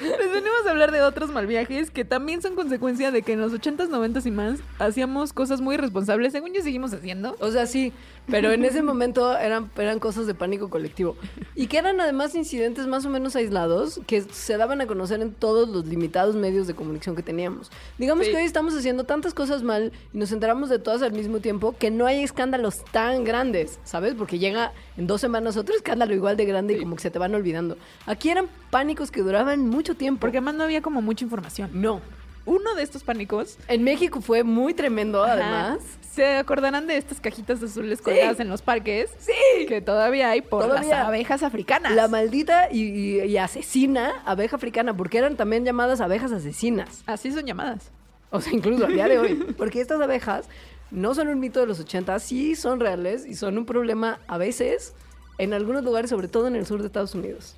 Les 0.00 0.32
venimos 0.32 0.66
a 0.66 0.70
hablar 0.70 0.92
de 0.92 1.02
otros 1.02 1.30
mal 1.30 1.46
viajes 1.46 1.90
que 1.90 2.04
también 2.04 2.40
son 2.40 2.54
consecuencia 2.54 3.10
de 3.10 3.22
que 3.22 3.32
en 3.34 3.40
los 3.40 3.52
80s, 3.52 3.88
90s 3.88 4.26
y 4.26 4.30
más 4.30 4.60
hacíamos 4.78 5.32
cosas 5.32 5.60
muy 5.60 5.74
irresponsables. 5.74 6.32
Según 6.32 6.52
yo, 6.54 6.62
seguimos 6.62 6.92
haciendo. 6.94 7.36
O 7.40 7.50
sea, 7.50 7.66
sí, 7.66 7.92
pero 8.26 8.50
en 8.50 8.64
ese 8.64 8.82
momento 8.82 9.36
eran, 9.36 9.70
eran 9.76 9.98
cosas 9.98 10.26
de 10.26 10.34
pánico 10.34 10.70
colectivo. 10.70 11.16
Y 11.54 11.66
que 11.66 11.78
eran 11.78 12.00
además 12.00 12.34
incidentes 12.34 12.86
más 12.86 13.04
o 13.04 13.10
menos 13.10 13.36
aislados 13.36 14.00
que 14.06 14.22
se 14.22 14.56
daban 14.56 14.80
a 14.80 14.86
conocer 14.86 15.20
en 15.20 15.32
todos 15.32 15.68
los 15.68 15.86
limitados 15.86 16.34
medios 16.34 16.66
de 16.66 16.74
comunicación 16.74 17.14
que 17.16 17.22
teníamos. 17.22 17.70
Digamos 17.98 18.24
Sí. 18.26 18.32
que 18.32 18.38
hoy 18.38 18.44
estamos 18.44 18.74
haciendo 18.74 19.04
tantas 19.04 19.34
cosas 19.34 19.62
mal 19.62 19.92
y 20.14 20.18
nos 20.18 20.32
enteramos 20.32 20.68
de 20.70 20.78
todas 20.78 21.02
al 21.02 21.12
mismo 21.12 21.40
tiempo 21.40 21.74
que 21.78 21.90
no 21.90 22.06
hay 22.06 22.22
escándalos 22.22 22.84
tan 22.92 23.24
grandes, 23.24 23.78
¿sabes? 23.84 24.14
Porque 24.14 24.38
llega 24.38 24.72
en 24.96 25.06
dos 25.06 25.20
semanas 25.20 25.56
otro 25.56 25.74
escándalo 25.74 26.14
igual 26.14 26.36
de 26.36 26.44
grande 26.46 26.74
y 26.74 26.78
como 26.80 26.96
que 26.96 27.02
se 27.02 27.10
te 27.10 27.18
van 27.18 27.34
olvidando. 27.34 27.76
Aquí 28.06 28.30
eran 28.30 28.46
pánicos 28.70 29.10
que 29.10 29.20
duraban 29.22 29.66
mucho 29.68 29.89
tiempo. 29.94 30.20
Porque 30.20 30.38
además 30.38 30.54
no 30.54 30.64
había 30.64 30.80
como 30.82 31.00
mucha 31.02 31.24
información. 31.24 31.70
no. 31.72 32.00
Uno 32.46 32.74
de 32.74 32.82
estos 32.82 33.04
pánicos, 33.04 33.58
En 33.68 33.84
México 33.84 34.22
fue 34.22 34.42
muy 34.44 34.72
tremendo, 34.72 35.22
además. 35.22 35.78
se 36.10 36.38
acordarán 36.38 36.86
de 36.86 36.96
estas 36.96 37.20
cajitas 37.20 37.62
azules 37.62 38.00
colgadas 38.00 38.40
en 38.40 38.48
los 38.48 38.62
parques. 38.62 39.10
Sí. 39.18 39.66
Que 39.66 39.82
todavía 39.82 40.30
hay 40.30 40.40
por 40.40 40.64
Todavía. 40.66 40.88
las 41.00 41.06
abejas 41.06 41.42
africanas. 41.42 41.92
La 41.94 42.08
maldita 42.08 42.68
y, 42.72 42.80
y- 42.82 43.20
y 43.24 43.36
asesina 43.36 44.10
abeja 44.24 44.56
africana, 44.56 44.96
porque 44.96 45.18
eran 45.18 45.36
también 45.36 45.66
llamadas 45.66 46.00
abejas 46.00 46.32
asesinas. 46.32 47.02
Así 47.06 47.30
son 47.30 47.44
llamadas. 47.44 47.90
O 48.30 48.40
sea, 48.40 48.54
incluso 48.54 48.86
al 48.86 48.94
día 48.94 49.06
de 49.06 49.18
hoy. 49.18 49.34
Porque 49.58 49.80
estas 49.82 50.00
abejas 50.00 50.46
no 50.90 51.14
son 51.14 51.28
un 51.28 51.38
mito 51.40 51.60
de 51.60 51.66
los 51.66 51.78
80, 51.78 52.18
sí 52.20 52.56
son 52.56 52.80
reales 52.80 53.26
y 53.26 53.34
son 53.34 53.58
un 53.58 53.66
problema 53.66 54.18
a 54.28 54.38
veces 54.38 54.94
en 55.38 55.52
algunos 55.52 55.84
lugares, 55.84 56.08
sobre 56.10 56.26
todo 56.26 56.48
en 56.48 56.56
el 56.56 56.64
sur 56.64 56.80
de 56.80 56.86
Estados 56.86 57.14
Unidos. 57.14 57.54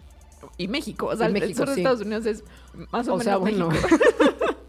Y 0.59 0.68
México. 0.68 1.07
O 1.07 1.16
sea, 1.16 1.26
Y 1.26 1.28
el 1.28 1.33
México, 1.40 1.59
sur 1.59 1.68
de 1.68 1.74
sí. 1.74 1.81
Estados 1.81 2.00
Unidos 2.00 2.26
es 2.26 2.44
más 2.90 3.09
o, 3.09 3.14
O 3.14 3.20
sea, 3.20 3.38
menos 3.38 3.40
bueno. 3.40 3.68
México. 3.70 3.96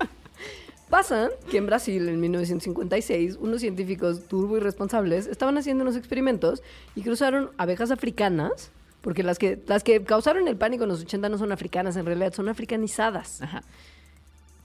Pasa 0.89 1.31
que 1.49 1.57
en 1.57 1.65
Brasil, 1.65 2.07
en 2.07 2.19
1956, 2.19 3.38
unos 3.41 3.62
científicos 3.62 4.27
turbo 4.27 4.57
irresponsables 4.57 5.25
estaban 5.25 5.57
haciendo 5.57 5.81
unos 5.83 5.95
experimentos 5.95 6.62
y 6.95 7.01
cruzaron 7.01 7.49
abejas 7.57 7.89
africanas, 7.89 8.69
porque 9.01 9.23
las 9.23 9.39
que, 9.39 9.59
las 9.65 9.83
que 9.83 10.03
causaron 10.03 10.47
el 10.47 10.55
pánico 10.55 10.83
en 10.83 10.89
los 10.89 11.01
80 11.01 11.29
no 11.29 11.39
son 11.39 11.51
africanas, 11.51 11.95
en 11.95 12.05
realidad 12.05 12.31
son 12.33 12.47
africanizadas. 12.47 13.41
Ajá. 13.41 13.63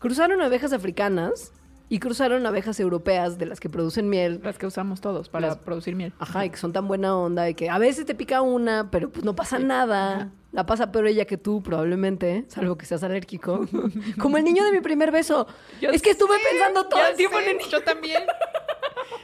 Cruzaron 0.01 0.43
abejas 0.43 0.75
africanas 0.75 1.53
y 1.89 1.99
cruzaron 2.01 2.45
abejas 2.47 2.79
europeas 2.81 3.39
de 3.39 3.47
las 3.47 3.61
que 3.61 3.69
producen 3.69 4.09
miel. 4.09 4.41
Las 4.43 4.59
que 4.59 4.67
usamos 4.67 5.01
todos 5.01 5.29
para 5.29 5.49
Las- 5.49 5.57
producir 5.59 5.95
miel. 5.97 6.13
Ajá, 6.19 6.45
y 6.45 6.51
que 6.51 6.57
son 6.57 6.73
tan 6.73 6.87
buena 6.89 7.17
onda 7.17 7.49
y 7.49 7.55
que 7.55 7.71
a 7.71 7.79
veces 7.79 8.05
te 8.07 8.15
pica 8.15 8.43
una, 8.43 8.91
pero 8.91 9.11
pues 9.11 9.25
no 9.25 9.35
pasa 9.35 9.59
nada. 9.59 10.31
La 10.51 10.65
pasa 10.65 10.91
peor 10.91 11.07
ella 11.07 11.27
que 11.27 11.37
tú, 11.37 11.63
probablemente, 11.63 12.45
salvo 12.49 12.79
que 12.79 12.87
seas 12.87 13.03
alérgico. 13.03 13.67
Como 14.21 14.39
el 14.39 14.45
niño 14.45 14.65
de 14.65 14.73
mi 14.73 14.81
primer 14.81 15.11
beso. 15.13 15.47
Yo 15.81 15.91
es 15.91 16.01
que 16.01 16.11
estuve 16.11 16.37
sé, 16.37 16.43
pensando 16.51 16.89
todo 16.89 17.07
el 17.07 17.17
tiempo 17.17 17.37
sé, 17.37 17.45
en 17.45 17.51
el 17.51 17.57
niño. 17.59 17.69
Yo 17.71 17.83
también. 17.85 18.23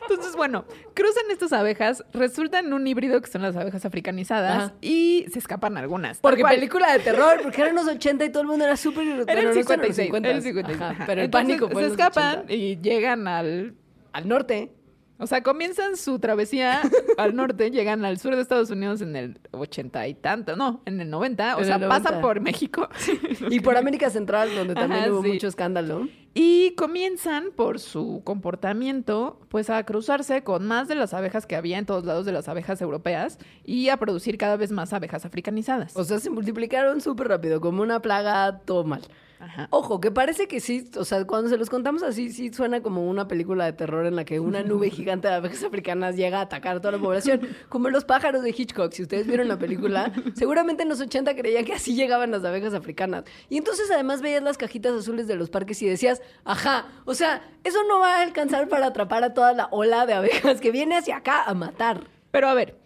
Entonces, 0.08 0.36
bueno, 0.36 0.64
cruzan 0.94 1.24
estas 1.30 1.52
abejas, 1.52 2.04
resultan 2.12 2.72
un 2.72 2.86
híbrido 2.86 3.20
que 3.20 3.30
son 3.30 3.42
las 3.42 3.56
abejas 3.56 3.84
africanizadas 3.84 4.64
Ajá. 4.64 4.74
y 4.80 5.26
se 5.32 5.38
escapan 5.38 5.76
algunas. 5.76 6.18
Porque 6.18 6.42
cual. 6.42 6.54
película 6.54 6.92
de 6.92 6.98
terror, 7.00 7.40
porque 7.42 7.62
eran 7.62 7.74
los 7.74 7.86
80 7.88 8.24
y 8.24 8.30
todo 8.30 8.42
el 8.42 8.48
mundo 8.48 8.64
era 8.64 8.76
súper... 8.76 9.06
Era 9.26 9.40
el 9.40 9.46
no 9.46 9.54
son 9.54 9.56
los 9.56 9.66
56. 9.66 10.06
50. 10.06 10.28
era 10.28 10.38
el 10.38 10.42
56. 10.44 10.80
Ajá, 10.82 10.90
Ajá. 10.92 11.04
pero 11.06 11.20
el 11.20 11.24
Entonces, 11.26 11.46
pánico 11.46 11.68
fue 11.70 11.82
Se 11.84 11.88
escapan 11.90 12.38
80. 12.40 12.52
y 12.54 12.80
llegan 12.80 13.28
al... 13.28 13.74
Al 14.12 14.28
norte. 14.28 14.70
O 15.18 15.26
sea, 15.26 15.42
comienzan 15.42 15.96
su 15.96 16.18
travesía 16.18 16.82
al 17.18 17.36
norte, 17.36 17.70
llegan 17.70 18.04
al 18.04 18.18
sur 18.18 18.34
de 18.34 18.42
Estados 18.42 18.70
Unidos 18.70 19.00
en 19.00 19.14
el 19.14 19.38
80 19.52 20.08
y 20.08 20.14
tanto, 20.14 20.56
no, 20.56 20.82
en 20.86 21.00
el 21.00 21.08
90, 21.08 21.56
o 21.56 21.64
sea, 21.64 21.76
el 21.76 21.82
90. 21.82 21.88
pasan 21.88 22.20
por 22.20 22.40
México. 22.40 22.88
Y 23.50 23.60
por 23.60 23.76
América 23.76 24.10
Central, 24.10 24.54
donde 24.54 24.74
también 24.74 25.04
Ajá, 25.04 25.12
hubo 25.12 25.22
sí. 25.22 25.28
mucho 25.28 25.46
escándalo. 25.48 26.08
Y 26.36 26.74
comienzan 26.74 27.52
por 27.54 27.78
su 27.78 28.22
comportamiento, 28.24 29.38
pues 29.48 29.70
a 29.70 29.84
cruzarse 29.84 30.42
con 30.42 30.66
más 30.66 30.88
de 30.88 30.96
las 30.96 31.14
abejas 31.14 31.46
que 31.46 31.54
había 31.54 31.78
en 31.78 31.86
todos 31.86 32.04
lados 32.04 32.26
de 32.26 32.32
las 32.32 32.48
abejas 32.48 32.82
europeas 32.82 33.38
y 33.64 33.88
a 33.88 33.98
producir 33.98 34.36
cada 34.36 34.56
vez 34.56 34.72
más 34.72 34.92
abejas 34.92 35.24
africanizadas. 35.24 35.96
O 35.96 36.02
sea, 36.02 36.18
se 36.18 36.30
multiplicaron 36.30 37.00
súper 37.00 37.28
rápido, 37.28 37.60
como 37.60 37.82
una 37.82 38.00
plaga, 38.00 38.62
todo 38.64 38.82
mal. 38.82 39.02
Ajá. 39.44 39.68
Ojo, 39.70 40.00
que 40.00 40.10
parece 40.10 40.48
que 40.48 40.58
sí, 40.58 40.88
o 40.96 41.04
sea, 41.04 41.26
cuando 41.26 41.50
se 41.50 41.58
los 41.58 41.68
contamos 41.68 42.02
así, 42.02 42.32
sí 42.32 42.50
suena 42.52 42.80
como 42.80 43.06
una 43.08 43.28
película 43.28 43.66
de 43.66 43.74
terror 43.74 44.06
en 44.06 44.16
la 44.16 44.24
que 44.24 44.40
una 44.40 44.62
nube 44.62 44.88
gigante 44.90 45.28
de 45.28 45.34
abejas 45.34 45.62
africanas 45.64 46.16
llega 46.16 46.38
a 46.38 46.42
atacar 46.42 46.76
a 46.76 46.80
toda 46.80 46.92
la 46.92 46.98
población, 46.98 47.42
como 47.68 47.90
los 47.90 48.06
pájaros 48.06 48.42
de 48.42 48.54
Hitchcock. 48.56 48.92
Si 48.92 49.02
ustedes 49.02 49.26
vieron 49.26 49.48
la 49.48 49.58
película, 49.58 50.12
seguramente 50.34 50.82
en 50.82 50.88
los 50.88 51.00
80 51.00 51.36
creían 51.36 51.66
que 51.66 51.74
así 51.74 51.94
llegaban 51.94 52.30
las 52.30 52.42
abejas 52.44 52.72
africanas. 52.72 53.24
Y 53.50 53.58
entonces 53.58 53.90
además 53.90 54.22
veías 54.22 54.42
las 54.42 54.56
cajitas 54.56 54.94
azules 54.94 55.26
de 55.26 55.36
los 55.36 55.50
parques 55.50 55.82
y 55.82 55.86
decías, 55.86 56.22
ajá, 56.44 56.86
o 57.04 57.14
sea, 57.14 57.42
eso 57.64 57.78
no 57.86 57.98
va 57.98 58.20
a 58.20 58.22
alcanzar 58.22 58.68
para 58.68 58.86
atrapar 58.86 59.24
a 59.24 59.34
toda 59.34 59.52
la 59.52 59.68
ola 59.72 60.06
de 60.06 60.14
abejas 60.14 60.60
que 60.60 60.70
viene 60.70 60.96
hacia 60.96 61.18
acá 61.18 61.44
a 61.44 61.52
matar. 61.52 62.08
Pero 62.30 62.48
a 62.48 62.54
ver, 62.54 62.78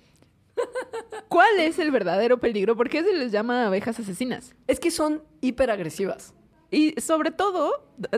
¿cuál 1.28 1.60
es 1.60 1.78
el 1.78 1.92
verdadero 1.92 2.38
peligro? 2.38 2.76
¿Por 2.76 2.88
qué 2.88 3.04
se 3.04 3.12
les 3.12 3.30
llama 3.30 3.66
abejas 3.66 4.00
asesinas? 4.00 4.54
Es 4.66 4.80
que 4.80 4.90
son 4.90 5.22
hiperagresivas. 5.40 6.34
Y 6.70 6.94
sobre 7.00 7.30
todo, 7.30 7.72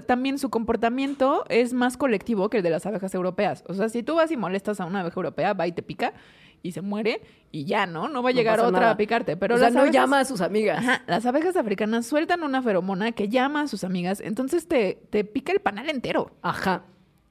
también 0.07 0.39
su 0.39 0.51
comportamiento 0.51 1.45
es 1.49 1.73
más 1.73 1.97
colectivo 1.97 2.51
que 2.51 2.57
el 2.59 2.63
de 2.63 2.71
las 2.71 2.85
abejas 2.87 3.15
europeas. 3.15 3.63
O 3.69 3.75
sea, 3.75 3.89
si 3.89 4.03
tú 4.03 4.17
vas 4.17 4.31
y 4.33 4.37
molestas 4.37 4.81
a 4.81 4.87
una 4.87 5.01
abeja 5.01 5.15
europea, 5.17 5.53
va 5.55 5.67
y 5.69 5.73
te 5.73 5.83
pica 5.83 6.13
y 6.63 6.73
se 6.73 6.83
muere 6.83 7.23
y 7.53 7.65
ya, 7.65 7.87
¿no? 7.87 8.09
No 8.09 8.23
va 8.23 8.31
a 8.31 8.33
llegar 8.33 8.59
otra 8.61 8.81
nada. 8.81 8.91
a 8.93 8.97
picarte. 8.97 9.37
Pero 9.37 9.55
o 9.55 9.59
sea, 9.59 9.69
las 9.69 9.75
no 9.75 9.81
abejas- 9.83 9.95
llama 9.95 10.21
a 10.21 10.25
sus 10.25 10.41
amigas. 10.41 10.79
Ajá, 10.81 11.03
las 11.07 11.25
abejas 11.27 11.57
africanas 11.57 12.07
sueltan 12.07 12.43
una 12.43 12.61
feromona 12.61 13.13
que 13.13 13.29
llama 13.29 13.63
a 13.63 13.69
sus 13.69 13.85
amigas, 13.85 14.21
entonces 14.21 14.67
te, 14.67 15.01
te 15.11 15.25
pica 15.25 15.53
el 15.53 15.61
panal 15.61 15.89
entero. 15.89 16.33
Ajá. 16.43 16.83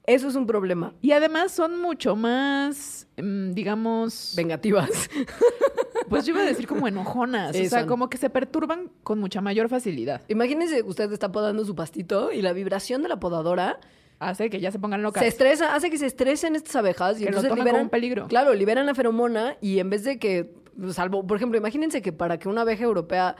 Eso 0.06 0.26
es 0.28 0.34
un 0.34 0.46
problema. 0.46 0.94
Y 1.02 1.12
además 1.12 1.52
son 1.52 1.80
mucho 1.80 2.16
más, 2.16 2.99
digamos, 3.16 4.34
Vengativas. 4.36 4.90
pues 6.08 6.26
yo 6.26 6.32
iba 6.32 6.42
a 6.42 6.46
decir 6.46 6.66
como 6.66 6.88
enojonas, 6.88 7.54
Sí, 7.56 7.66
o 7.66 7.68
sea, 7.68 7.80
son. 7.80 7.88
como 7.88 8.10
que 8.10 8.16
se 8.18 8.30
perturban 8.30 8.90
con 9.02 9.18
mucha 9.18 9.40
mayor 9.40 9.68
facilidad. 9.68 10.22
Imagínense 10.28 10.82
usted 10.82 11.12
está 11.12 11.30
podando 11.32 11.64
su 11.64 11.74
pastito 11.74 12.32
y 12.32 12.42
la 12.42 12.52
vibración 12.52 13.02
de 13.02 13.08
la 13.08 13.20
podadora 13.20 13.78
Hace 14.20 14.50
que 14.50 14.60
ya 14.60 14.70
se 14.70 14.78
pongan 14.78 15.02
locas. 15.02 15.22
se 15.22 15.28
estresa, 15.28 15.74
hace 15.74 15.88
que 15.88 15.96
se 15.96 16.04
estresen 16.04 16.54
estas 16.54 16.76
abejas 16.76 17.16
y 17.16 17.20
Que 17.20 17.30
lo 17.30 17.38
entonces 17.38 17.48
toman 17.48 17.58
liberan 17.64 17.74
como 17.76 17.84
un 17.84 17.88
peligro. 17.90 18.28
Claro, 18.28 18.52
liberan 18.52 18.84
la 18.84 18.94
feromona 18.94 19.56
y 19.62 19.78
en 19.78 19.88
vez 19.88 20.04
de 20.04 20.18
que 20.18 20.52
salvo, 20.92 21.26
por 21.26 21.38
ejemplo, 21.38 21.56
imagínense 21.56 22.02
que 22.02 22.12
para 22.12 22.38
que 22.38 22.46
una 22.50 22.60
abeja 22.60 22.84
europea 22.84 23.36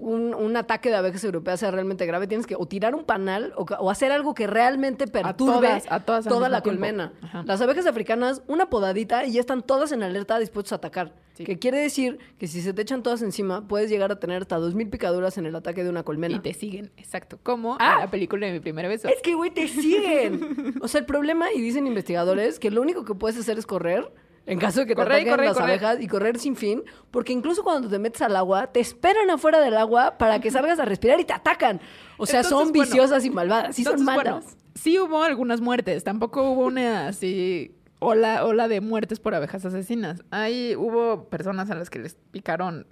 un, 0.00 0.34
un 0.34 0.56
ataque 0.56 0.90
de 0.90 0.96
abejas 0.96 1.24
europeas 1.24 1.60
sea 1.60 1.70
realmente 1.70 2.06
grave, 2.06 2.26
tienes 2.26 2.46
que 2.46 2.56
o 2.56 2.66
tirar 2.66 2.94
un 2.94 3.04
panal 3.04 3.52
o, 3.56 3.90
hacer 3.90 4.12
algo 4.12 4.34
que 4.34 4.46
realmente 4.46 5.06
perturbe 5.06 5.66
todas, 5.68 5.86
a 5.90 6.00
todas 6.00 6.24
toda 6.26 6.48
la 6.48 6.62
tiempo. 6.62 6.80
colmena. 6.80 7.12
Ajá. 7.22 7.42
Las 7.46 7.60
abejas 7.60 7.86
africanas, 7.86 8.42
una 8.46 8.70
podadita 8.70 9.24
y 9.24 9.32
ya 9.32 9.40
están 9.40 9.62
todas 9.62 9.92
en 9.92 10.02
alerta 10.02 10.38
dispuestas 10.38 10.72
a 10.72 10.76
atacar. 10.76 11.14
Sí. 11.34 11.44
Que 11.44 11.58
quiere 11.58 11.78
decir 11.78 12.18
que 12.38 12.46
si 12.48 12.60
se 12.60 12.74
te 12.74 12.82
echan 12.82 13.02
todas 13.02 13.22
encima, 13.22 13.66
puedes 13.66 13.88
llegar 13.88 14.12
a 14.12 14.18
tener 14.20 14.42
hasta 14.42 14.58
2.000 14.58 14.90
picaduras 14.90 15.38
en 15.38 15.46
el 15.46 15.56
ataque 15.56 15.82
de 15.84 15.88
una 15.88 16.02
colmena. 16.02 16.36
Y 16.36 16.40
te 16.40 16.52
siguen, 16.52 16.90
exacto. 16.98 17.38
Como 17.42 17.76
Ah. 17.80 17.98
la 18.00 18.10
película 18.10 18.46
de 18.46 18.52
mi 18.52 18.60
primer 18.60 18.88
beso. 18.88 19.08
Es 19.08 19.22
que, 19.22 19.34
güey, 19.34 19.50
te 19.50 19.66
siguen. 19.68 20.74
O 20.82 20.88
sea, 20.88 21.00
el 21.00 21.06
problema, 21.06 21.46
y 21.54 21.60
dicen 21.60 21.86
investigadores, 21.86 22.58
que 22.58 22.70
lo 22.70 22.82
único 22.82 23.04
que 23.04 23.14
puedes 23.14 23.38
hacer 23.38 23.58
es 23.58 23.66
correr. 23.66 24.12
En 24.46 24.58
caso 24.58 24.80
de 24.80 24.86
que 24.86 24.94
te 24.94 24.96
Correr 24.96 25.12
ataquen 25.16 25.30
correr 25.32 25.46
las 25.48 25.56
correr. 25.56 25.70
abejas 25.84 26.00
y 26.00 26.08
correr 26.08 26.38
sin 26.38 26.56
fin, 26.56 26.82
porque 27.10 27.32
incluso 27.32 27.62
cuando 27.62 27.88
te 27.88 27.98
metes 27.98 28.20
al 28.22 28.34
agua, 28.34 28.66
te 28.72 28.80
esperan 28.80 29.30
afuera 29.30 29.60
del 29.60 29.76
agua 29.76 30.16
para 30.18 30.40
que 30.40 30.50
salgas 30.50 30.80
a 30.80 30.84
respirar 30.84 31.20
y 31.20 31.24
te 31.24 31.32
atacan. 31.32 31.80
O 32.18 32.26
sea, 32.26 32.42
son 32.42 32.70
bueno. 32.70 32.84
viciosas 32.84 33.24
y 33.24 33.30
malvadas. 33.30 33.76
Sí 33.76 33.84
son 33.84 34.04
bueno, 34.04 34.16
malas. 34.40 34.56
sí 34.74 34.98
hubo 34.98 35.22
algunas 35.22 35.60
muertes. 35.60 36.02
Tampoco 36.04 36.50
hubo 36.50 36.64
una 36.66 37.08
así 37.08 37.76
ola, 38.00 38.44
ola 38.44 38.66
de 38.66 38.80
muertes 38.80 39.20
por 39.20 39.34
abejas 39.34 39.64
asesinas. 39.66 40.24
Ahí 40.30 40.74
hubo 40.76 41.28
personas 41.28 41.70
a 41.70 41.74
las 41.76 41.90
que 41.90 41.98
les 42.00 42.14
picaron 42.32 42.86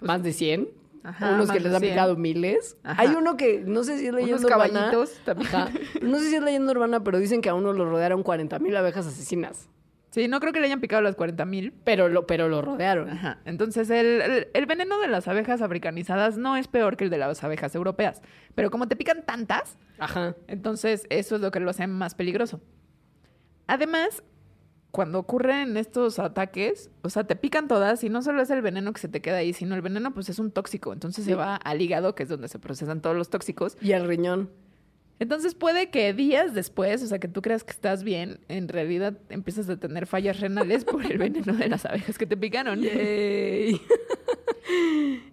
más 0.00 0.22
de 0.22 0.32
100. 0.32 0.68
Ajá, 1.02 1.34
unos 1.34 1.50
que 1.52 1.60
les 1.60 1.72
han 1.74 1.80
100. 1.80 1.92
picado 1.92 2.16
miles. 2.16 2.76
Ajá. 2.84 3.02
Hay 3.02 3.08
uno 3.14 3.36
que 3.36 3.60
no 3.64 3.84
sé 3.84 3.98
si 3.98 4.06
es 4.06 4.12
leyenda 4.14 4.38
unos 4.38 4.50
urbana. 4.50 4.72
caballitos 4.72 5.12
también. 5.24 5.48
Ajá. 5.54 5.68
Pero 5.92 6.06
No 6.08 6.18
sé 6.18 6.30
si 6.30 6.36
es 6.36 6.42
leyenda 6.42 6.72
urbana, 6.72 7.04
pero 7.04 7.18
dicen 7.18 7.42
que 7.42 7.48
a 7.48 7.54
uno 7.54 7.72
lo 7.72 7.84
rodearon 7.88 8.22
40 8.22 8.58
mil 8.60 8.74
abejas 8.76 9.06
asesinas. 9.06 9.68
Sí, 10.16 10.28
no 10.28 10.40
creo 10.40 10.50
que 10.54 10.60
le 10.60 10.66
hayan 10.66 10.80
picado 10.80 11.02
las 11.02 11.14
40 11.14 11.44
mil. 11.44 11.74
Pero 11.84 12.08
lo, 12.08 12.26
pero 12.26 12.48
lo 12.48 12.62
rodearon. 12.62 13.10
Ajá. 13.10 13.38
Entonces, 13.44 13.90
el, 13.90 14.22
el- 14.22 14.48
el 14.54 14.64
veneno 14.66 14.98
de 14.98 15.08
las 15.08 15.28
abejas 15.28 15.60
africanizadas 15.60 16.38
no 16.38 16.56
es 16.56 16.68
peor 16.68 16.96
que 16.96 17.04
el 17.04 17.10
de 17.10 17.18
las 17.18 17.44
abejas 17.44 17.74
europeas. 17.74 18.22
Pero 18.54 18.70
como 18.70 18.88
te 18.88 18.96
pican 18.96 19.26
tantas, 19.26 19.76
Ajá. 19.98 20.34
entonces 20.48 21.06
eso 21.10 21.34
es 21.36 21.42
lo 21.42 21.50
que 21.50 21.60
lo 21.60 21.68
hace 21.68 21.86
más 21.86 22.14
peligroso. 22.14 22.62
Además, 23.66 24.22
cuando 24.90 25.18
ocurren 25.18 25.76
estos 25.76 26.18
ataques, 26.18 26.90
o 27.02 27.10
sea, 27.10 27.24
te 27.24 27.36
pican 27.36 27.68
todas 27.68 28.02
y 28.04 28.08
no 28.08 28.22
solo 28.22 28.40
es 28.40 28.48
el 28.50 28.62
veneno 28.62 28.92
que 28.94 29.00
se 29.00 29.08
te 29.08 29.20
queda 29.20 29.36
ahí, 29.36 29.52
sino 29.52 29.74
el 29.74 29.82
veneno 29.82 30.14
pues 30.14 30.28
es 30.28 30.38
un 30.38 30.50
tóxico. 30.50 30.92
Entonces 30.92 31.24
Sí. 31.24 31.30
se 31.32 31.36
va 31.36 31.56
al 31.56 31.82
hígado, 31.82 32.14
que 32.14 32.22
es 32.22 32.28
donde 32.30 32.48
se 32.48 32.58
procesan 32.58 33.02
todos 33.02 33.16
los 33.16 33.28
tóxicos. 33.28 33.76
Y 33.82 33.92
el 33.92 34.06
riñón. 34.06 34.48
Entonces 35.18 35.54
puede 35.54 35.90
que 35.90 36.12
días 36.12 36.52
después, 36.52 37.02
o 37.02 37.06
sea, 37.06 37.18
que 37.18 37.28
tú 37.28 37.40
creas 37.40 37.64
que 37.64 37.70
estás 37.70 38.04
bien, 38.04 38.38
en 38.48 38.68
realidad 38.68 39.16
empiezas 39.30 39.68
a 39.70 39.78
tener 39.78 40.06
fallas 40.06 40.40
renales 40.40 40.84
por 40.84 41.04
el 41.06 41.16
veneno 41.16 41.54
de 41.54 41.68
las 41.68 41.86
abejas 41.86 42.18
que 42.18 42.26
te 42.26 42.36
picaron. 42.36 42.80
Yay. 42.82 43.80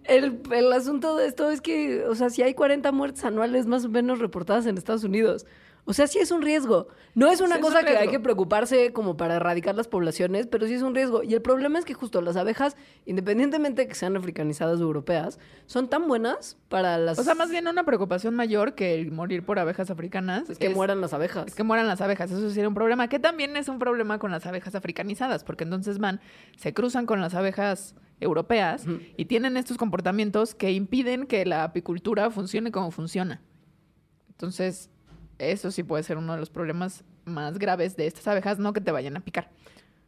El, 0.04 0.40
el 0.52 0.72
asunto 0.72 1.16
de 1.16 1.26
esto 1.26 1.50
es 1.50 1.60
que, 1.60 2.04
o 2.04 2.14
sea, 2.14 2.30
si 2.30 2.42
hay 2.42 2.54
40 2.54 2.92
muertes 2.92 3.24
anuales 3.24 3.66
más 3.66 3.84
o 3.84 3.88
menos 3.88 4.20
reportadas 4.20 4.66
en 4.66 4.78
Estados 4.78 5.02
Unidos. 5.02 5.44
O 5.86 5.92
sea, 5.92 6.06
sí 6.06 6.18
es 6.18 6.30
un 6.30 6.40
riesgo. 6.40 6.88
No 7.14 7.30
es 7.30 7.40
una 7.40 7.56
Sí 7.56 7.60
es 7.60 7.66
un 7.66 7.72
cosa 7.72 7.84
que 7.84 7.96
hay 7.96 8.08
que 8.08 8.18
preocuparse 8.18 8.92
como 8.92 9.16
para 9.16 9.36
erradicar 9.36 9.74
las 9.74 9.86
poblaciones, 9.86 10.46
pero 10.46 10.66
sí 10.66 10.74
es 10.74 10.82
un 10.82 10.94
riesgo. 10.94 11.22
Y 11.22 11.34
el 11.34 11.42
problema 11.42 11.78
es 11.78 11.84
que 11.84 11.92
justo 11.92 12.22
las 12.22 12.36
abejas, 12.36 12.76
independientemente 13.04 13.82
de 13.82 13.88
que 13.88 13.94
sean 13.94 14.16
africanizadas 14.16 14.80
o 14.80 14.82
europeas, 14.82 15.38
son 15.66 15.88
tan 15.88 16.08
buenas 16.08 16.56
para 16.68 16.96
las... 16.96 17.18
O 17.18 17.22
sea, 17.22 17.34
más 17.34 17.50
bien 17.50 17.68
una 17.68 17.84
preocupación 17.84 18.34
mayor 18.34 18.74
que 18.74 18.94
el 18.94 19.12
morir 19.12 19.44
por 19.44 19.58
abejas 19.58 19.90
africanas. 19.90 20.48
es 20.48 20.58
que 20.58 20.70
mueran 20.70 21.00
las 21.00 21.12
abejas. 21.12 21.48
Es 21.48 21.54
que 21.54 21.62
mueran 21.62 21.86
las 21.86 22.00
abejas, 22.00 22.30
eso 22.30 22.48
sería 22.48 22.68
un 22.68 22.74
problema, 22.74 23.08
que 23.08 23.18
también 23.18 23.56
es 23.56 23.68
un 23.68 23.78
problema 23.78 24.18
con 24.18 24.30
las 24.30 24.46
abejas 24.46 24.74
africanizadas, 24.74 25.44
porque 25.44 25.64
entonces 25.64 25.98
van, 25.98 26.20
se 26.56 26.72
cruzan 26.72 27.04
con 27.04 27.20
las 27.20 27.34
abejas 27.34 27.94
europeas 28.20 28.86
y 29.16 29.26
tienen 29.26 29.56
estos 29.56 29.76
comportamientos 29.76 30.54
que 30.54 30.72
impiden 30.72 31.26
que 31.26 31.44
la 31.44 31.64
apicultura 31.64 32.30
funcione 32.30 32.72
como 32.72 32.90
funciona. 32.90 33.42
Entonces, 34.30 34.90
eso 35.38 35.70
sí 35.70 35.82
puede 35.82 36.02
ser 36.02 36.16
uno 36.16 36.34
de 36.34 36.40
los 36.40 36.50
problemas 36.50 37.04
más 37.24 37.58
graves 37.58 37.96
de 37.96 38.06
estas 38.06 38.26
abejas, 38.28 38.58
no 38.58 38.72
que 38.72 38.80
te 38.80 38.92
vayan 38.92 39.16
a 39.16 39.20
picar. 39.20 39.50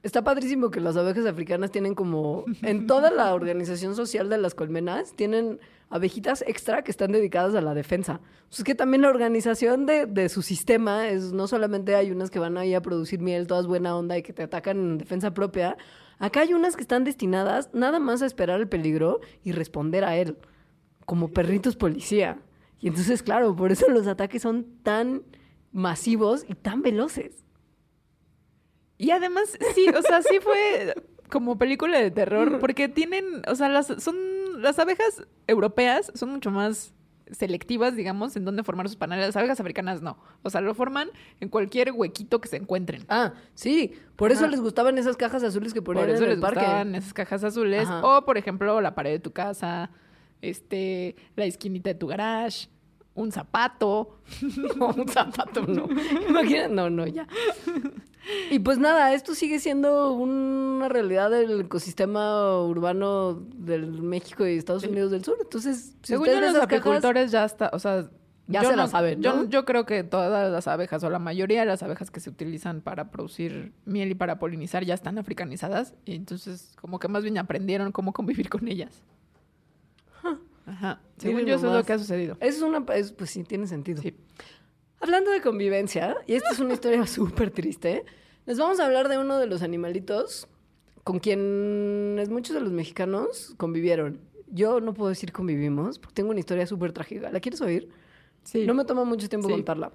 Está 0.03 0.23
padrísimo 0.23 0.71
que 0.71 0.81
las 0.81 0.97
abejas 0.97 1.27
africanas 1.27 1.73
tienen 1.73 1.97
como 1.97 2.45
en 2.63 2.87
toda 2.87 3.11
la 3.11 3.35
organización 3.35 3.97
social 3.97 4.29
de 4.29 4.39
las 4.39 4.55
colmenas 4.55 5.15
tienen 5.17 5.59
abejitas 5.91 6.45
extra 6.47 6.83
que 6.83 6.93
están 6.93 7.11
dedicadas 7.11 7.57
a 7.57 7.61
la 7.61 7.75
defensa. 7.75 8.21
Es 8.53 8.63
que 8.63 8.77
también 8.77 9.03
la 9.03 9.09
organización 9.09 9.85
de, 9.85 10.07
de 10.07 10.29
su 10.29 10.43
sistema 10.43 11.09
es 11.09 11.33
no 11.33 11.49
solamente 11.49 11.97
hay 11.97 12.13
unas 12.13 12.31
que 12.31 12.39
van 12.39 12.57
ahí 12.57 12.75
a 12.75 12.83
producir 12.83 13.21
miel, 13.21 13.49
todas 13.49 13.67
buena 13.67 13.97
onda 13.97 14.17
y 14.17 14.23
que 14.23 14.33
te 14.33 14.45
atacan 14.45 14.77
en 14.77 14.99
defensa 14.99 15.35
propia. 15.35 15.77
Acá 16.19 16.43
hay 16.43 16.55
unas 16.55 16.77
que 16.77 16.83
están 16.83 17.03
destinadas 17.03 17.71
nada 17.73 17.99
más 17.99 18.23
a 18.23 18.27
esperar 18.27 18.61
el 18.61 18.69
peligro 18.69 19.21
y 19.43 19.53
responder 19.53 20.05
a 20.05 20.17
él, 20.17 20.37
como 21.05 21.29
perritos 21.29 21.75
policía. 21.75 22.39
Y 22.81 22.89
entonces, 22.89 23.23
claro, 23.23 23.55
por 23.57 23.73
eso 23.73 23.89
los 23.89 24.07
ataques 24.07 24.43
son 24.43 24.67
tan 24.83 25.23
masivos 25.73 26.45
y 26.49 26.55
tan 26.55 26.83
veloces. 26.83 27.45
Y 28.99 29.11
además, 29.11 29.59
sí, 29.75 29.87
o 29.89 30.03
sea, 30.03 30.23
sí 30.23 30.39
fue 30.41 30.95
como 31.31 31.59
película 31.59 31.99
de 31.99 32.11
terror, 32.11 32.59
porque 32.61 32.89
tienen, 32.89 33.43
o 33.49 33.55
sea, 33.55 33.69
las, 33.69 33.87
son, 33.99 34.17
las 34.63 34.79
abejas 34.79 35.27
europeas 35.47 36.13
son 36.15 36.31
mucho 36.31 36.51
más 36.51 36.95
selectivas, 37.31 37.97
digamos, 37.97 38.37
en 38.37 38.45
dónde 38.45 38.63
formar 38.63 38.89
sus 38.89 38.97
paneles. 38.97 39.27
Las 39.27 39.37
abejas 39.37 39.59
africanas 39.59 40.01
no. 40.01 40.17
O 40.43 40.51
sea, 40.51 40.61
lo 40.61 40.75
forman 40.75 41.09
en 41.41 41.49
cualquier 41.49 41.91
huequito 41.93 42.41
que 42.41 42.49
se 42.49 42.57
encuentren. 42.57 43.05
Ah, 43.09 43.35
sí. 43.55 43.95
Por 44.15 44.31
eso 44.31 44.47
les 44.47 44.61
gustaban 44.61 44.97
esas 44.97 45.17
cajas 45.17 45.43
azules 45.43 45.75
que 45.75 45.83
Por 45.83 45.97
ponían 45.97 46.15
eso 46.15 46.25
en 46.25 46.31
el 46.31 46.37
les 46.37 46.41
parque. 46.41 46.61
gustaban 46.61 46.95
esas 46.95 47.13
cajas 47.13 47.43
azules. 47.43 47.83
Ajá. 47.89 48.07
O, 48.07 48.25
por 48.25 48.39
ejemplo, 48.39 48.81
la 48.81 48.95
pared 48.95 49.11
de 49.11 49.19
tu 49.19 49.33
casa, 49.33 49.91
este, 50.43 51.17
la 51.37 51.45
esquinita 51.45 51.91
de 51.91 51.95
tu 51.95 52.07
garage, 52.07 52.69
un 53.15 53.33
zapato. 53.33 54.19
No, 54.77 54.89
un 54.89 55.09
zapato, 55.09 55.63
no. 55.67 55.87
Imagina, 56.29 56.69
no, 56.69 56.91
no, 56.91 57.07
ya. 57.07 57.27
Y 58.51 58.59
pues 58.59 58.79
nada, 58.79 59.15
esto 59.15 59.35
sigue 59.35 59.61
siendo 59.61 60.13
una 60.13 60.89
realidad 60.89 61.31
del 61.31 61.61
ecosistema 61.61 62.61
urbano 62.61 63.35
del 63.55 64.03
México 64.03 64.45
y 64.47 64.57
Estados 64.57 64.85
Unidos 64.85 65.13
del 65.13 65.25
Sur. 65.25 65.37
Entonces, 65.41 65.95
si 66.03 66.13
Según 66.13 66.27
yo, 66.27 66.41
los 66.41 66.53
cajas- 66.55 66.63
apicultores 66.65 67.31
ya 67.31 67.45
está, 67.45 67.71
o 67.73 67.79
sea... 67.79 68.11
Ya 68.49 68.63
yo 68.63 68.71
se 68.71 68.77
la 68.77 68.87
saben, 68.87 69.23
yo, 69.23 69.35
¿no? 69.35 69.49
yo 69.49 69.65
creo 69.65 69.87
que 69.87 70.05
todas 70.05 70.53
las 70.53 70.69
abejas, 70.69 71.03
o 71.03 71.11
la 71.11 71.19
mayoría 71.19 71.61
de 71.61 71.67
las 71.67 71.83
abejas 71.83 72.13
que 72.13 72.21
se 72.21 72.31
utilizan 72.31 72.81
para 72.81 73.11
producir 73.11 73.73
miel 73.87 74.13
y 74.13 74.15
para 74.15 74.39
polinizar 74.39 74.85
ya 74.85 74.95
están 74.95 75.19
africanizadas. 75.19 75.95
Y 76.05 76.15
entonces, 76.15 76.73
como 76.81 77.01
que 77.01 77.09
más 77.09 77.25
bien 77.25 77.39
aprendieron 77.39 77.91
cómo 77.91 78.13
convivir 78.13 78.49
con 78.49 78.69
ellas. 78.69 79.03
Ajá. 80.67 81.01
Según 81.17 81.37
Miren 81.37 81.49
yo, 81.49 81.55
eso 81.57 81.69
es 81.69 81.73
lo 81.75 81.85
que 81.85 81.93
ha 81.93 81.99
sucedido. 81.99 82.37
Es 82.41 82.61
una, 82.61 82.85
es- 82.95 83.13
pues 83.13 83.31
sí, 83.31 83.45
tiene 83.45 83.67
sentido. 83.67 84.03
Sí. 84.03 84.15
Hablando 85.01 85.31
de 85.31 85.41
convivencia, 85.41 86.17
y 86.27 86.35
esta 86.35 86.51
es 86.51 86.59
una 86.61 86.75
historia 86.75 87.07
súper 87.07 87.51
triste, 87.51 88.05
les 88.47 88.59
vamos 88.59 88.81
a 88.81 88.87
hablar 88.87 89.09
de 89.09 89.19
uno 89.19 89.39
de 89.39 89.47
los 89.47 89.63
animalitos 89.63 90.49
con 91.05 91.19
quienes 91.21 92.29
muchos 92.31 92.55
de 92.55 92.61
los 92.61 92.73
mexicanos 92.73 93.55
convivieron. 93.57 94.21
Yo 94.49 94.81
no 94.81 94.95
puedo 94.95 95.09
decir 95.09 95.33
convivimos, 95.33 95.99
porque 95.99 96.15
tengo 96.15 96.31
una 96.31 96.41
historia 96.41 96.67
súper 96.67 96.93
trágica. 96.93 97.31
¿La 97.31 97.41
quieres 97.41 97.61
oír? 97.61 97.89
Sí. 98.45 98.67
No 98.67 98.75
me 98.75 98.85
toma 98.85 99.05
mucho 99.05 99.29
tiempo 99.29 99.49
Sí. 99.49 99.55
contarla. 99.55 99.93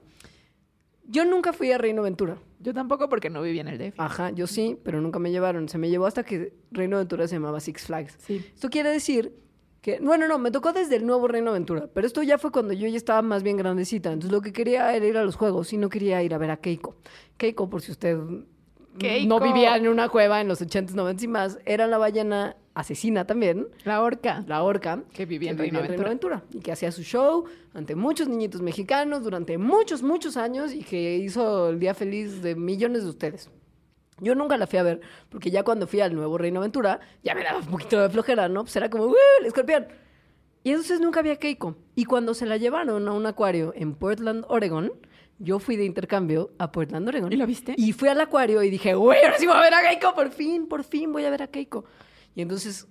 Yo 1.07 1.25
nunca 1.25 1.51
fui 1.51 1.71
a 1.71 1.77
Reino 1.77 2.01
Aventura. 2.01 2.37
Yo 2.59 2.73
tampoco 2.73 3.09
porque 3.09 3.29
no 3.29 3.41
vivía 3.41 3.61
en 3.61 3.67
el 3.67 3.77
DF. 3.77 3.95
Ajá, 3.99 4.29
yo 4.31 4.47
sí, 4.47 4.77
pero 4.83 5.01
nunca 5.01 5.19
me 5.19 5.31
llevaron. 5.31 5.67
Se 5.67 5.77
me 5.77 5.89
llevó 5.89 6.05
hasta 6.05 6.23
que 6.23 6.53
Reino 6.71 6.95
Aventura 6.95 7.27
se 7.27 7.35
llamaba 7.35 7.59
Six 7.59 7.85
Flags. 7.85 8.15
Sí. 8.19 8.45
Esto 8.53 8.69
quiere 8.69 8.89
decir 8.89 9.33
que, 9.81 9.99
bueno, 9.99 10.27
no, 10.27 10.37
me 10.37 10.51
tocó 10.51 10.73
desde 10.73 10.95
el 10.95 11.05
nuevo 11.07 11.27
Reino 11.27 11.49
Aventura, 11.49 11.89
pero 11.91 12.05
esto 12.05 12.21
ya 12.21 12.37
fue 12.37 12.51
cuando 12.51 12.73
yo 12.73 12.87
ya 12.87 12.97
estaba 12.97 13.21
más 13.23 13.41
bien 13.41 13.57
grandecita. 13.57 14.11
Entonces 14.11 14.31
lo 14.31 14.41
que 14.41 14.53
quería 14.53 14.95
era 14.95 15.05
ir 15.07 15.17
a 15.17 15.23
los 15.23 15.35
juegos 15.35 15.73
y 15.73 15.77
no 15.77 15.89
quería 15.89 16.21
ir 16.21 16.33
a 16.35 16.37
ver 16.37 16.51
a 16.51 16.57
Keiko. 16.57 16.95
Keiko, 17.37 17.67
por 17.67 17.81
si 17.81 17.91
usted 17.91 18.17
Keiko. 18.99 19.27
no 19.27 19.39
vivía 19.39 19.75
en 19.75 19.87
una 19.87 20.07
cueva 20.07 20.39
en 20.39 20.47
los 20.47 20.61
80s, 20.61 20.93
90s 20.93 21.23
y 21.23 21.27
más, 21.27 21.59
era 21.65 21.87
la 21.87 21.97
ballena 21.97 22.57
asesina 22.75 23.25
también, 23.25 23.67
La 23.83 24.01
orca. 24.01 24.43
la 24.47 24.61
orca, 24.63 25.03
Que 25.13 25.25
vivía 25.25 25.51
en 25.51 25.57
que 25.57 25.63
Reino 25.63 25.81
vivía 25.81 26.05
Aventura 26.05 26.43
y 26.53 26.59
que 26.59 26.71
hacía 26.71 26.91
su 26.91 27.01
show 27.01 27.45
ante 27.73 27.95
muchos 27.95 28.27
niñitos 28.29 28.61
mexicanos 28.61 29.23
durante 29.23 29.57
muchos, 29.57 30.03
muchos 30.03 30.37
años 30.37 30.73
y 30.73 30.83
que 30.83 31.17
hizo 31.17 31.69
el 31.69 31.79
día 31.79 31.95
feliz 31.95 32.41
de 32.43 32.55
millones 32.55 33.03
de 33.03 33.09
ustedes. 33.09 33.49
Yo 34.21 34.35
nunca 34.35 34.55
la 34.55 34.67
fui 34.67 34.79
a 34.79 34.83
ver, 34.83 35.01
porque 35.29 35.51
ya 35.51 35.63
cuando 35.63 35.87
fui 35.87 35.99
al 35.99 36.15
nuevo 36.15 36.37
Reino 36.37 36.59
Aventura, 36.59 36.99
ya 37.23 37.35
me 37.35 37.43
daba 37.43 37.59
un 37.59 37.65
poquito 37.65 37.99
de 37.99 38.09
flojera, 38.09 38.47
¿no? 38.47 38.61
Pues 38.61 38.75
era 38.75 38.89
como, 38.89 39.05
¡uh, 39.05 39.15
el 39.39 39.47
escorpión! 39.47 39.87
Y 40.63 40.69
entonces 40.69 40.99
nunca 40.99 41.21
había 41.21 41.37
Keiko. 41.37 41.75
Y 41.95 42.05
cuando 42.05 42.35
se 42.35 42.45
la 42.45 42.57
llevaron 42.57 43.07
a 43.07 43.13
un 43.13 43.25
acuario 43.25 43.73
en 43.75 43.95
Portland, 43.95 44.45
Oregon, 44.47 44.91
yo 45.39 45.57
fui 45.57 45.75
de 45.75 45.85
intercambio 45.85 46.51
a 46.59 46.71
Portland, 46.71 47.07
Oregon. 47.07 47.33
¿Y 47.33 47.35
la 47.35 47.47
viste? 47.47 47.73
Y 47.77 47.93
fui 47.93 48.09
al 48.09 48.21
acuario 48.21 48.61
y 48.61 48.69
dije, 48.69 48.93
güey, 48.93 49.23
ahora 49.23 49.39
sí 49.39 49.47
voy 49.47 49.55
a 49.55 49.61
ver 49.61 49.73
a 49.73 49.81
Keiko, 49.89 50.13
por 50.13 50.29
fin, 50.29 50.67
por 50.67 50.83
fin 50.83 51.11
voy 51.11 51.25
a 51.25 51.31
ver 51.31 51.41
a 51.41 51.47
Keiko. 51.47 51.85
Y 52.35 52.43
entonces, 52.43 52.87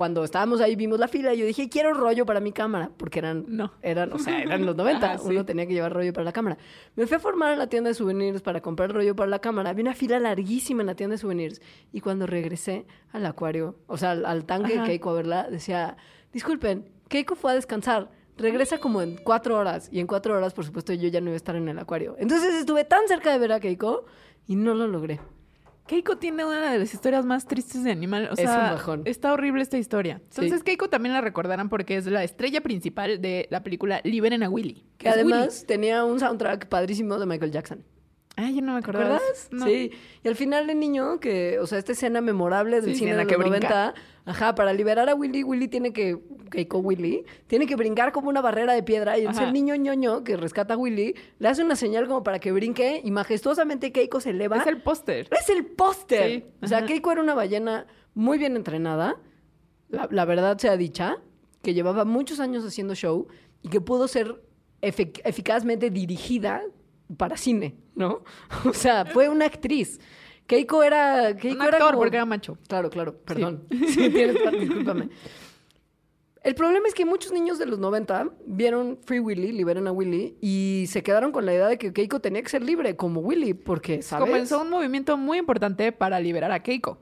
cuando 0.00 0.24
estábamos 0.24 0.62
ahí, 0.62 0.76
vimos 0.76 0.98
la 0.98 1.08
fila 1.08 1.34
y 1.34 1.38
yo 1.40 1.44
dije, 1.44 1.68
quiero 1.68 1.92
rollo 1.92 2.24
para 2.24 2.40
mi 2.40 2.52
cámara, 2.52 2.90
porque 2.96 3.18
eran, 3.18 3.44
No. 3.48 3.70
eran 3.82 4.10
o 4.14 4.18
sea, 4.18 4.40
eran 4.40 4.64
los 4.64 4.74
90, 4.82 5.06
Ajá, 5.06 5.18
sí. 5.18 5.24
uno 5.28 5.44
tenía 5.44 5.66
que 5.66 5.74
llevar 5.74 5.92
rollo 5.92 6.14
para 6.14 6.24
la 6.24 6.32
cámara. 6.32 6.56
Me 6.96 7.06
fui 7.06 7.18
a 7.18 7.20
formar 7.20 7.52
a 7.52 7.56
la 7.56 7.66
tienda 7.66 7.88
de 7.88 7.94
souvenirs 7.94 8.40
para 8.40 8.62
comprar 8.62 8.90
rollo 8.94 9.14
para 9.14 9.28
la 9.28 9.40
cámara. 9.40 9.68
Había 9.68 9.82
una 9.82 9.94
fila 9.94 10.18
larguísima 10.18 10.80
en 10.80 10.86
la 10.86 10.94
tienda 10.94 11.16
de 11.16 11.18
souvenirs. 11.18 11.60
Y 11.92 12.00
cuando 12.00 12.26
regresé 12.26 12.86
al 13.12 13.26
acuario, 13.26 13.76
o 13.88 13.98
sea, 13.98 14.12
al, 14.12 14.24
al 14.24 14.46
tanque 14.46 14.72
de 14.72 14.78
Ajá. 14.78 14.86
Keiko 14.86 15.10
a 15.10 15.12
verla, 15.12 15.50
decía, 15.50 15.98
disculpen, 16.32 16.88
Keiko 17.08 17.34
fue 17.34 17.52
a 17.52 17.54
descansar. 17.56 18.10
Regresa 18.38 18.78
como 18.78 19.02
en 19.02 19.18
cuatro 19.22 19.58
horas. 19.58 19.90
Y 19.92 20.00
en 20.00 20.06
cuatro 20.06 20.34
horas, 20.34 20.54
por 20.54 20.64
supuesto, 20.64 20.94
yo 20.94 21.08
ya 21.08 21.20
no 21.20 21.26
iba 21.26 21.34
a 21.34 21.36
estar 21.36 21.56
en 21.56 21.68
el 21.68 21.78
acuario. 21.78 22.16
Entonces 22.18 22.54
estuve 22.54 22.86
tan 22.86 23.06
cerca 23.06 23.32
de 23.32 23.38
ver 23.38 23.52
a 23.52 23.60
Keiko 23.60 24.06
y 24.46 24.56
no 24.56 24.72
lo 24.72 24.86
logré. 24.86 25.20
Keiko 25.86 26.18
tiene 26.18 26.44
una 26.44 26.70
de 26.72 26.78
las 26.78 26.94
historias 26.94 27.24
más 27.24 27.46
tristes 27.46 27.82
de 27.82 27.90
animal. 27.90 28.28
O 28.30 28.34
Es 28.34 28.38
sea, 28.40 28.54
un 28.54 28.70
bajón. 28.76 29.02
está 29.06 29.32
horrible 29.32 29.62
esta 29.62 29.76
historia. 29.78 30.20
Entonces, 30.30 30.58
Sí. 30.60 30.64
Keiko 30.64 30.88
también 30.88 31.12
la 31.14 31.20
recordarán 31.20 31.68
porque 31.68 31.96
es 31.96 32.06
la 32.06 32.22
estrella 32.22 32.60
principal 32.60 33.20
de 33.20 33.48
la 33.50 33.62
película 33.62 34.00
Liberen 34.04 34.42
a 34.44 34.48
Willy. 34.50 34.84
Que 34.98 35.08
Es 35.08 35.14
además 35.14 35.64
tenía 35.66 36.04
un 36.04 36.20
soundtrack 36.20 36.68
padrísimo 36.68 37.18
de 37.18 37.26
Michael 37.26 37.50
Jackson. 37.50 37.84
Ay, 38.40 38.54
yo 38.56 38.62
no 38.62 38.74
me 38.74 38.80
¿Te 38.80 38.84
acordaba. 38.84 39.08
de 39.10 39.14
acuerdas? 39.16 39.38
eso. 39.46 39.48
No. 39.56 39.66
Sí. 39.66 39.90
Y 40.24 40.28
al 40.28 40.36
final 40.36 40.66
de 40.66 40.74
niño, 40.74 41.20
que, 41.20 41.58
o 41.58 41.66
sea, 41.66 41.78
esta 41.78 41.92
escena 41.92 42.20
memorable 42.20 42.80
del 42.80 42.92
Sí, 42.94 43.00
cine 43.00 43.14
de 43.16 43.26
que 43.26 43.36
los 43.36 43.48
brinca. 43.50 43.68
90, 43.68 43.94
ajá, 44.26 44.54
para 44.54 44.72
liberar 44.72 45.08
a 45.08 45.14
Willy, 45.14 45.42
Willy 45.44 45.68
tiene 45.68 45.92
que, 45.92 46.18
Keiko 46.50 46.78
Willy, 46.78 47.24
tiene 47.46 47.66
que 47.66 47.76
brincar 47.76 48.12
como 48.12 48.28
una 48.28 48.40
barrera 48.40 48.72
de 48.72 48.82
piedra 48.82 49.16
y 49.18 49.20
entonces 49.22 49.44
el 49.44 49.52
niño 49.52 49.74
ñoño 49.76 50.24
que 50.24 50.36
rescata 50.36 50.74
a 50.74 50.76
Willy 50.76 51.14
le 51.38 51.48
hace 51.48 51.62
una 51.64 51.76
señal 51.76 52.06
como 52.08 52.22
para 52.22 52.38
que 52.38 52.50
brinque 52.52 53.00
y 53.04 53.10
majestuosamente 53.10 53.92
Keiko 53.92 54.20
se 54.20 54.30
eleva. 54.30 54.56
Es 54.58 54.66
el 54.66 54.82
póster. 54.82 55.28
Es 55.38 55.48
el 55.50 55.64
póster. 55.66 56.30
Sí, 56.30 56.44
O 56.62 56.66
sea. 56.66 56.84
Keiko 56.86 57.12
era 57.12 57.20
una 57.22 57.34
ballena 57.34 57.86
muy 58.14 58.38
bien 58.38 58.56
entrenada, 58.56 59.16
la, 59.88 60.08
la 60.10 60.24
verdad 60.24 60.58
sea 60.58 60.76
dicha, 60.76 61.18
que 61.62 61.74
llevaba 61.74 62.04
muchos 62.04 62.40
años 62.40 62.64
haciendo 62.64 62.94
show 62.94 63.26
y 63.62 63.68
que 63.68 63.80
pudo 63.80 64.08
ser 64.08 64.40
efic- 64.82 65.20
eficazmente 65.24 65.90
dirigida 65.90 66.62
para 67.16 67.36
cine, 67.36 67.76
¿no? 67.94 68.22
O 68.68 68.72
sea, 68.72 69.04
fue 69.04 69.28
una 69.28 69.46
actriz. 69.46 70.00
Keiko 70.46 70.82
era... 70.82 71.36
Keiko 71.36 71.56
Un 71.56 71.62
era 71.68 71.76
actor, 71.76 71.90
como- 71.92 71.98
porque 72.02 72.16
era 72.16 72.26
macho. 72.26 72.58
Claro, 72.68 72.90
claro, 72.90 73.16
perdón. 73.24 73.64
Sí, 73.88 74.10
tienes 74.10 74.34
razón, 74.42 74.60
discúlpame. 74.60 75.08
El 76.42 76.54
problema 76.54 76.88
es 76.88 76.94
que 76.94 77.04
muchos 77.04 77.32
niños 77.32 77.58
de 77.58 77.66
los 77.66 77.78
90 77.78 78.30
vieron 78.46 78.98
Free 79.04 79.20
Willy, 79.20 79.52
Liberen 79.52 79.86
a 79.86 79.92
Willy, 79.92 80.38
y 80.40 80.86
se 80.88 81.02
quedaron 81.02 81.32
con 81.32 81.44
la 81.44 81.52
idea 81.52 81.68
de 81.68 81.76
que 81.76 81.92
Keiko 81.92 82.20
tenía 82.20 82.40
que 82.42 82.48
ser 82.48 82.62
libre 82.62 82.96
como 82.96 83.20
Willy, 83.20 83.52
porque, 83.52 84.00
¿sabes? 84.00 84.26
Comenzó 84.26 84.62
un 84.62 84.70
movimiento 84.70 85.18
muy 85.18 85.36
importante 85.38 85.92
para 85.92 86.18
liberar 86.18 86.50
a 86.50 86.62
Keiko. 86.62 86.98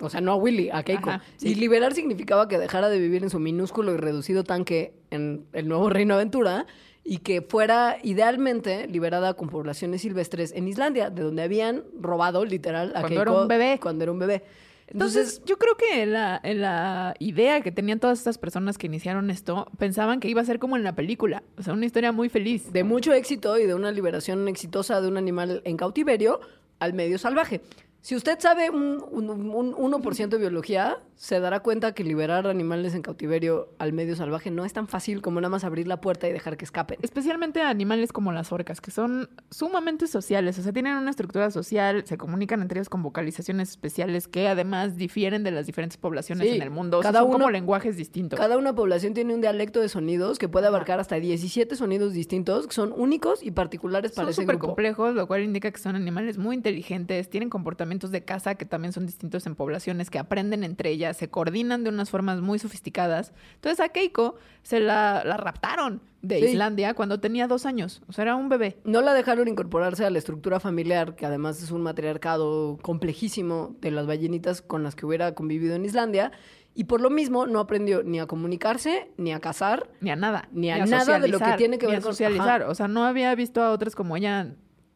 O 0.00 0.10
sea, 0.10 0.20
no 0.20 0.32
a 0.32 0.36
Willy, 0.36 0.70
a 0.70 0.82
Keiko. 0.82 1.10
Ajá, 1.10 1.22
sí. 1.36 1.48
Y 1.50 1.54
liberar 1.54 1.94
significaba 1.94 2.48
que 2.48 2.58
dejara 2.58 2.88
de 2.88 2.98
vivir 2.98 3.22
en 3.22 3.30
su 3.30 3.38
minúsculo 3.38 3.92
y 3.92 3.96
reducido 3.96 4.42
tanque 4.44 4.94
en 5.10 5.46
el 5.52 5.68
nuevo 5.68 5.88
Reino 5.90 6.14
Aventura 6.14 6.66
y 7.04 7.18
que 7.18 7.42
fuera 7.42 7.98
idealmente 8.02 8.86
liberada 8.86 9.34
con 9.34 9.48
poblaciones 9.48 10.02
silvestres 10.02 10.52
en 10.52 10.68
Islandia, 10.68 11.10
de 11.10 11.22
donde 11.22 11.42
habían 11.42 11.84
robado 11.98 12.44
literal 12.44 12.90
a 12.90 13.00
Cuando 13.00 13.08
Keiko 13.08 13.22
era 13.22 13.32
un 13.32 13.48
bebé. 13.48 13.78
Cuando 13.82 14.04
era 14.04 14.12
un 14.12 14.18
bebé. 14.18 14.44
Entonces, 14.86 15.42
yo 15.46 15.58
creo 15.58 15.76
que 15.76 16.04
la, 16.04 16.40
la 16.44 17.14
idea 17.18 17.62
que 17.62 17.72
tenían 17.72 17.98
todas 17.98 18.18
estas 18.18 18.36
personas 18.36 18.76
que 18.76 18.86
iniciaron 18.86 19.30
esto, 19.30 19.66
pensaban 19.78 20.20
que 20.20 20.28
iba 20.28 20.42
a 20.42 20.44
ser 20.44 20.58
como 20.58 20.76
en 20.76 20.84
la 20.84 20.94
película, 20.94 21.42
o 21.56 21.62
sea, 21.62 21.72
una 21.72 21.86
historia 21.86 22.12
muy 22.12 22.28
feliz. 22.28 22.72
De 22.72 22.84
mucho 22.84 23.12
éxito 23.14 23.58
y 23.58 23.66
de 23.66 23.74
una 23.74 23.90
liberación 23.90 24.46
exitosa 24.48 25.00
de 25.00 25.08
un 25.08 25.16
animal 25.16 25.62
en 25.64 25.78
cautiverio 25.78 26.40
al 26.78 26.92
medio 26.92 27.16
salvaje. 27.16 27.62
Si 28.04 28.16
usted 28.16 28.36
sabe 28.40 28.68
un, 28.68 29.00
un, 29.12 29.30
un 29.30 29.92
1% 29.92 30.26
de 30.28 30.38
biología, 30.38 30.98
se 31.14 31.38
dará 31.38 31.60
cuenta 31.60 31.94
que 31.94 32.02
liberar 32.02 32.48
animales 32.48 32.96
en 32.96 33.02
cautiverio 33.02 33.68
al 33.78 33.92
medio 33.92 34.16
salvaje 34.16 34.50
no 34.50 34.64
es 34.64 34.72
tan 34.72 34.88
fácil 34.88 35.22
como 35.22 35.40
nada 35.40 35.50
más 35.50 35.62
abrir 35.62 35.86
la 35.86 36.00
puerta 36.00 36.28
y 36.28 36.32
dejar 36.32 36.56
que 36.56 36.64
escapen. 36.64 36.98
Especialmente 37.02 37.62
animales 37.62 38.12
como 38.12 38.32
las 38.32 38.50
orcas, 38.50 38.80
que 38.80 38.90
son 38.90 39.30
sumamente 39.52 40.08
sociales, 40.08 40.58
o 40.58 40.62
sea, 40.64 40.72
tienen 40.72 40.96
una 40.96 41.10
estructura 41.10 41.48
social, 41.52 42.02
se 42.04 42.18
comunican 42.18 42.60
entre 42.60 42.80
ellos 42.80 42.88
con 42.88 43.04
vocalizaciones 43.04 43.70
especiales 43.70 44.26
que 44.26 44.48
además 44.48 44.96
difieren 44.96 45.44
de 45.44 45.52
las 45.52 45.66
diferentes 45.66 45.96
poblaciones 45.96 46.48
Sí, 46.48 46.56
en 46.56 46.62
el 46.62 46.70
mundo. 46.70 46.98
O 46.98 47.02
sea, 47.02 47.12
cada 47.12 47.20
son 47.22 47.28
uno- 47.28 47.38
como 47.38 47.50
lenguajes 47.52 47.96
distintos. 47.96 48.36
Cada 48.36 48.58
una 48.58 48.74
población 48.74 49.14
tiene 49.14 49.32
un 49.32 49.40
dialecto 49.42 49.78
de 49.78 49.88
sonidos 49.88 50.40
que 50.40 50.48
puede 50.48 50.66
abarcar 50.66 50.98
hasta 50.98 51.14
17 51.20 51.76
sonidos 51.76 52.14
distintos 52.14 52.66
que 52.66 52.74
son 52.74 52.92
únicos 52.96 53.44
y 53.44 53.52
particulares 53.52 54.10
para 54.10 54.24
Son 54.24 54.30
ese 54.30 54.42
súper 54.42 54.56
grupo. 54.56 54.66
complejos, 54.74 55.14
lo 55.14 55.28
cual 55.28 55.44
indica 55.44 55.70
que 55.70 55.78
son 55.78 55.94
animales 55.94 56.36
muy 56.36 56.56
inteligentes, 56.56 57.30
tienen 57.30 57.48
comportamientos 57.48 57.91
de 58.00 58.24
caza 58.24 58.54
que 58.54 58.64
también 58.64 58.92
son 58.92 59.06
distintos 59.06 59.46
en 59.46 59.54
poblaciones, 59.54 60.10
que 60.10 60.18
aprenden 60.18 60.64
entre 60.64 60.90
ellas, 60.90 61.16
se 61.16 61.28
coordinan 61.28 61.84
de 61.84 61.90
unas 61.90 62.10
formas 62.10 62.40
muy 62.40 62.58
sofisticadas. 62.58 63.32
Entonces 63.54 63.80
a 63.80 63.90
Keiko 63.90 64.36
se 64.62 64.80
la, 64.80 65.22
la 65.24 65.36
raptaron 65.36 66.00
de 66.22 66.38
Sí. 66.38 66.46
Islandia 66.46 66.94
cuando 66.94 67.18
tenía 67.20 67.48
dos 67.48 67.66
años, 67.66 68.02
o 68.08 68.12
sea, 68.12 68.22
era 68.22 68.36
un 68.36 68.48
bebé. 68.48 68.78
No 68.84 69.00
la 69.00 69.12
dejaron 69.12 69.48
incorporarse 69.48 70.04
a 70.04 70.10
la 70.10 70.18
estructura 70.18 70.60
familiar, 70.60 71.16
que 71.16 71.26
además 71.26 71.62
es 71.62 71.70
un 71.72 71.82
matriarcado 71.82 72.78
complejísimo 72.80 73.74
de 73.80 73.90
las 73.90 74.06
ballenitas 74.06 74.62
con 74.62 74.82
las 74.82 74.94
que 74.94 75.04
hubiera 75.04 75.34
convivido 75.34 75.74
en 75.74 75.84
Islandia, 75.84 76.30
y 76.74 76.84
por 76.84 77.00
lo 77.00 77.10
mismo 77.10 77.46
no 77.46 77.60
aprendió 77.60 78.02
ni 78.02 78.18
a 78.18 78.26
comunicarse, 78.26 79.10
ni 79.18 79.32
a 79.32 79.40
cazar, 79.40 79.90
Ni 80.00 80.10
a 80.10 80.16
nada. 80.16 80.48
Ni 80.52 80.70
a 80.70 80.86
nada 80.86 81.18
de 81.18 81.28
lo 81.28 81.38
que 81.38 81.52
tiene 81.58 81.76
que 81.78 81.86
ni 81.86 81.92
ver 81.92 81.98
a 81.98 82.02
socializar. 82.02 82.62
O 82.62 82.74
sea, 82.74 82.88
no 82.88 83.04
había 83.04 83.34
visto 83.34 83.62
a 83.62 83.72
otras 83.72 83.94
como 83.94 84.16
ella 84.16 84.54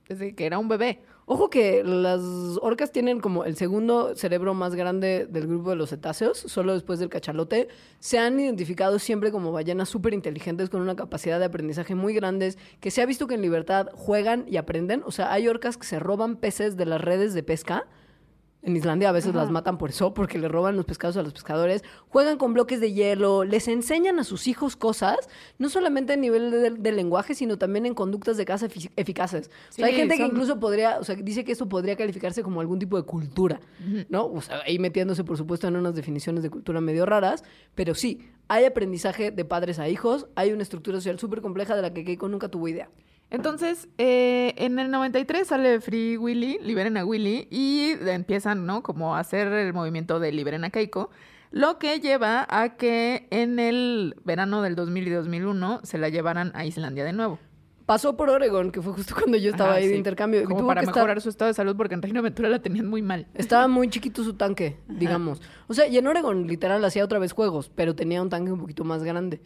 desde 0.09 0.35
que 0.35 0.47
era 0.47 0.59
un 0.59 0.69
bebé. 0.69 1.03
Ojo 1.29 1.51
que 1.51 1.83
las 1.83 2.21
orcas 2.63 2.93
tienen 2.93 3.19
como 3.19 3.45
el 3.45 3.57
segundo 3.57 4.15
cerebro 4.15 4.55
más 4.55 4.77
grande 4.77 5.27
del 5.29 5.49
grupo 5.49 5.71
de 5.71 5.77
los 5.77 5.91
cetáceos, 5.91 6.39
solo 6.39 6.73
después 6.73 7.01
del 7.01 7.09
cachalote. 7.09 7.67
Se 7.99 8.21
han 8.21 8.39
identificado 8.39 9.01
siempre 9.01 9.33
como 9.33 9.51
ballenas 9.51 9.89
súper 9.89 10.15
inteligentes 10.15 10.71
con 10.71 10.83
una 10.83 10.95
capacidad 10.95 11.41
de 11.41 11.47
aprendizaje 11.47 11.97
muy 11.97 12.15
grandes, 12.15 12.59
que 12.79 12.93
se 12.93 13.03
ha 13.03 13.07
visto 13.07 13.27
que 13.27 13.35
en 13.35 13.43
libertad 13.43 13.89
juegan 13.93 14.45
y 14.47 14.57
aprenden. 14.57 15.03
O 15.05 15.11
sea, 15.11 15.33
hay 15.33 15.49
orcas 15.49 15.77
que 15.77 15.87
se 15.89 15.99
roban 15.99 16.37
peces 16.37 16.77
de 16.77 16.87
las 16.87 17.01
redes 17.01 17.35
de 17.35 17.43
pesca. 17.43 17.89
En 18.67 18.77
Islandia 18.77 19.09
a 19.11 19.13
veces 19.13 19.33
las 19.35 19.51
matan 19.53 19.79
por 19.79 19.91
eso, 19.91 20.13
porque 20.13 20.39
le 20.39 20.49
roban 20.49 20.75
los 20.75 20.85
pescados 20.85 21.17
a 21.17 21.23
los 21.23 21.33
pescadores. 21.33 21.85
Juegan 22.09 22.37
con 22.37 22.53
bloques 22.53 22.81
de 22.81 22.93
hielo, 22.93 23.45
les 23.45 23.69
enseñan 23.69 24.19
a 24.19 24.25
sus 24.25 24.49
hijos 24.49 24.75
cosas, 24.75 25.17
no 25.59 25.69
solamente 25.69 26.15
a 26.15 26.17
nivel 26.17 26.51
de, 26.51 26.71
de 26.71 26.93
lenguaje, 26.93 27.35
sino 27.35 27.59
también 27.59 27.87
en 27.87 27.95
conductas 27.95 28.37
de 28.37 28.45
efic- 28.45 28.91
eficaces. 28.97 29.51
O 29.71 29.73
sea, 29.73 29.87
hay 29.87 29.93
gente 29.95 30.17
que 30.17 30.23
incluso 30.33 30.59
podría, 30.59 30.99
o 30.99 31.05
sea, 31.05 31.15
dice 31.15 31.45
que 31.45 31.53
esto 31.53 31.69
podría 31.69 31.95
calificarse 31.95 32.43
como 32.43 32.61
algún 32.61 32.81
tipo 32.81 32.97
de 32.97 33.05
cultura, 33.05 33.61
¿no? 34.09 34.27
O 34.27 34.41
sea, 34.43 34.61
ahí 34.67 34.81
metiéndose, 34.81 35.23
por 35.23 35.37
supuesto, 35.37 35.69
en 35.69 35.77
unas 35.77 35.95
definiciones 35.95 36.43
de 36.43 36.51
cultura 36.51 36.81
medio 36.81 37.07
raras, 37.07 37.45
pero 37.77 37.95
sí, 37.95 38.29
hay 38.49 38.65
aprendizaje 38.65 39.31
de 39.31 39.45
padres 39.45 39.79
a 39.79 39.89
hijos, 39.89 40.27
hay 40.35 40.53
una 40.53 40.65
estructura 40.65 40.99
social 40.99 41.21
súper 41.21 41.41
compleja 41.41 41.77
de 41.77 41.83
la 41.83 41.95
que 41.95 42.05
Keiko 42.05 42.29
nunca 42.29 42.49
tuvo 42.49 42.67
idea. 42.67 42.89
Entonces, 43.31 43.89
eh, 43.99 44.55
en 44.57 44.79
el 44.79 44.91
93 44.91 45.49
sale 45.49 45.81
Free 45.81 46.17
Willy, 46.17 46.59
liberen 46.63 46.97
a 46.97 47.05
Willy, 47.05 47.49
y 47.51 47.93
empiezan, 48.09 48.67
¿no? 48.67 48.83
Como 48.83 49.17
a 49.17 49.21
hacer 49.21 49.49
el 49.49 49.73
movimiento 49.73 50.21
de 50.21 50.31
liberen 50.33 50.65
a 50.65 50.71
Keiko, 50.71 51.11
lo 51.51 51.79
que 51.79 52.01
lleva 52.01 52.47
a 52.49 52.77
que 52.77 53.27
en 53.31 53.59
el 53.59 54.15
verano 54.25 54.63
del 54.63 54.77
2000 54.77 55.09
y 55.09 55.11
2001 55.11 55.81
se 55.83 55.99
la 55.99 56.09
llevaran 56.09 56.53
a 56.55 56.65
Islandia 56.67 57.05
de 57.05 57.13
nuevo. 57.13 57.39
Pasó 57.85 58.17
por 58.17 58.31
Oregon, 58.31 58.73
que 58.73 58.83
fue 58.83 58.93
justo 58.93 59.15
cuando 59.15 59.39
yo 59.39 59.51
estaba 59.51 59.71
Ajá, 59.71 59.79
ahí 59.79 59.87
de 59.89 59.97
intercambio. 59.97 60.43
Como 60.45 60.59
tuvo 60.59 60.67
para 60.69 60.81
que 60.81 60.87
estar- 60.87 60.97
mejorar 61.03 61.21
su 61.21 61.29
estado 61.29 61.49
de 61.49 61.55
salud, 61.55 61.77
porque 61.77 61.95
en 61.95 62.03
Reino 62.03 62.19
Aventura 62.19 62.49
la 62.49 62.61
tenían 62.61 62.89
muy 62.89 63.01
mal. 63.01 63.27
Estaba 63.35 63.69
muy 63.69 63.89
chiquito 63.89 64.25
su 64.25 64.35
tanque, 64.35 64.77
digamos. 64.89 65.41
O 65.69 65.75
sea, 65.75 65.87
y 65.87 65.97
en 65.97 66.07
Oregon 66.09 66.47
literal 66.49 66.85
hacía 66.85 67.05
otra 67.05 67.21
vez 67.21 67.33
juegos, 67.33 67.71
pero 67.75 67.95
tenía 67.95 68.21
un 68.23 68.29
tanque 68.29 68.51
un 68.51 68.59
poquito 68.61 68.83
más 68.85 69.05
grande. 69.05 69.41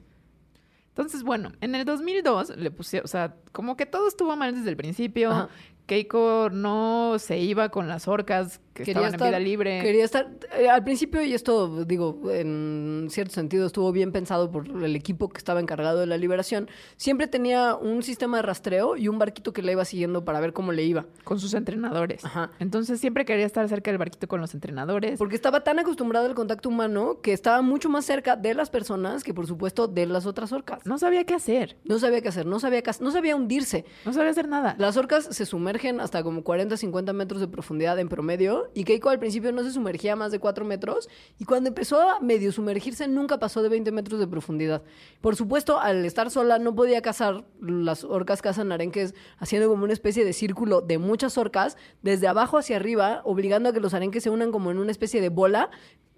Entonces, 0.91 1.23
bueno, 1.23 1.53
en 1.61 1.75
el 1.75 1.85
2002 1.85 2.57
le 2.57 2.71
puse, 2.71 3.01
o 3.01 3.07
sea, 3.07 3.35
como 3.53 3.77
que 3.77 3.87
todo 3.87 4.09
estuvo 4.09 4.37
mal 4.37 4.55
desde 4.55 4.71
el 4.71 4.77
principio. 4.77 5.31
Ajá. 5.31 5.49
Keiko 5.87 6.51
no 6.53 7.17
se 7.19 7.39
iba 7.39 7.71
con 7.71 7.89
las 7.89 8.07
orcas 8.07 8.61
que 8.75 8.83
estaban 8.83 9.15
en 9.15 9.21
vida 9.21 9.39
libre. 9.39 9.81
Quería 9.83 10.05
estar. 10.05 10.29
eh, 10.59 10.69
al 10.69 10.85
principio, 10.85 11.23
y 11.23 11.35
esto, 11.35 11.85
digo, 11.85 12.21
en 12.31 13.09
cierto 13.11 13.35
sentido, 13.35 13.67
estuvo 13.67 13.93
bien 13.93 14.13
pensado 14.13 14.51
por 14.51 14.67
el 14.69 14.97
equipo 14.97 15.29
que 15.29 15.39
estaba 15.39 15.61
encargado 15.61 16.01
de 16.01 16.07
la 16.07 16.17
liberación. 16.17 16.69
Siempre 16.97 17.27
tenía 17.27 17.75
un 17.75 18.03
sistema 18.03 18.39
de 18.39 18.43
rastreo 18.43 18.97
y 18.97 19.09
un 19.09 19.19
barquito 19.19 19.53
que 19.53 19.63
la 19.63 19.73
iba 19.73 19.85
siguiendo 19.85 20.25
para 20.25 20.41
ver 20.41 20.53
cómo 20.53 20.73
le 20.73 20.85
iba. 20.85 21.07
con 21.25 21.39
sus 21.39 21.55
entrenadores. 21.55 22.25
Ajá. 22.25 22.51
Entonces 22.59 23.01
siempre 23.01 23.25
quería 23.25 23.47
estar 23.47 23.69
cerca 23.69 23.91
del 23.91 23.99
barquito 23.99 24.29
con 24.29 24.41
los 24.41 24.55
entrenadores. 24.55 25.19
Porque 25.19 25.35
estaba 25.37 25.63
tan 25.63 25.79
acostumbrado 25.79 26.27
al 26.27 26.35
contacto 26.35 26.69
humano 26.69 27.21
que 27.23 27.33
estaba 27.33 27.63
mucho 27.63 27.89
más 27.89 28.05
cerca 28.05 28.37
de 28.37 28.55
las 28.55 28.71
personas 28.71 29.25
que, 29.25 29.35
por 29.35 29.47
supuesto, 29.47 29.89
de 29.89 30.07
las 30.07 30.27
otras 30.27 30.53
orcas. 30.53 30.85
No 30.87 30.99
sabía 30.99 31.25
qué 31.25 31.35
hacer. 31.35 31.77
No 31.85 31.99
sabía 31.99 32.21
qué 32.21 32.29
hacer, 32.29 32.47
no 32.47 32.59
sabía, 32.61 32.83
qué 32.83 32.91
no 33.01 33.11
sabía 33.11 33.37
hundirse. 33.37 33.85
No 34.05 34.13
sabía 34.13 34.31
hacer 34.31 34.49
nada. 34.49 34.75
Las 34.79 34.97
orcas 34.97 35.25
se 35.25 35.47
sumergen 35.47 36.01
hasta 36.01 36.23
como 36.23 36.43
40, 36.43 36.77
50 36.77 37.13
metros 37.13 37.41
de 37.41 37.49
profundidad 37.49 37.99
en 37.99 38.09
promedio 38.09 38.60
y 38.75 38.85
Keiko 38.85 39.11
al 39.11 39.19
principio 39.19 39.53
no 39.53 39.63
se 39.63 39.73
sumergía 39.73 40.17
más 40.17 40.33
de 40.33 40.39
4 40.39 40.65
metros 40.65 41.09
y 41.39 41.45
cuando 41.45 41.69
empezó 41.69 42.01
a 42.01 42.21
medio 42.21 42.53
sumergirse 42.53 43.09
nunca 43.09 43.39
pasó 43.39 43.63
de 43.63 43.69
20 43.69 43.93
metros 43.93 44.21
de 44.21 44.27
profundidad. 44.27 44.83
Por 45.21 45.37
supuesto, 45.37 45.81
al 45.81 46.05
estar 46.05 46.31
sola 46.31 46.59
no 46.59 46.75
podía 46.75 47.03
cazar, 47.03 47.45
las 47.61 48.05
orcas 48.05 48.43
cazan 48.43 48.73
arenques 48.73 49.15
haciendo 49.39 49.69
como 49.69 49.85
una 49.85 49.93
especie 49.93 50.25
de 50.25 50.33
círculo 50.33 50.81
de 50.81 50.99
muchas 50.99 51.39
orcas 51.39 51.77
desde 52.03 52.29
abajo 52.29 52.59
hacia 52.59 52.77
arriba, 52.77 53.23
obligando 53.25 53.69
a 53.69 53.73
que 53.73 53.81
los 53.81 53.95
arenques 53.95 54.23
se 54.23 54.31
unan 54.31 54.53
como 54.53 54.71
en 54.71 54.79
una 54.79 54.91
especie 54.91 55.21
de 55.21 55.29
bola 55.29 55.71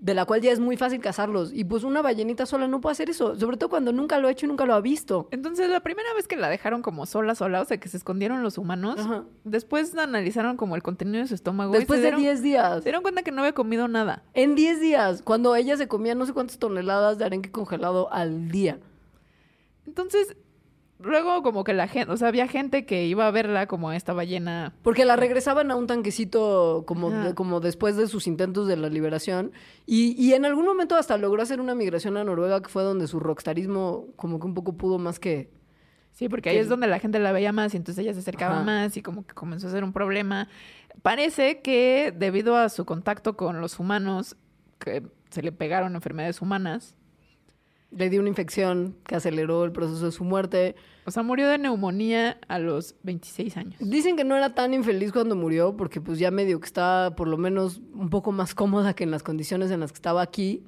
de 0.03 0.15
la 0.15 0.25
cual 0.25 0.41
ya 0.41 0.51
es 0.51 0.59
muy 0.59 0.77
fácil 0.77 1.01
cazarlos. 1.01 1.53
Y 1.55 1.63
pues 1.63 1.85
una 1.85 2.03
ballenita 2.03 2.45
sola 2.45 2.67
no 2.67 2.81
puede 2.81 2.91
hacer 2.93 3.09
eso, 3.09 3.39
sobre 3.39 3.57
todo 3.57 3.71
cuando 3.71 3.93
nunca 3.93 4.19
lo 4.19 4.27
ha 4.27 4.33
hecho 4.33 4.47
y 4.47 4.49
nunca 4.49 4.67
lo 4.67 4.75
ha 4.75 4.81
visto. 4.81 5.29
Entonces 5.31 5.71
la 5.71 5.79
primera 5.79 6.13
vez 6.15 6.27
que 6.27 6.35
la 6.35 6.49
dejaron 6.49 6.83
como 6.83 7.07
sola, 7.07 7.37
sola, 7.37 7.61
o 7.61 7.65
sea, 7.65 7.79
que 7.79 7.89
se 7.89 7.99
escondieron 7.99 8.43
los 8.43 8.59
humanos, 8.59 8.99
Ajá. 8.99 9.23
después 9.45 9.97
analizaron 9.97 10.57
como 10.57 10.75
el 10.75 10.83
contenido 10.83 11.23
de 11.23 11.29
su 11.29 11.35
estómago. 11.37 11.73
y 11.75 11.79
Después 11.79 11.99
se 12.01 12.03
de 12.03 12.09
dieron- 12.17 12.21
10 12.21 12.43
días. 12.43 12.79
Se 12.79 12.83
dieron 12.85 13.03
cuenta 13.03 13.23
que 13.23 13.31
no 13.31 13.43
había 13.43 13.53
comido 13.55 13.87
nada. 13.87 14.25
En 14.35 14.57
10 14.57 14.81
días, 14.81 15.23
cuando 15.23 15.55
ella 15.55 15.77
se 15.77 15.87
comía 15.87 16.17
no 16.17 16.27
sé 16.27 16.33
cuántas 16.33 16.59
toneladas 16.59 17.19
de 17.19 17.25
arenque 17.25 17.53
congelado 17.53 18.13
al 18.13 18.49
día. 18.51 18.81
Entonces, 19.87 20.37
luego 21.03 21.43
como 21.43 21.65
que 21.65 21.73
la 21.73 21.89
gente, 21.89 22.11
o 22.13 22.17
sea, 22.17 22.29
había 22.29 22.49
gente 22.49 22.87
que 22.87 23.07
iba 23.07 23.27
a 23.27 23.31
verla 23.31 23.67
como 23.67 23.91
a 23.91 23.97
esta 23.97 24.13
ballena. 24.13 24.75
Porque 24.83 25.05
la 25.05 25.17
regresaban 25.17 25.71
a 25.71 25.77
un 25.77 25.87
tanquecito 25.87 26.85
como, 26.87 27.11
de- 27.11 27.35
como 27.35 27.61
después 27.61 27.97
de 27.97 28.07
sus 28.07 28.27
intentos 28.27 28.67
de 28.69 28.77
la 28.77 28.89
liberación. 28.89 29.53
Y, 29.87 30.15
y 30.23 30.35
en 30.35 30.45
algún 30.45 30.65
momento 30.65 30.97
hasta 30.97 31.17
logró 31.19 31.43
hacer 31.43 31.61
una 31.61 31.75
migración 31.75 32.17
a 32.17 32.25
Noruega, 32.25 32.63
que 32.63 32.69
fue 32.69 32.83
donde 32.83 33.07
su 33.07 33.21
rockstarismo 33.21 34.07
como 34.17 34.39
que 34.41 34.47
un 34.47 34.55
poco 34.55 34.77
pudo 34.77 34.99
más 34.99 35.19
que... 35.19 35.51
Sí, 36.13 36.29
porque 36.29 36.51
ahí 36.51 36.57
Que- 36.57 36.61
es 36.63 36.69
donde 36.69 36.87
la 36.87 36.99
gente 36.99 37.19
la 37.19 37.33
veía 37.33 37.53
más 37.53 37.73
y 37.73 37.79
entonces 37.79 38.03
ella 38.05 38.13
se 38.13 38.21
acercaba 38.21 38.57
Ajá. 38.57 38.65
más 38.65 38.97
y 38.97 39.03
como 39.03 39.27
que 39.27 39.35
comenzó 39.35 39.69
a 39.69 39.71
ser 39.71 39.83
un 39.83 39.93
problema. 39.95 40.47
Parece 41.01 41.61
que 41.63 42.13
debido 42.17 42.57
a 42.57 42.69
su 42.69 42.85
contacto 42.85 43.37
con 43.37 43.61
los 43.61 43.79
humanos, 43.79 44.37
que 44.79 45.03
se 45.31 45.41
le 45.43 45.53
pegaron 45.53 45.95
enfermedades 45.95 46.43
humanas, 46.43 46.95
Le 47.97 48.11
dio 48.11 48.21
una 48.21 48.29
infección 48.29 48.97
que 49.07 49.17
aceleró 49.17 49.65
el 49.65 49.73
proceso 49.73 50.07
de 50.07 50.13
su 50.13 50.25
muerte. 50.25 50.75
o 51.05 51.11
sea, 51.11 51.23
murió 51.23 51.49
de 51.49 51.59
neumonía 51.59 52.39
a 52.49 52.59
los 52.59 52.95
26 53.03 53.57
años. 53.57 53.75
Dicen 53.81 54.17
que 54.17 54.25
no 54.25 54.37
era 54.37 54.55
tan 54.55 54.73
infeliz 54.75 55.13
cuando 55.13 55.37
murió, 55.37 55.77
porque 55.77 56.01
pues 56.01 56.19
ya 56.19 56.31
medio 56.31 56.59
que 56.61 56.67
estaba 56.67 57.15
por 57.15 57.29
lo 57.29 57.37
menos 57.37 57.81
un 57.95 58.09
poco 58.11 58.33
más 58.33 58.55
cómoda 58.55 58.95
que 58.95 59.05
en 59.05 59.11
las 59.11 59.23
condiciones 59.23 59.71
en 59.71 59.81
las 59.81 59.93
que 59.93 59.97
estaba 59.97 60.23
aquí. 60.23 60.65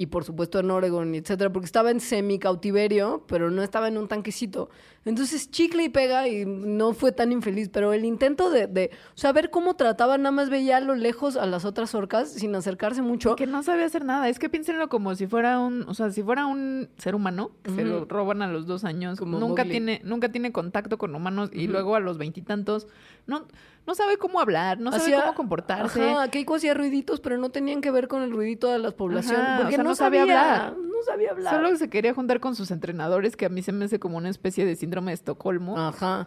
Y 0.00 0.06
por 0.06 0.22
supuesto 0.22 0.60
en 0.60 0.70
Oregon, 0.70 1.12
etcétera, 1.16 1.52
porque 1.52 1.66
estaba 1.66 1.90
en 1.90 1.98
semi 1.98 2.38
cautiverio, 2.38 3.24
pero 3.26 3.50
no 3.50 3.64
estaba 3.64 3.88
en 3.88 3.98
un 3.98 4.06
tanquecito. 4.06 4.70
Entonces 5.04 5.50
chicle 5.50 5.82
y 5.84 5.88
pega 5.88 6.28
y 6.28 6.44
no 6.46 6.92
fue 6.92 7.10
tan 7.10 7.32
infeliz. 7.32 7.68
Pero 7.68 7.92
el 7.92 8.04
intento 8.04 8.48
de, 8.48 8.68
de 8.68 8.90
saber 9.14 9.50
cómo 9.50 9.74
trataba, 9.74 10.16
nada 10.16 10.30
más 10.30 10.50
veía 10.50 10.76
a 10.76 10.80
lo 10.80 10.94
lejos 10.94 11.36
a 11.36 11.46
las 11.46 11.64
otras 11.64 11.96
orcas 11.96 12.30
sin 12.32 12.54
acercarse 12.54 13.02
mucho. 13.02 13.34
Que 13.34 13.46
no 13.48 13.64
sabía 13.64 13.86
hacer 13.86 14.04
nada. 14.04 14.28
Es 14.28 14.38
que 14.38 14.48
piénsenlo 14.48 14.88
como 14.88 15.16
si 15.16 15.26
fuera 15.26 15.58
un, 15.58 15.82
o 15.88 15.94
sea, 15.94 16.10
si 16.12 16.22
fuera 16.22 16.46
un 16.46 16.90
ser 16.96 17.16
humano, 17.16 17.50
que 17.64 17.72
se 17.72 17.84
lo 17.84 18.04
roban 18.04 18.40
a 18.42 18.46
los 18.46 18.66
dos 18.68 18.84
años, 18.84 19.18
Como 19.18 19.40
nunca 19.40 19.64
Mowgli. 19.64 19.70
tiene, 19.72 20.00
nunca 20.04 20.30
tiene 20.30 20.52
contacto 20.52 20.96
con 20.96 21.12
humanos 21.12 21.50
y 21.52 21.66
luego 21.66 21.96
a 21.96 22.00
los 22.00 22.18
veintitantos, 22.18 22.86
no, 23.26 23.46
no 23.86 23.94
sabe 23.94 24.16
cómo 24.18 24.40
hablar, 24.40 24.78
no 24.78 24.90
sabe 24.92 25.02
Hacía- 25.04 25.20
cómo 25.22 25.34
comportarse. 25.34 26.10
Ajá, 26.10 26.28
Keiko 26.28 26.54
hacía 26.56 26.74
ruiditos, 26.74 27.20
pero 27.20 27.38
no 27.38 27.48
tenían 27.50 27.80
que 27.80 27.90
ver 27.90 28.06
con 28.08 28.22
el 28.22 28.30
ruidito 28.30 28.68
de 28.70 28.78
las 28.78 28.92
poblaciones. 28.94 29.40
Ajá, 29.40 29.54
o 29.56 29.60
porque 29.62 29.74
sea, 29.76 29.84
no, 29.84 29.87
no 29.88 29.94
sabía 29.94 30.22
hablar. 30.22 30.74
No 30.76 31.02
sabía 31.06 31.30
hablar. 31.32 31.54
Solo 31.54 31.76
se 31.76 31.88
quería 31.90 32.14
juntar 32.14 32.40
con 32.40 32.54
sus 32.54 32.70
entrenadores, 32.70 33.36
que 33.36 33.46
a 33.46 33.48
mí 33.48 33.62
se 33.62 33.72
me 33.72 33.84
hace 33.86 33.98
como 33.98 34.16
una 34.16 34.28
especie 34.30 34.64
de 34.66 34.76
síndrome 34.76 35.10
de 35.10 35.14
Estocolmo. 35.16 35.78
Ajá. 35.78 36.26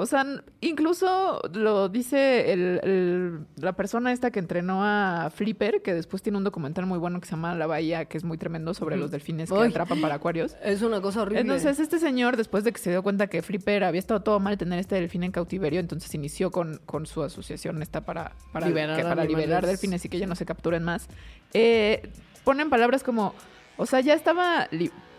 O 0.00 0.06
sea, 0.06 0.24
incluso 0.60 1.40
lo 1.54 1.88
dice 1.88 2.52
el- 2.52 2.80
el- 2.84 3.46
la 3.56 3.72
persona 3.72 4.12
esta 4.12 4.30
que 4.30 4.38
entrenó 4.38 4.84
a 4.84 5.28
Flipper, 5.34 5.82
que 5.82 5.92
después 5.92 6.22
tiene 6.22 6.38
un 6.38 6.44
documental 6.44 6.86
muy 6.86 6.98
bueno 7.00 7.18
que 7.20 7.26
se 7.26 7.32
llama 7.32 7.56
La 7.56 7.66
Bahía, 7.66 8.04
que 8.04 8.16
es 8.16 8.22
muy 8.22 8.38
tremendo 8.38 8.74
sobre 8.74 8.96
los 8.96 9.10
delfines 9.10 9.50
que 9.50 9.56
atrapan 9.58 10.00
para 10.00 10.14
acuarios. 10.14 10.54
Es 10.62 10.82
una 10.82 11.00
cosa 11.00 11.22
horrible. 11.22 11.40
Entonces, 11.40 11.80
este 11.80 11.98
señor, 11.98 12.36
después 12.36 12.62
de 12.62 12.70
que 12.72 12.78
se 12.78 12.90
dio 12.90 13.02
cuenta 13.02 13.26
que 13.26 13.42
Flipper 13.42 13.82
había 13.82 13.98
estado 13.98 14.20
todo 14.22 14.38
mal 14.38 14.56
tener 14.56 14.78
este 14.78 14.94
delfín 14.94 15.24
en 15.24 15.32
cautiverio, 15.32 15.80
entonces 15.80 16.14
inició 16.14 16.52
con, 16.52 16.80
con 16.86 17.06
su 17.06 17.24
asociación 17.24 17.82
esta 17.82 18.02
para, 18.04 18.36
para, 18.52 18.68
Liberar 18.68 18.96
que- 18.98 19.02
para 19.02 19.24
liberar 19.24 19.66
delfines 19.66 20.04
y 20.04 20.08
que 20.08 20.18
ya 20.20 20.28
no 20.28 20.36
se 20.36 20.46
capturen 20.46 20.84
más. 20.84 21.08
Eh, 21.54 22.08
ponen 22.48 22.70
palabras 22.70 23.02
como, 23.02 23.34
o 23.76 23.84
sea, 23.84 24.00
ya 24.00 24.14
estaba, 24.14 24.68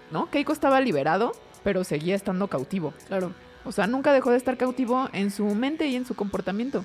¿no? 0.09 0.31
Keiko 0.31 0.51
estaba 0.51 0.81
liberado, 0.81 1.33
pero 1.63 1.83
seguía 1.83 2.15
estando 2.15 2.47
cautivo. 2.47 2.91
Claro. 3.07 3.33
O 3.65 3.71
sea, 3.71 3.85
nunca 3.85 4.11
dejó 4.13 4.31
de 4.31 4.37
estar 4.37 4.57
cautivo 4.57 5.09
en 5.13 5.29
su 5.29 5.45
mente 5.45 5.85
y 5.85 5.95
en 5.95 6.07
su 6.07 6.15
comportamiento. 6.15 6.83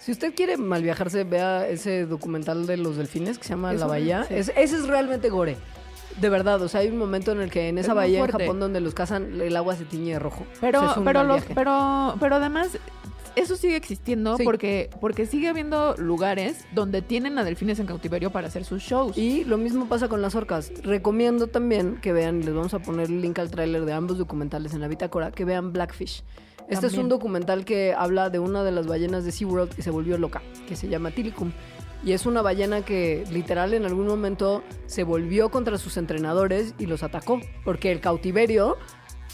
Si 0.00 0.10
usted 0.10 0.34
quiere 0.34 0.56
mal 0.56 0.82
viajarse, 0.82 1.24
vea 1.24 1.68
ese 1.68 2.06
documental 2.06 2.66
de 2.66 2.78
los 2.78 2.96
delfines 2.96 3.36
que 3.36 3.44
se 3.44 3.50
llama 3.50 3.74
Es 3.74 3.80
La 3.80 3.86
Bahía. 3.86 4.24
sí. 4.26 4.34
Es- 4.36 4.52
ese 4.56 4.76
es 4.76 4.86
realmente 4.86 5.28
gore. 5.28 5.58
De 6.18 6.30
verdad, 6.30 6.62
o 6.62 6.68
sea, 6.68 6.80
hay 6.80 6.88
un 6.88 6.96
momento 6.96 7.32
en 7.32 7.42
el 7.42 7.50
que 7.50 7.68
en 7.68 7.76
esa 7.76 7.92
bahía 7.92 8.20
en. 8.20 8.30
Japón 8.30 8.60
donde 8.60 8.80
los 8.80 8.94
cazan, 8.94 9.38
el 9.38 9.54
agua 9.54 9.76
se 9.76 9.84
tiñe 9.84 10.12
de 10.14 10.18
rojo. 10.18 10.46
Pero, 10.62 10.80
O 10.80 10.94
sea, 10.94 11.02
pero, 11.04 11.24
los, 11.24 11.42
pero, 11.54 12.14
pero 12.20 12.36
además, 12.36 12.78
eso 13.36 13.56
sigue 13.56 13.76
existiendo 13.76 14.36
Sí. 14.36 14.44
porque, 14.44 14.90
porque 15.00 15.26
sigue 15.26 15.48
habiendo 15.48 15.94
lugares 15.96 16.64
donde 16.74 17.02
tienen 17.02 17.38
a 17.38 17.44
delfines 17.44 17.78
en 17.78 17.86
cautiverio 17.86 18.30
para 18.30 18.48
hacer 18.48 18.64
sus 18.64 18.82
shows. 18.82 19.16
Y 19.18 19.44
lo 19.44 19.56
mismo 19.58 19.86
pasa 19.86 20.08
con 20.08 20.22
las 20.22 20.34
orcas. 20.34 20.72
Recomiendo 20.82 21.46
también 21.46 21.98
que 22.00 22.12
vean, 22.12 22.40
les 22.44 22.54
vamos 22.54 22.74
a 22.74 22.78
poner 22.78 23.08
el 23.08 23.20
link 23.20 23.38
al 23.38 23.50
tráiler 23.50 23.84
de 23.84 23.92
ambos 23.92 24.18
documentales 24.18 24.74
en 24.74 24.80
la 24.80 24.88
bitácora, 24.88 25.30
que 25.30 25.44
vean 25.44 25.72
Blackfish. 25.72 26.22
Este 26.68 26.86
es 26.86 26.94
un 26.96 27.10
documental 27.10 27.64
que 27.66 27.92
habla 27.92 28.30
de 28.30 28.38
una 28.38 28.64
de 28.64 28.72
las 28.72 28.86
ballenas 28.86 29.24
de 29.24 29.32
SeaWorld 29.32 29.74
que 29.74 29.82
se 29.82 29.90
volvió 29.90 30.16
loca, 30.16 30.42
que 30.66 30.76
se 30.76 30.88
llama 30.88 31.10
Tilicum. 31.10 31.52
Y 32.02 32.12
es 32.12 32.26
una 32.26 32.42
ballena 32.42 32.82
que 32.82 33.24
literal 33.30 33.74
en 33.74 33.84
algún 33.84 34.06
momento 34.06 34.62
se 34.86 35.04
volvió 35.04 35.50
contra 35.50 35.76
sus 35.78 35.96
entrenadores 35.96 36.74
y 36.78 36.86
los 36.86 37.02
atacó, 37.02 37.40
porque 37.64 37.92
el 37.92 38.00
cautiverio 38.00 38.76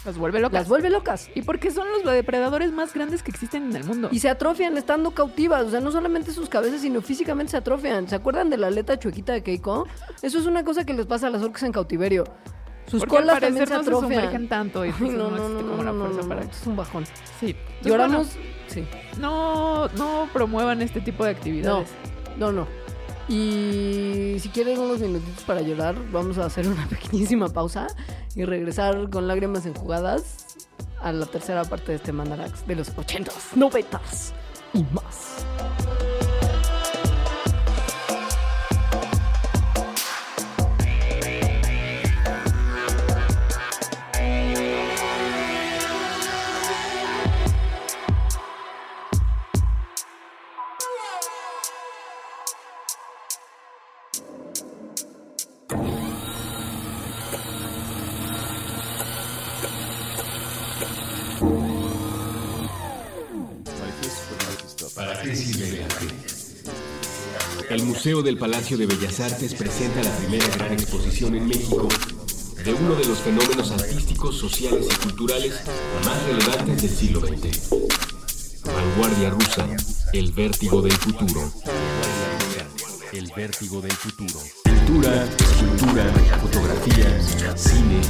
Las 0.05 0.17
vuelve 0.17 0.39
locas. 0.39 0.61
las 0.61 0.67
vuelve 0.67 0.89
locas. 0.89 1.29
Y 1.35 1.43
porque 1.43 1.69
son 1.69 1.87
los 2.03 2.11
depredadores 2.13 2.71
más 2.71 2.93
grandes 2.93 3.21
que 3.21 3.29
existen 3.31 3.69
en 3.69 3.75
el 3.75 3.83
mundo. 3.83 4.09
Y 4.11 4.19
se 4.19 4.29
atrofian 4.29 4.75
estando 4.77 5.11
cautivas. 5.11 5.65
O 5.67 5.69
sea, 5.71 5.79
no 5.79 5.91
solamente 5.91 6.31
sus 6.31 6.49
cabezas, 6.49 6.81
sino 6.81 7.01
físicamente 7.01 7.51
se 7.51 7.57
atrofian. 7.57 8.07
¿Se 8.07 8.15
acuerdan 8.15 8.49
de 8.49 8.57
la 8.57 8.67
aleta 8.67 8.97
chuequita 8.97 9.33
de 9.33 9.43
Keiko? 9.43 9.87
Eso 10.21 10.39
es 10.39 10.45
una 10.47 10.63
cosa 10.63 10.85
que 10.85 10.93
les 10.93 11.05
pasa 11.05 11.27
a 11.27 11.29
las 11.29 11.41
orcas 11.43 11.63
en 11.63 11.71
cautiverio. 11.71 12.23
Sus 12.87 13.01
Porque 13.01 13.17
al 13.17 13.23
colas 13.23 13.39
también 13.41 13.67
se 13.67 13.73
no 13.73 13.83
se 13.83 13.89
atrofian. 13.89 14.19
sumergen 14.21 14.49
tanto 14.49 14.83
y 14.83 14.87
Ay, 14.89 14.93
entonces 14.99 15.17
no, 15.17 15.29
no, 15.29 15.37
no, 15.37 15.43
existe 15.45 15.63
no, 15.63 15.69
como 15.69 15.83
la 15.83 15.91
no, 15.91 15.99
fuerza 16.05 16.21
no, 16.23 16.27
para... 16.27 16.43
no, 16.43 16.49
es 16.51 16.67
un 16.67 16.75
bajón. 16.75 17.05
Sí. 17.05 17.11
Entonces, 17.49 17.57
Lloramos, 17.83 18.27
bueno, 18.35 18.49
sí. 18.67 18.87
no, 19.19 19.87
no 19.89 20.27
promuevan 20.33 20.81
este 20.81 20.99
tipo 20.99 21.23
de 21.23 21.31
No, 21.33 21.37
actividades. 21.37 21.89
no, 22.37 22.51
no. 22.51 22.67
Y 23.27 24.37
si 24.39 24.49
quieren 24.49 24.79
unos 24.79 24.99
minutitos 24.99 25.43
para 25.43 25.61
llorar, 25.61 25.95
vamos 26.11 26.37
a 26.37 26.45
hacer 26.45 26.67
una 26.67 26.87
pequeñísima 26.89 27.49
pausa 27.49 27.87
y 28.35 28.45
regresar 28.45 29.09
con 29.09 29.27
lágrimas 29.27 29.65
enjugadas 29.65 30.57
a 31.01 31.11
la 31.11 31.25
tercera 31.25 31.63
parte 31.65 31.91
de 31.91 31.95
este 31.97 32.11
Mandarax 32.11 32.67
de 32.67 32.75
los 32.75 32.95
80s, 32.95 33.55
90s 33.55 34.33
y 34.73 34.83
más. 34.93 35.45
Museo 68.11 68.23
del 68.23 68.37
Palacio 68.37 68.77
de 68.77 68.87
Bellas 68.87 69.21
Artes 69.21 69.53
presenta 69.53 70.03
la 70.03 70.13
primera 70.17 70.45
gran 70.57 70.73
exposición 70.73 71.33
en 71.33 71.47
México 71.47 71.87
de 72.61 72.73
uno 72.73 72.93
de 72.95 73.05
los 73.05 73.19
fenómenos 73.19 73.71
artísticos, 73.71 74.37
sociales 74.37 74.85
y 74.91 74.95
culturales 75.03 75.61
más 76.03 76.21
relevantes 76.25 76.81
del 76.81 76.91
siglo 76.91 77.21
XX. 77.21 77.69
Vanguardia 78.65 79.29
rusa, 79.29 79.65
el 80.11 80.33
vértigo 80.33 80.81
del 80.81 80.91
futuro. 80.91 81.53
El 83.13 83.31
escultura, 85.47 86.13
fotografía, 86.41 87.21
cine, 87.55 88.01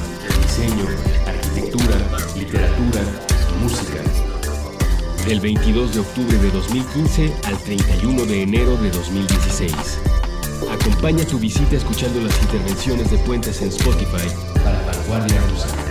diseño, 0.41 0.87
arquitectura, 1.27 1.97
literatura, 2.35 3.01
música. 3.61 4.30
Del 5.25 5.39
22 5.39 5.93
de 5.93 5.99
octubre 5.99 6.37
de 6.37 6.51
2015 6.51 7.33
al 7.45 7.57
31 7.59 8.25
de 8.25 8.41
enero 8.41 8.75
de 8.77 8.89
2016. 8.89 9.71
Acompaña 10.69 11.23
tu 11.25 11.37
visita 11.37 11.75
escuchando 11.75 12.21
las 12.21 12.41
intervenciones 12.41 13.11
de 13.11 13.17
Puentes 13.19 13.61
en 13.61 13.69
Spotify 13.69 14.27
para 14.63 14.81
Vanguardia 14.83 15.39
Rusa. 15.47 15.90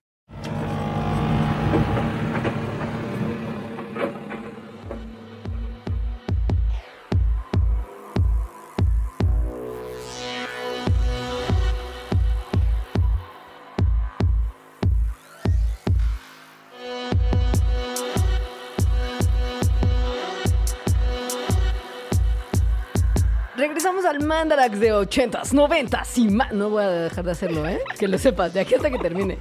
Regresamos 24.11 24.21
al 24.21 24.27
Mandarax 24.27 24.79
de 24.79 24.93
80s, 24.93 25.53
90s 25.53 26.17
y 26.17 26.29
más. 26.29 26.51
No 26.51 26.69
voy 26.69 26.83
a 26.83 26.89
dejar 26.89 27.25
de 27.25 27.31
hacerlo, 27.31 27.67
¿eh? 27.67 27.79
Que 27.97 28.07
lo 28.07 28.17
sepas, 28.17 28.53
de 28.53 28.61
aquí 28.61 28.75
hasta 28.75 28.89
que 28.89 28.97
termine. 28.97 29.37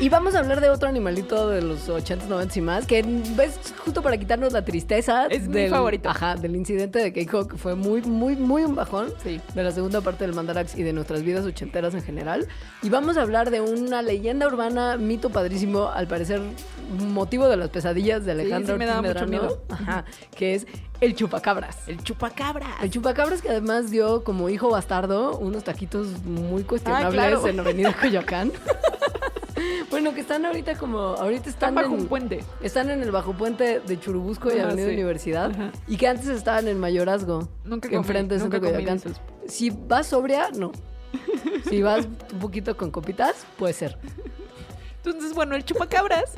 Y 0.00 0.08
vamos 0.10 0.36
a 0.36 0.38
hablar 0.38 0.60
de 0.60 0.70
otro 0.70 0.88
animalito 0.88 1.48
de 1.48 1.60
los 1.60 1.88
80s, 1.88 2.28
90s 2.28 2.56
y 2.56 2.60
más, 2.60 2.86
que 2.86 3.00
es 3.00 3.74
justo 3.84 4.00
para 4.00 4.16
quitarnos 4.16 4.52
la 4.52 4.64
tristeza. 4.64 5.26
Es 5.26 5.48
mi 5.48 5.54
del, 5.54 5.70
favorito. 5.70 6.08
Ajá, 6.08 6.36
del 6.36 6.54
incidente 6.54 7.00
de 7.00 7.12
Keiko, 7.12 7.48
que 7.48 7.56
fue 7.56 7.74
muy, 7.74 8.02
muy, 8.02 8.36
muy 8.36 8.62
un 8.62 8.76
bajón. 8.76 9.12
Sí. 9.24 9.40
De 9.54 9.62
la 9.64 9.72
segunda 9.72 10.00
parte 10.00 10.24
del 10.24 10.36
Mandarax 10.36 10.76
y 10.76 10.84
de 10.84 10.92
nuestras 10.92 11.24
vidas 11.24 11.44
ochenteras 11.44 11.94
en 11.94 12.02
general. 12.04 12.46
Y 12.80 12.90
vamos 12.90 13.16
a 13.16 13.22
hablar 13.22 13.50
de 13.50 13.60
una 13.60 14.00
leyenda 14.02 14.46
urbana, 14.46 14.96
mito 14.96 15.30
padrísimo, 15.30 15.88
al 15.88 16.06
parecer 16.06 16.40
motivo 16.96 17.48
de 17.48 17.56
las 17.56 17.70
pesadillas 17.70 18.24
de 18.24 18.32
Alejandro 18.32 18.74
sí 18.74 18.78
me 18.78 18.86
daba 18.86 19.00
Ortiz 19.00 19.14
mucho 19.14 19.26
Medrano. 19.26 19.48
miedo. 19.48 19.62
Ajá, 19.68 20.04
que 20.36 20.54
es 20.54 20.66
el 21.00 21.16
chupacabras. 21.16 21.88
El 21.88 22.04
chupacabra. 22.04 22.76
El 22.80 22.90
chupacabras 22.90 23.42
que 23.42 23.48
además 23.48 23.90
dio 23.90 24.22
como 24.22 24.48
hijo 24.48 24.70
bastardo 24.70 25.36
unos 25.38 25.64
taquitos 25.64 26.22
muy 26.24 26.62
cuestionables 26.62 27.12
claro. 27.12 27.46
en 27.48 27.58
Avenida 27.58 27.92
Coyoacán. 28.00 28.52
bueno, 29.90 30.14
que 30.14 30.20
están 30.20 30.44
ahorita 30.44 30.76
como, 30.76 30.98
ahorita 30.98 31.48
están, 31.48 31.70
Están 31.70 31.74
bajo 31.74 31.94
en, 31.94 32.00
un 32.00 32.06
puente. 32.06 32.44
Están 32.62 32.90
en 32.90 33.02
el 33.02 33.10
bajo 33.10 33.32
puente 33.32 33.80
de 33.80 34.00
Churubusco 34.00 34.54
y 34.54 34.58
Avenida 34.58 34.88
sí. 34.88 34.94
Universidad. 34.94 35.50
Ajá. 35.50 35.72
Y 35.86 35.96
que 35.96 36.08
antes 36.08 36.28
estaban 36.28 36.68
en 36.68 36.78
Mayorazgo. 36.78 37.48
Nunca 37.64 37.88
enfrente 37.90 38.34
de 38.34 38.40
Centro 38.40 38.60
Coyoacán. 38.60 39.00
Si 39.46 39.70
vas 39.70 40.08
sobria, 40.08 40.50
no. 40.56 40.72
Si 41.68 41.82
vas 41.82 42.06
un 42.06 42.38
poquito 42.38 42.76
con 42.76 42.90
copitas, 42.90 43.46
puede 43.58 43.74
ser. 43.74 43.98
Entonces, 45.04 45.34
bueno, 45.34 45.54
el 45.54 45.64
chupacabras. 45.64 46.34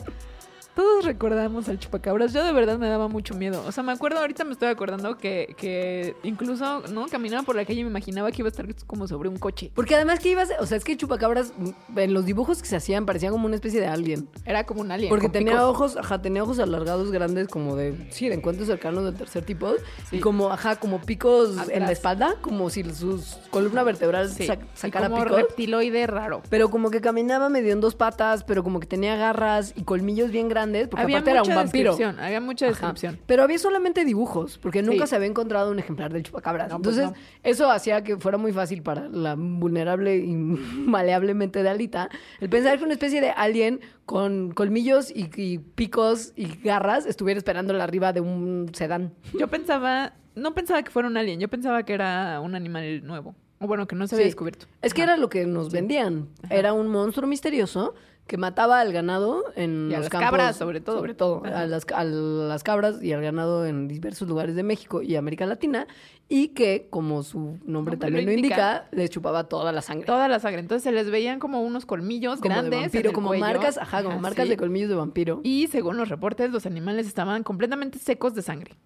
Todos 0.81 1.05
recordamos 1.05 1.68
al 1.68 1.78
chupacabras. 1.78 2.33
Yo 2.33 2.43
de 2.43 2.53
verdad 2.55 2.78
me 2.78 2.89
daba 2.89 3.07
mucho 3.07 3.35
miedo. 3.35 3.62
O 3.66 3.70
sea, 3.70 3.83
me 3.83 3.93
acuerdo, 3.93 4.18
ahorita 4.20 4.45
me 4.45 4.53
estoy 4.53 4.68
acordando 4.68 5.18
que, 5.18 5.55
que 5.59 6.16
incluso, 6.22 6.81
¿no? 6.91 7.07
Caminaba 7.07 7.43
por 7.43 7.55
la 7.55 7.66
calle 7.66 7.81
y 7.81 7.85
me 7.85 7.91
imaginaba 7.91 8.31
que 8.33 8.41
iba 8.41 8.49
a 8.49 8.51
estar 8.51 8.66
como 8.87 9.07
sobre 9.07 9.28
un 9.28 9.37
coche. 9.37 9.70
Porque 9.74 9.95
además 9.95 10.20
que 10.20 10.31
ibas, 10.31 10.49
o 10.59 10.64
sea, 10.64 10.78
es 10.78 10.85
que 10.85 10.97
chupacabras 10.97 11.53
mm, 11.59 11.99
en 11.99 12.14
los 12.14 12.24
dibujos 12.24 12.62
que 12.62 12.68
se 12.68 12.76
hacían 12.76 13.05
parecía 13.05 13.28
como 13.31 13.45
una 13.45 13.57
especie 13.57 13.78
de 13.78 13.89
alien. 13.89 14.26
Era 14.47 14.64
como 14.64 14.81
un 14.81 14.91
alien. 14.91 15.11
Porque 15.11 15.28
tenía 15.28 15.53
picos. 15.53 15.68
ojos, 15.68 15.97
ajá, 15.99 16.22
tenía 16.22 16.43
ojos 16.43 16.59
alargados 16.59 17.11
grandes 17.11 17.49
como 17.49 17.76
de, 17.76 18.09
sí, 18.11 18.31
de 18.31 18.37
encuentros 18.37 18.66
cercanos 18.66 19.05
del 19.05 19.14
tercer 19.16 19.45
tipo. 19.45 19.74
Sí. 20.09 20.16
Y 20.16 20.20
como, 20.20 20.49
ajá, 20.51 20.76
como 20.76 21.03
picos 21.03 21.51
en 21.51 21.57
la 21.57 21.62
Atrás. 21.64 21.91
espalda, 21.91 22.37
como 22.41 22.70
si 22.70 22.85
sus 22.95 23.37
columna 23.51 23.83
vertebral 23.83 24.31
Sí. 24.31 24.47
sac- 24.47 24.64
sacara 24.72 25.11
como 25.11 25.24
picos. 25.24 25.37
reptiloide 25.43 26.07
raro. 26.07 26.41
Pero 26.49 26.70
como 26.70 26.91
que 26.91 27.03
caminaba 27.03 27.51
medio 27.51 27.74
en 27.74 27.83
dos 27.83 27.95
patas, 27.97 28.45
pero 28.45 28.64
como 28.64 28.81
que 28.81 28.87
tenía 28.87 29.16
garras 29.16 29.74
y 29.76 29.83
colmillos 29.83 30.31
bien 30.31 30.49
grandes, 30.49 30.70
porque 30.89 31.03
Había 31.03 31.18
aparte 31.18 31.31
era 31.33 31.43
un 31.43 31.55
vampiro. 31.55 31.97
Había 32.18 32.41
mucha 32.41 32.66
Ajá. 32.66 32.73
descripción. 32.73 33.18
Pero 33.27 33.43
había 33.43 33.59
solamente 33.59 34.05
dibujos, 34.05 34.59
porque 34.59 34.83
nunca 34.83 35.07
Sí. 35.07 35.11
se 35.11 35.16
había 35.16 35.29
encontrado 35.29 35.71
un 35.71 35.79
ejemplar 35.79 36.12
del 36.12 36.23
chupacabras. 36.23 36.68
No, 36.71 36.81
pues 36.81 36.97
Entonces, 36.99 37.23
eso 37.43 37.71
hacía 37.71 38.03
que 38.05 38.16
fuera 38.18 38.39
muy 38.39 38.53
fácil 38.53 38.83
para 38.83 39.09
la 39.09 39.35
vulnerable 39.37 40.16
y 40.16 40.33
maleablemente 40.87 41.62
de 41.62 41.68
Alita 41.68 42.09
el 42.41 42.49
pensar 42.49 42.79
que 42.79 42.85
una 42.85 42.93
especie 42.95 43.21
de 43.21 43.31
alien 43.31 43.81
con 44.07 44.53
colmillos 44.53 45.11
y, 45.11 45.29
y 45.37 45.59
picos 45.59 46.33
y 46.37 46.47
garras 46.62 47.07
estuviera 47.07 47.39
esperándola 47.39 47.85
arriba 47.85 48.12
de 48.12 48.21
un 48.21 48.71
sedán. 48.73 49.12
Yo 49.39 49.49
pensaba, 49.49 50.14
no 50.35 50.55
pensaba 50.55 50.83
que 50.83 50.91
fuera 50.91 51.09
un 51.09 51.16
alien, 51.16 51.41
yo 51.41 51.49
pensaba 51.49 51.85
que 51.85 51.93
era 51.95 52.41
un 52.41 52.55
animal 52.55 53.05
nuevo. 53.07 53.35
O 53.62 53.66
bueno, 53.66 53.87
que 53.87 53.95
no 53.95 54.07
se 54.07 54.14
había 54.14 54.25
Sí. 54.25 54.29
descubierto. 54.31 54.66
Es 54.81 54.95
que 54.95 55.03
Ajá. 55.03 55.12
era 55.12 55.21
lo 55.21 55.29
que 55.29 55.45
nos 55.45 55.71
vendían. 55.71 56.29
Era 56.49 56.73
un 56.73 56.89
monstruo 56.89 57.29
misterioso 57.29 57.95
que 58.31 58.37
mataba 58.37 58.78
al 58.78 58.93
ganado 58.93 59.43
en 59.57 59.89
Y 59.91 59.95
a 59.95 59.97
los 59.97 60.05
las 60.05 60.09
campos, 60.09 60.31
cabras, 60.31 60.57
sobre 60.57 60.81
todo. 60.81 60.99
Sobre 60.99 61.14
todo, 61.14 61.43
a 61.45 61.66
las, 61.66 61.85
a 61.93 62.05
las 62.05 62.62
cabras 62.62 63.03
y 63.03 63.12
al 63.12 63.22
ganado 63.22 63.66
en 63.66 63.89
diversos 63.89 64.28
lugares 64.28 64.55
de 64.55 64.62
México 64.62 65.03
y 65.03 65.16
América 65.16 65.47
Latina. 65.47 65.89
Y 66.28 66.51
que, 66.51 66.87
como 66.91 67.24
su 67.24 67.59
nombre 67.64 67.97
también 67.97 68.26
lo 68.26 68.31
indica, 68.31 68.55
indica, 68.55 68.89
les 68.93 69.11
chupaba 69.11 69.49
toda 69.49 69.72
la 69.72 69.83
sangre. 69.83 70.07
Toda 70.07 70.28
la 70.28 70.39
sangre. 70.39 70.61
Entonces 70.61 70.85
se 70.85 70.93
les 70.93 71.11
veían 71.11 71.41
como 71.41 71.61
unos 71.61 71.87
colmillos 71.87 72.39
como 72.39 72.55
grandes. 72.55 72.70
de 72.70 72.76
en 72.76 72.83
vampiro, 72.83 73.09
el 73.09 73.14
como 73.16 73.28
cuello. 73.31 73.45
marcas, 73.45 73.78
ajá, 73.78 74.05
como 74.05 74.20
marcas 74.20 74.45
sí. 74.45 74.51
de 74.51 74.57
colmillos 74.57 74.89
de 74.89 74.95
vampiro. 74.95 75.41
Y 75.43 75.66
según 75.66 75.97
los 75.97 76.09
reportes, 76.09 76.53
los 76.53 76.66
animales 76.66 77.09
estaban 77.09 77.43
completamente 77.43 77.99
secos 77.99 78.33
de 78.35 78.43
sangre. 78.43 78.76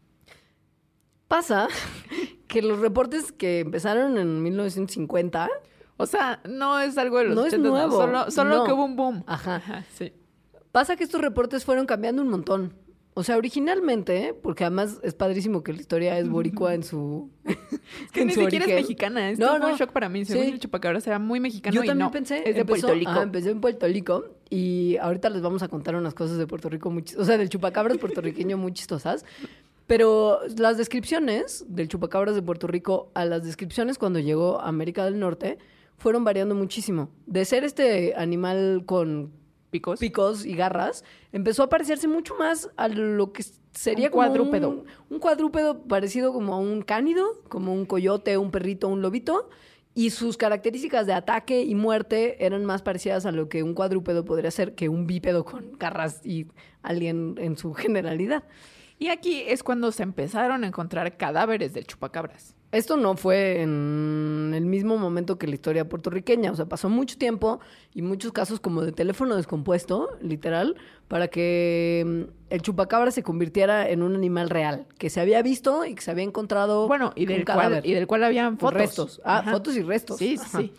Pasa 1.28 1.68
que 2.48 2.62
los 2.62 2.78
reportes 2.78 3.30
que 3.30 3.60
empezaron 3.60 4.16
en 4.16 4.42
1950, 4.42 5.50
O 5.96 6.06
sea, 6.06 6.40
no 6.48 6.80
es 6.80 6.98
algo 6.98 7.18
de 7.18 7.24
los 7.26 7.34
No 7.36 7.46
es 7.46 7.52
80s, 7.54 7.58
nuevo, 7.60 7.92
Solo, 7.96 8.30
solo 8.30 8.56
no. 8.58 8.64
que 8.64 8.72
hubo 8.72 8.84
un 8.84 8.96
boom. 8.96 9.24
Ajá. 9.26 9.84
sí. 9.94 10.12
Pasa 10.72 10.96
que 10.96 11.04
estos 11.04 11.20
reportes 11.20 11.64
fueron 11.64 11.86
cambiando 11.86 12.20
un 12.22 12.28
montón. 12.28 12.74
O 13.16 13.22
sea, 13.22 13.36
originalmente, 13.36 14.34
porque 14.42 14.64
además 14.64 14.98
es 15.04 15.14
padrísimo 15.14 15.62
que 15.62 15.72
la 15.72 15.80
historia 15.80 16.18
es 16.18 16.28
boricua 16.28 16.74
en 16.74 16.82
su. 16.82 17.30
Es 17.44 18.10
que 18.10 18.24
ni 18.24 18.32
siquiera 18.32 18.64
es 18.64 18.74
mexicana. 18.74 19.30
Esto 19.30 19.44
No, 19.44 19.50
fue 19.52 19.60
no. 19.60 19.68
un 19.68 19.74
shock 19.76 19.92
para 19.92 20.08
mí. 20.08 20.24
Según 20.24 20.46
Sí. 20.46 20.50
el 20.50 20.58
chupacabras 20.58 21.06
era 21.06 21.20
muy 21.20 21.38
mexicano 21.38 21.74
Yo 21.76 21.84
y 21.84 21.86
también 21.86 22.06
no. 22.06 22.10
pensé. 22.10 22.38
Es 22.38 22.56
de 22.56 22.62
empezó- 22.62 22.86
Puerto 22.88 22.94
Rico. 22.98 23.10
Ajá, 23.12 23.22
empecé 23.22 23.50
en 23.50 23.60
Puerto 23.60 23.86
Rico 23.86 24.24
y 24.50 24.96
ahorita 24.96 25.30
les 25.30 25.42
vamos 25.42 25.62
a 25.62 25.68
contar 25.68 25.94
unas 25.94 26.12
cosas 26.14 26.38
de 26.38 26.46
Puerto 26.48 26.68
Rico 26.68 26.90
muy 26.90 27.04
O 27.16 27.24
sea, 27.24 27.38
del 27.38 27.48
chupacabras 27.50 27.98
puertorriqueño 27.98 28.56
muy 28.58 28.72
chistosas. 28.72 29.24
Pero 29.86 30.40
las 30.58 30.76
descripciones 30.78 31.64
del 31.68 31.88
chupacabras 31.88 32.34
de 32.34 32.42
Puerto 32.42 32.66
Rico 32.66 33.10
a 33.14 33.24
las 33.26 33.44
descripciones 33.44 33.96
cuando 33.98 34.18
llegó 34.18 34.60
a 34.60 34.66
América 34.68 35.04
del 35.04 35.20
Norte 35.20 35.58
fueron 35.96 36.24
variando 36.24 36.54
muchísimo. 36.54 37.10
De 37.26 37.44
ser 37.44 37.64
este 37.64 38.14
animal 38.16 38.84
con 38.86 39.32
Picos. 39.70 39.98
picos 39.98 40.46
y 40.46 40.54
garras, 40.54 41.04
empezó 41.32 41.64
a 41.64 41.68
parecerse 41.68 42.06
mucho 42.06 42.36
más 42.36 42.70
a 42.76 42.86
lo 42.86 43.32
que 43.32 43.44
sería 43.72 44.06
Un 44.06 44.12
como 44.12 44.24
cuadrúpedo. 44.24 44.68
Un, 44.68 44.84
un 45.10 45.18
cuadrúpedo 45.18 45.82
parecido 45.82 46.32
como 46.32 46.54
a 46.54 46.58
un 46.58 46.82
cánido, 46.82 47.26
como 47.48 47.72
un 47.72 47.84
coyote, 47.84 48.38
un 48.38 48.50
perrito, 48.52 48.88
un 48.88 49.02
lobito. 49.02 49.50
Y 49.96 50.10
sus 50.10 50.36
características 50.36 51.06
de 51.06 51.12
ataque 51.12 51.62
y 51.62 51.74
muerte 51.74 52.44
eran 52.44 52.64
más 52.64 52.82
parecidas 52.82 53.26
a 53.26 53.32
lo 53.32 53.48
que 53.48 53.62
un 53.62 53.74
cuadrúpedo 53.74 54.24
podría 54.24 54.50
ser 54.50 54.74
que 54.74 54.88
un 54.88 55.06
bípedo 55.06 55.44
con 55.44 55.72
garras 55.78 56.24
y 56.24 56.48
alien 56.82 57.36
en 57.38 57.56
su 57.56 57.74
generalidad. 57.74 58.44
Y 58.98 59.08
aquí 59.08 59.42
es 59.46 59.62
cuando 59.62 59.92
se 59.92 60.02
empezaron 60.02 60.64
a 60.64 60.66
encontrar 60.66 61.16
cadáveres 61.16 61.74
del 61.74 61.86
chupacabras. 61.86 62.54
Esto 62.74 62.96
no 62.96 63.16
fue 63.16 63.62
en 63.62 64.52
el 64.54 64.66
mismo 64.66 64.98
momento 64.98 65.38
que 65.38 65.46
la 65.46 65.54
historia 65.54 65.88
puertorriqueña, 65.88 66.50
o 66.50 66.56
sea, 66.56 66.66
pasó 66.66 66.88
mucho 66.88 67.16
tiempo 67.16 67.60
y 67.94 68.02
muchos 68.02 68.32
casos 68.32 68.58
como 68.58 68.82
de 68.82 68.90
teléfono 68.90 69.36
descompuesto, 69.36 70.10
literal, 70.20 70.74
para 71.06 71.28
que 71.28 72.04
mm, 72.04 72.32
el 72.50 72.62
chupacabra 72.62 73.12
se 73.12 73.22
convirtiera 73.22 73.88
en 73.88 74.02
un 74.02 74.16
animal 74.16 74.50
real, 74.50 74.86
que 74.98 75.08
se 75.08 75.20
había 75.20 75.40
visto 75.42 75.84
y 75.84 75.94
que 75.94 76.02
se 76.02 76.10
había 76.10 76.24
encontrado 76.24 76.88
Bueno, 76.88 77.12
y 77.14 77.22
un 77.22 77.28
del, 77.28 77.44
cual, 77.44 77.56
cadáver. 77.58 77.86
y 77.86 77.92
del 77.94 78.06
cual 78.08 78.24
habían 78.24 78.58
fotos. 78.58 78.74
restos. 78.80 79.20
Ah, 79.24 79.38
Ajá. 79.38 79.52
fotos 79.52 79.76
y 79.76 79.82
restos. 79.82 80.18
Sí, 80.18 80.36
sí, 80.36 80.44
sí. 80.56 80.72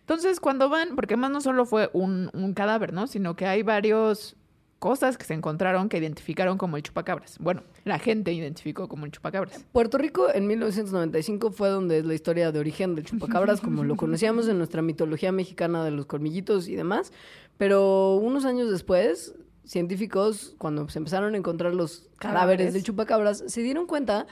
Entonces, 0.00 0.40
cuando 0.40 0.68
van, 0.68 0.94
porque 0.94 1.14
además 1.14 1.30
no 1.30 1.40
solo 1.40 1.64
fue 1.64 1.88
un, 1.92 2.30
un 2.34 2.52
cadáver, 2.52 2.92
¿no? 2.92 3.06
Sino 3.06 3.36
que 3.36 3.46
hay 3.46 3.62
varios 3.62 4.36
cosas 4.80 5.18
que 5.18 5.24
se 5.24 5.34
encontraron 5.34 5.88
que 5.90 5.98
identificaron 5.98 6.56
como 6.58 6.76
el 6.78 6.82
chupacabras. 6.82 7.36
Bueno, 7.38 7.62
la 7.84 7.98
gente 7.98 8.32
identificó 8.32 8.88
como 8.88 9.04
el 9.04 9.12
chupacabras. 9.12 9.64
Puerto 9.72 9.98
Rico 9.98 10.28
en 10.34 10.46
1995 10.46 11.52
fue 11.52 11.68
donde 11.68 11.98
es 11.98 12.06
la 12.06 12.14
historia 12.14 12.50
de 12.50 12.58
origen 12.58 12.94
del 12.96 13.04
chupacabras, 13.04 13.60
como 13.60 13.84
lo 13.84 13.96
conocíamos 13.96 14.48
en 14.48 14.56
nuestra 14.56 14.80
mitología 14.80 15.32
mexicana 15.32 15.84
de 15.84 15.90
los 15.90 16.06
colmillitos 16.06 16.66
y 16.66 16.74
demás. 16.74 17.12
Pero 17.58 18.16
unos 18.16 18.46
años 18.46 18.70
después, 18.70 19.34
científicos, 19.66 20.54
cuando 20.56 20.88
se 20.88 20.98
empezaron 20.98 21.34
a 21.34 21.36
encontrar 21.36 21.74
los 21.74 22.08
cadáveres, 22.18 22.72
del 22.72 22.82
chupacabras, 22.82 23.44
se 23.46 23.62
dieron 23.62 23.86
cuenta 23.86 24.26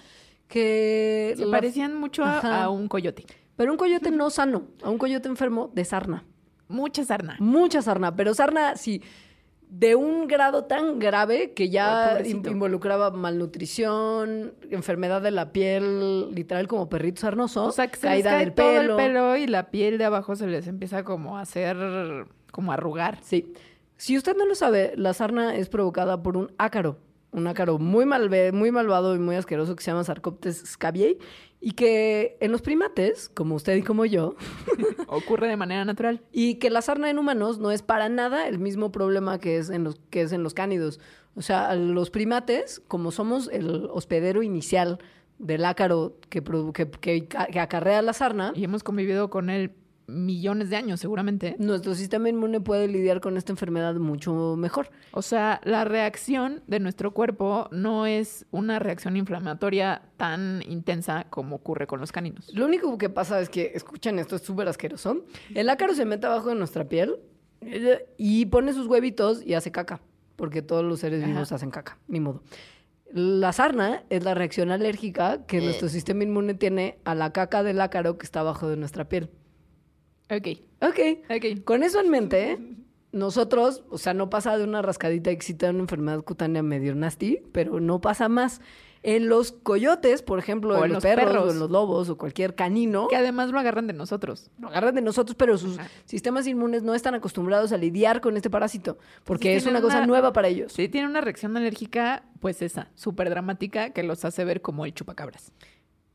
que... 0.49 1.35
Se 1.37 1.45
la- 1.45 1.51
parecían 1.51 1.95
mucho 1.95 2.25
a 2.25 2.71
un 2.71 2.89
coyote. 2.89 3.27
Pero 3.55 3.71
un 3.71 3.77
coyote 3.77 4.11
no 4.11 4.31
sano, 4.31 4.63
a 4.83 4.89
un 4.89 4.97
coyote 4.97 5.29
enfermo 5.29 5.71
de 5.75 5.85
sarna. 5.85 6.25
Mucha 6.69 7.05
sarna. 7.05 7.37
Mucha 7.39 7.83
sarna, 7.83 8.17
pero 8.17 8.33
sarna 8.33 8.77
sí 8.77 9.03
de 9.71 9.95
un 9.95 10.27
grado 10.27 10.64
tan 10.64 10.99
grave 10.99 11.53
que 11.53 11.69
ya 11.69 12.19
involucraba 12.25 13.11
malnutrición, 13.11 14.55
enfermedad 14.71 15.21
de 15.23 15.31
la 15.31 15.53
piel, 15.53 16.35
literal 16.35 16.66
como 16.69 16.89
perrito 16.89 17.21
sarnoso, 17.21 17.66
O 17.66 17.73
sea, 17.73 17.89
que 17.89 17.97
se 17.99 18.07
les 18.07 18.14
caída 18.25 18.31
cae 18.31 18.45
del 18.47 18.55
todo 18.55 18.66
pelo. 18.66 18.99
el 18.99 19.05
pelo 19.07 19.37
y 19.37 19.47
la 19.47 19.71
piel 19.71 19.99
de 19.99 20.05
abajo 20.05 20.37
se 20.37 20.47
les 20.47 20.66
empieza 20.66 21.05
como 21.05 21.37
a 21.39 21.43
hacer, 21.43 21.77
como 22.51 22.71
a 22.71 22.75
arrugar. 22.75 23.19
Sí. 23.23 23.53
Si 23.97 24.16
usted 24.16 24.37
no 24.37 24.47
lo 24.47 24.55
sabe, 24.55 24.93
la 24.97 25.12
sarna 25.12 25.57
es 25.57 25.69
provocada 25.69 26.23
por 26.23 26.37
un 26.37 26.53
ácaro, 26.57 26.99
un 27.33 27.47
ácaro 27.47 27.79
muy, 27.79 28.05
malve- 28.05 28.53
muy 28.53 28.71
malvado 28.71 29.14
y 29.14 29.19
muy 29.19 29.37
asqueroso 29.37 29.77
que 29.77 29.83
se 29.85 29.91
llama 29.91 30.05
Sarcoptes 30.05 30.62
scabiei 30.66 31.19
y 31.61 31.73
que 31.73 32.37
en 32.41 32.53
los 32.53 32.63
primates, 32.63 33.29
como 33.29 33.55
usted 33.55 33.77
y 33.77 33.83
como 33.83 34.05
yo, 34.05 34.37
Ocurre 35.09 35.49
de 35.49 35.57
manera 35.57 35.85
natural. 35.87 36.21
Y 36.33 36.57
que 36.57 36.69
la 36.69 36.83
sarna 36.83 37.09
en 37.09 37.19
humanos 37.19 37.59
no 37.59 37.71
es 37.71 37.81
para 37.81 38.11
nada 38.11 38.47
el 38.47 38.59
mismo 38.59 38.93
problema 38.93 39.39
que 39.39 39.57
es 39.57 39.71
en 39.71 39.85
los, 39.85 39.99
que 40.11 40.21
es 40.21 40.33
en 40.33 40.43
los 40.43 40.53
cánidos. 40.53 41.01
O 41.35 41.41
sea, 41.41 41.75
los 41.75 42.11
primates, 42.11 42.83
como 42.89 43.11
somos 43.11 43.49
el 43.51 43.89
hospedero 43.91 44.43
inicial 44.43 44.99
del 45.39 45.65
ácaro 45.65 46.17
que, 46.29 46.43
que, 46.75 46.91
que, 46.91 47.27
que 47.27 47.61
acarrea 47.61 48.03
la 48.03 48.13
sarna, 48.13 48.53
Y 48.55 48.65
hemos 48.65 48.83
convivido 48.83 49.31
con 49.31 49.49
él 49.49 49.73
millones 50.09 50.71
de 50.71 50.77
años, 50.77 51.01
seguramente. 51.01 51.55
nuestro 51.59 51.95
sistema 51.95 52.29
inmune 52.29 52.61
puede 52.61 52.89
lidiar 52.89 53.21
con 53.21 53.37
esta 53.37 53.53
enfermedad 53.53 53.95
mucho 53.97 54.57
mejor. 54.57 54.91
O 55.13 55.23
sea, 55.23 55.61
la 55.65 55.85
reacción 55.85 56.63
de 56.67 56.81
nuestro 56.81 57.13
cuerpo 57.13 57.69
no 57.71 58.07
es 58.07 58.47
una 58.51 58.79
reacción 58.79 59.17
inflamatoria 59.17 60.03
tan 60.17 60.63
intensa 60.67 61.27
como 61.31 61.57
ocurre 61.57 61.87
con 61.87 62.01
los 62.01 62.11
caninos. 62.11 62.51
Lo 62.55 62.65
único 62.65 62.97
que 62.99 63.11
pasa 63.11 63.41
es 63.41 63.49
que, 63.49 63.73
escuchan 63.75 64.19
esto, 64.19 64.37
es 64.37 64.43
súper 64.43 64.67
asqueroso. 64.67 65.25
El 65.55 65.69
ácaro 65.69 65.95
se 65.95 66.05
mete 66.05 66.27
abajo 66.27 66.49
de 66.49 66.55
nuestra 66.55 66.89
piel 66.89 67.17
eh, 67.61 68.07
y 68.17 68.47
pone 68.47 68.73
sus 68.73 68.87
huevitos 68.87 69.45
y 69.45 69.55
hace 69.55 69.71
caca, 69.71 70.01
porque 70.37 70.63
todos 70.63 70.85
los 70.85 71.01
seres 71.01 71.25
vivos 71.25 71.53
hacen 71.53 71.71
caca, 71.71 71.99
ni 72.09 72.21
modo. 72.21 72.43
La 73.13 73.53
sarna 73.53 74.05
es 74.11 74.23
la 74.25 74.35
reacción 74.35 74.71
alérgica 74.71 75.47
que 75.47 75.61
nuestro 75.63 75.89
sistema 75.89 76.25
inmune 76.25 76.55
tiene 76.55 76.99
a 77.05 77.15
la 77.15 77.33
caca 77.33 77.63
del 77.63 77.81
ácaro 77.81 78.19
que 78.19 78.27
está 78.27 78.41
abajo 78.41 78.69
de 78.69 78.77
nuestra 78.77 79.09
piel. 79.09 79.31
Ok, 80.31 80.59
Ok, 80.81 80.99
ok. 81.31 81.64
con 81.64 81.83
eso 81.83 82.01
en 82.01 82.11
mente, 82.11 82.59
nosotros, 83.12 83.85
o 83.91 83.99
sea, 83.99 84.14
no 84.14 84.29
pasa 84.31 84.57
de 84.59 84.64
una 84.64 84.83
rascadita 84.83 85.31
exista 85.31 85.70
una 85.70 85.81
enfermedad 85.81 86.22
cutánea 86.22 86.62
medio 86.62 86.95
nasty, 86.95 87.41
pero 87.53 87.81
no 87.81 88.01
pasa 88.01 88.29
más. 88.29 88.61
En 89.05 89.29
los 89.29 89.53
coyotes, 89.53 90.22
por 90.22 90.41
ejemplo, 90.41 90.74
O 90.76 90.85
en, 90.85 90.93
los, 90.93 90.97
los 90.97 91.03
perros, 91.05 91.24
perros. 91.26 91.45
o 91.49 91.51
en 91.53 91.59
los 91.61 91.70
lobos, 91.70 92.09
o 92.09 92.18
cualquier 92.18 92.57
canino, 92.57 93.07
Que 93.07 93.14
además 93.14 93.49
lo 93.51 93.59
agarran 93.61 93.87
de 93.87 93.93
nosotros. 93.93 94.51
lo 94.59 94.68
agarran 94.68 94.93
de 94.97 95.03
nosotros, 95.03 95.37
pero 95.37 95.57
sus 95.57 95.79
sistemas 96.05 96.49
inmunes 96.49 96.83
no 96.83 96.95
están 96.97 97.14
acostumbrados 97.14 97.70
a 97.70 97.76
lidiar 97.76 98.20
con 98.20 98.37
este 98.37 98.51
parásito, 98.51 98.99
porque 99.22 99.51
Entonces 99.53 99.62
es 99.62 99.70
una 99.70 99.79
tienen 99.79 99.83
cosa 99.83 99.99
una- 99.99 100.07
nueva 100.09 100.33
para 100.33 100.49
ellos. 100.49 100.72
Sí, 100.72 100.89
tiene 100.89 101.07
una 101.07 101.20
reacción 101.20 101.57
alérgica, 101.57 102.24
pues 102.41 102.61
esa, 102.61 102.91
súper 102.97 103.31
dramática, 103.31 103.91
que 103.91 104.03
los 104.03 104.24
hace 104.24 104.45
ver 104.45 104.62
como 104.62 104.85
el 104.85 104.93
chupacabras. 104.93 105.53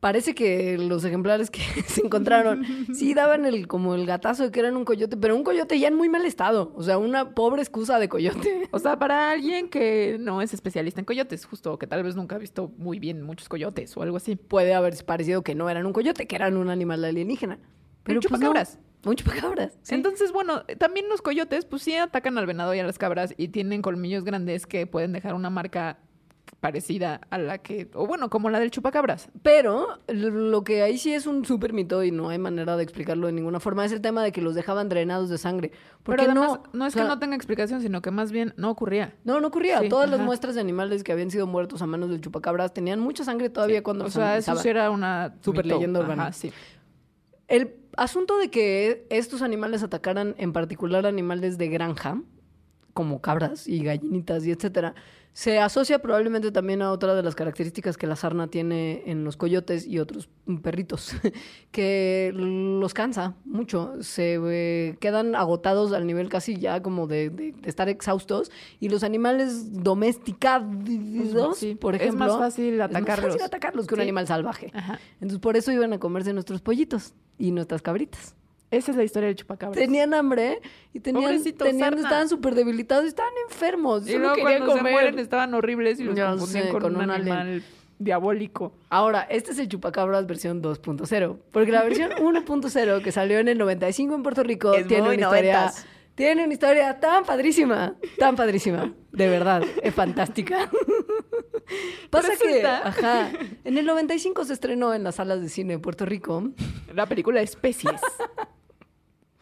Parece 0.03 0.35
que 0.35 0.77
los 0.77 1.05
ejemplares 1.05 1.49
que 1.49 1.61
se 1.87 2.05
encontraron 2.05 2.65
sí 2.93 3.13
daban 3.13 3.45
el 3.45 3.67
como 3.67 3.95
el 3.95 4.05
gatazo 4.05 4.43
de 4.43 4.51
que 4.51 4.59
eran 4.59 4.75
un 4.75 4.83
coyote, 4.83 5.15
pero 5.15 5.33
un 5.33 5.45
coyote 5.45 5.79
ya 5.79 5.87
en 5.87 5.95
muy 5.95 6.09
mal 6.09 6.25
estado. 6.25 6.73
O 6.75 6.83
sea, 6.83 6.97
una 6.97 7.33
pobre 7.33 7.61
excusa 7.61 7.99
de 7.99 8.09
coyote. 8.09 8.67
O 8.73 8.79
sea, 8.79 8.99
para 8.99 9.31
alguien 9.31 9.69
que 9.69 10.17
no 10.19 10.41
es 10.41 10.53
especialista 10.53 10.99
en 10.99 11.05
coyotes, 11.05 11.45
justo, 11.45 11.79
que 11.79 11.87
tal 11.87 12.03
vez 12.03 12.17
nunca 12.17 12.35
ha 12.35 12.39
visto 12.39 12.73
muy 12.77 12.99
bien 12.99 13.21
muchos 13.21 13.47
coyotes 13.47 13.95
o 13.95 14.01
algo 14.03 14.17
así. 14.17 14.35
Puede 14.35 14.73
haber 14.73 14.93
parecido 15.05 15.41
que 15.41 15.55
no 15.55 15.69
eran 15.69 15.85
un 15.85 15.93
coyote, 15.93 16.27
que 16.27 16.35
eran 16.35 16.57
un 16.57 16.69
animal 16.69 17.05
alienígena. 17.05 17.59
Pero 18.03 18.19
Un 18.19 18.23
pues, 18.23 18.31
no. 18.31 18.47
chupacabras. 18.47 18.79
Un 19.05 19.15
chupacabras. 19.15 19.77
sí. 19.83 19.95
Entonces, 19.95 20.33
bueno, 20.33 20.63
también 20.79 21.07
los 21.07 21.21
coyotes, 21.21 21.63
pues 21.63 21.83
sí 21.83 21.95
atacan 21.95 22.37
al 22.37 22.45
venado 22.45 22.73
y 22.73 22.79
a 22.79 22.83
las 22.85 22.97
cabras 22.97 23.33
y 23.37 23.47
tienen 23.49 23.81
colmillos 23.81 24.25
grandes 24.25 24.65
que 24.67 24.85
pueden 24.85 25.13
dejar 25.13 25.33
una 25.33 25.49
marca 25.49 25.99
parecida 26.63 27.19
a 27.29 27.37
la 27.37 27.57
que, 27.57 27.89
o 27.93 28.07
bueno, 28.07 28.29
como 28.29 28.49
la 28.49 28.57
del 28.57 28.71
chupacabras. 28.71 29.27
Pero 29.41 29.99
lo 30.07 30.63
que 30.63 30.81
ahí 30.81 30.97
sí 30.97 31.13
es 31.13 31.27
un 31.27 31.43
súper 31.43 31.73
mito 31.73 32.05
y 32.05 32.11
no 32.11 32.29
hay 32.29 32.37
manera 32.37 32.77
de 32.77 32.83
explicarlo 32.83 33.27
de 33.27 33.33
ninguna 33.33 33.59
forma 33.59 33.83
es 33.83 33.91
el 33.91 33.99
tema 33.99 34.23
de 34.23 34.31
que 34.31 34.41
los 34.41 34.55
dejaban 34.55 34.87
drenados 34.87 35.27
de 35.27 35.37
sangre. 35.37 35.73
Porque 36.03 36.21
Pero 36.23 36.31
además, 36.31 36.59
no, 36.71 36.79
no 36.79 36.85
es 36.85 36.93
o 36.93 36.95
sea, 36.95 37.03
que 37.03 37.09
no 37.09 37.19
tenga 37.19 37.35
explicación, 37.35 37.81
sino 37.81 38.01
que 38.01 38.11
más 38.11 38.31
bien 38.31 38.53
no 38.55 38.69
ocurría. 38.71 39.13
No, 39.25 39.41
no 39.41 39.49
ocurría. 39.49 39.81
Sí, 39.81 39.89
Todas 39.89 40.09
las 40.09 40.21
muestras 40.21 40.55
de 40.55 40.61
animales 40.61 41.03
que 41.03 41.11
habían 41.11 41.31
sido 41.31 41.47
muertos 41.47 41.81
a 41.81 41.85
manos 41.85 42.09
del 42.09 42.21
chupacabras 42.21 42.73
tenían 42.73 43.01
mucha 43.01 43.25
sangre 43.25 43.49
todavía 43.49 43.83
cuando 43.83 44.05
O 44.05 44.09
sea, 44.09 44.37
eso 44.37 44.55
sí 44.55 44.69
era 44.69 44.89
una 44.89 45.35
Super 45.41 45.65
mito. 45.65 45.75
leyenda 45.75 45.99
urbana. 45.99 46.23
Ajá, 46.23 46.31
sí. 46.31 46.53
El 47.49 47.75
asunto 47.97 48.37
de 48.37 48.49
que 48.49 49.05
estos 49.09 49.41
animales 49.41 49.83
atacaran 49.83 50.33
en 50.37 50.53
particular 50.53 51.05
animales 51.05 51.57
de 51.57 51.67
granja, 51.67 52.21
como 52.93 53.21
cabras 53.21 53.67
y 53.67 53.83
gallinitas 53.83 54.45
y 54.45 54.51
etcétera, 54.51 54.93
se 55.35 55.57
asocia 55.59 55.97
probablemente 55.99 56.51
también 56.51 56.83
a 56.83 56.91
otra 56.91 57.15
de 57.15 57.23
las 57.23 57.33
características 57.33 57.97
que 57.97 58.05
la 58.05 58.15
sarna 58.15 58.49
tiene 58.49 59.01
en 59.07 59.23
los 59.23 59.35
coyotes 59.35 59.87
y 59.87 59.97
otros 59.97 60.29
perritos, 60.61 61.15
que 61.71 62.31
los 62.35 62.93
cansa 62.93 63.33
mucho, 63.43 63.95
se 64.01 64.37
eh, 64.45 64.95
quedan 64.99 65.33
agotados 65.35 65.91
al 65.93 66.05
nivel 66.05 66.29
casi 66.29 66.57
ya 66.57 66.83
como 66.83 67.07
de, 67.07 67.31
de- 67.31 67.51
de 67.53 67.67
estar 67.69 67.89
exhaustos 67.89 68.51
y 68.79 68.89
los 68.89 69.03
animales 69.03 69.73
domesticados, 69.81 71.57
Sí, 71.57 71.73
por 71.75 71.95
es 71.95 72.01
ejemplo, 72.01 72.25
más 72.27 72.37
fácil 72.37 72.73
es 72.79 72.79
más 72.79 73.19
fácil 73.19 73.41
atacarlos 73.41 73.87
que 73.87 73.95
un 73.95 73.99
Sí. 73.99 74.03
animal 74.03 74.27
salvaje. 74.27 74.71
Ajá. 74.73 74.99
Entonces 75.15 75.39
por 75.39 75.57
eso 75.57 75.71
iban 75.71 75.93
a 75.93 75.99
comerse 75.99 76.31
nuestros 76.33 76.61
pollitos 76.61 77.13
y 77.39 77.51
nuestras 77.51 77.81
cabritas. 77.81 78.35
Esa 78.73 78.91
es 78.91 78.97
la 78.97 79.03
historia 79.03 79.27
del 79.27 79.35
chupacabras. 79.35 79.77
Tenían 79.79 80.13
hambre 80.13 80.59
y 80.93 80.99
tenían, 80.99 81.43
tenían 81.43 81.93
estaban 81.93 82.27
súper 82.27 82.55
debilitados 82.55 83.05
y 83.05 83.09
estaban 83.09 83.33
enfermos. 83.49 84.07
y 84.07 84.17
luego 84.17 84.35
querían 84.35 84.57
cuando 84.59 84.73
se 84.73 84.77
comer. 84.79 84.93
mueren 84.93 85.19
estaban 85.19 85.53
horribles 85.53 85.99
y 85.99 86.03
los 86.05 86.19
confundían 86.19 86.65
sé, 86.65 86.71
con, 86.71 86.81
con 86.81 86.95
un 86.95 87.03
un 87.03 87.09
alien. 87.11 87.33
animal 87.33 87.63
diabólico. 87.99 88.73
Ahora, 88.89 89.21
este 89.29 89.51
es 89.51 89.59
el 89.59 89.67
chupacabras 89.67 90.25
versión 90.25 90.61
2.0, 90.61 91.37
porque 91.51 91.71
la 91.71 91.83
versión 91.83 92.11
1.0 92.19 93.03
que 93.03 93.11
salió 93.11 93.39
en 93.39 93.47
el 93.47 93.57
95 93.57 94.15
en 94.15 94.23
Puerto 94.23 94.43
Rico 94.43 94.73
Es 94.73 94.87
tiene 94.87 95.09
una 95.09 95.21
historia 95.21 95.71
tiene 96.15 96.43
una 96.43 96.53
historia 96.53 96.99
tan 96.99 97.23
padrísima, 97.25 97.95
tan 98.19 98.35
padrísima, 98.35 98.93
de 99.11 99.29
verdad, 99.29 99.63
es 99.81 99.93
fantástica. 99.95 100.69
Pasa 102.11 102.33
que, 102.39 102.63
ajá, 102.65 103.31
en 103.63 103.77
el 103.77 103.85
95 103.85 104.45
se 104.45 104.53
estrenó 104.53 104.93
en 104.93 105.03
las 105.03 105.15
salas 105.15 105.41
de 105.41 105.49
cine 105.49 105.73
de 105.73 105.79
Puerto 105.79 106.05
Rico. 106.05 106.51
La 106.93 107.07
película 107.07 107.41
Especies. 107.41 107.99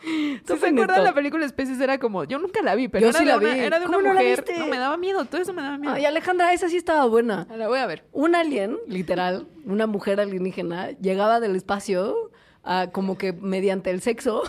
¿Sí 0.04 0.42
se 0.46 0.54
acuerdan 0.54 0.90
esto. 0.98 1.04
la 1.04 1.14
película 1.14 1.46
Especies? 1.46 1.80
Era 1.80 2.00
como, 2.00 2.24
yo 2.24 2.40
nunca 2.40 2.62
la 2.62 2.76
vi, 2.76 2.88
pero 2.88 3.04
Yo 3.04 3.10
era, 3.10 3.20
sí 3.20 3.26
de 3.26 3.32
la 3.32 3.38
una, 3.38 3.54
vi. 3.54 3.60
era 3.60 3.80
de 3.80 3.86
una 3.86 3.98
¿Cómo 3.98 4.08
no 4.08 4.14
la 4.14 4.22
mujer. 4.22 4.46
No, 4.58 4.68
me 4.68 4.78
daba 4.78 4.98
miedo, 4.98 5.26
todo 5.26 5.42
eso 5.42 5.54
me 5.54 5.62
daba 5.62 5.78
miedo. 5.78 5.94
Ay, 5.94 6.06
Alejandra, 6.06 6.54
esa 6.54 6.70
sí 6.70 6.78
estaba 6.78 7.06
buena. 7.06 7.48
La 7.56 7.68
voy 7.68 7.80
a 7.80 7.86
ver. 7.86 8.06
Un 8.12 8.36
alien, 8.36 8.78
literal, 8.88 9.48
una 9.66 9.88
mujer 9.88 10.20
alienígena, 10.20 10.92
llegaba 11.00 11.40
del 11.40 11.56
espacio 11.56 12.32
a 12.64 12.92
como 12.92 13.18
que 13.18 13.34
mediante 13.34 13.90
el 13.90 14.02
sexo 14.02 14.44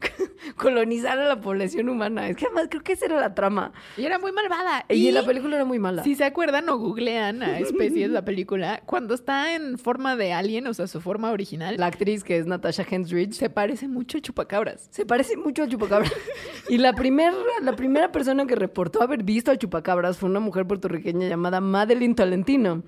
colonizar 0.56 1.18
a 1.18 1.26
la 1.26 1.40
población 1.40 1.88
humana. 1.88 2.28
Es 2.28 2.36
que 2.36 2.46
además 2.46 2.68
creo 2.70 2.82
que 2.82 2.92
esa 2.92 3.06
era 3.06 3.20
la 3.20 3.34
trama. 3.34 3.72
Y 3.96 4.04
era 4.04 4.18
muy 4.18 4.32
malvada. 4.32 4.84
Y, 4.88 5.10
la 5.10 5.24
película 5.24 5.56
era 5.56 5.64
muy 5.64 5.78
mala. 5.78 6.04
Si 6.04 6.14
se 6.14 6.24
acuerdan 6.24 6.68
o 6.68 6.78
googlean 6.78 7.42
a 7.42 7.58
Especies, 7.58 8.10
la 8.10 8.24
película, 8.24 8.82
cuando 8.86 9.14
está 9.14 9.54
en 9.54 9.78
forma 9.78 10.16
de 10.16 10.32
alien, 10.32 10.66
o 10.66 10.74
sea, 10.74 10.86
su 10.86 11.00
forma 11.00 11.30
original, 11.32 11.76
La 11.78 11.86
actriz 11.86 12.24
que 12.24 12.36
es 12.36 12.46
Natasha 12.46 12.86
Henstridge 12.88 13.34
se 13.34 13.50
parece 13.50 13.88
mucho 13.88 14.18
a 14.18 14.20
Chupacabras. 14.20 14.88
se 14.90 15.06
parece 15.06 15.36
mucho 15.36 15.62
al 15.62 15.68
chupacabra. 15.68 16.10
y 16.68 16.78
la, 16.78 16.92
primer, 16.92 17.32
la 17.62 17.74
primera 17.74 18.12
persona 18.12 18.46
que 18.46 18.54
reportó 18.54 19.02
haber 19.02 19.22
visto 19.22 19.50
al 19.50 19.58
chupacabras 19.58 20.18
fue 20.18 20.28
una 20.28 20.40
mujer 20.40 20.66
puertorriqueña 20.66 21.28
llamada 21.28 21.60
Madeline 21.60 22.14
Tolentino. 22.14 22.82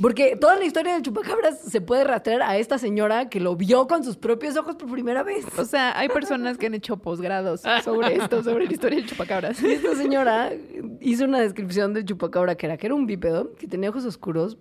Porque 0.00 0.36
toda 0.36 0.56
la 0.56 0.64
historia 0.64 0.94
del 0.94 1.02
chupacabras 1.02 1.60
se 1.60 1.80
puede 1.82 2.04
rastrear 2.04 2.42
a 2.42 2.56
esta 2.56 2.78
señora 2.78 3.28
que 3.28 3.40
lo 3.40 3.56
vio 3.56 3.86
con 3.86 4.02
sus 4.02 4.16
propios 4.16 4.56
ojos 4.56 4.76
por 4.76 4.90
primera 4.90 5.22
vez. 5.22 5.44
O 5.58 5.64
sea, 5.66 5.98
hay 5.98 6.08
personas 6.08 6.56
que 6.56 6.66
han 6.66 6.74
hecho 6.74 6.96
posgrados 6.96 7.62
sobre 7.84 8.16
esto, 8.16 8.42
sobre 8.42 8.64
la 8.64 8.72
historia 8.72 8.98
del 8.98 9.08
Chupacabras. 9.08 9.62
Y 9.62 9.72
esta 9.72 9.94
señora 9.94 10.50
hizo 11.00 11.24
una 11.24 11.40
descripción 11.40 11.92
del 11.92 12.06
chupacabra 12.06 12.54
que 12.54 12.66
era 12.66 12.78
que 12.78 12.86
era 12.86 12.94
un 12.94 13.06
bípedo, 13.06 13.54
que 13.54 13.66
tenía 13.66 13.90
ojos 13.90 14.06
oscuros, 14.06 14.56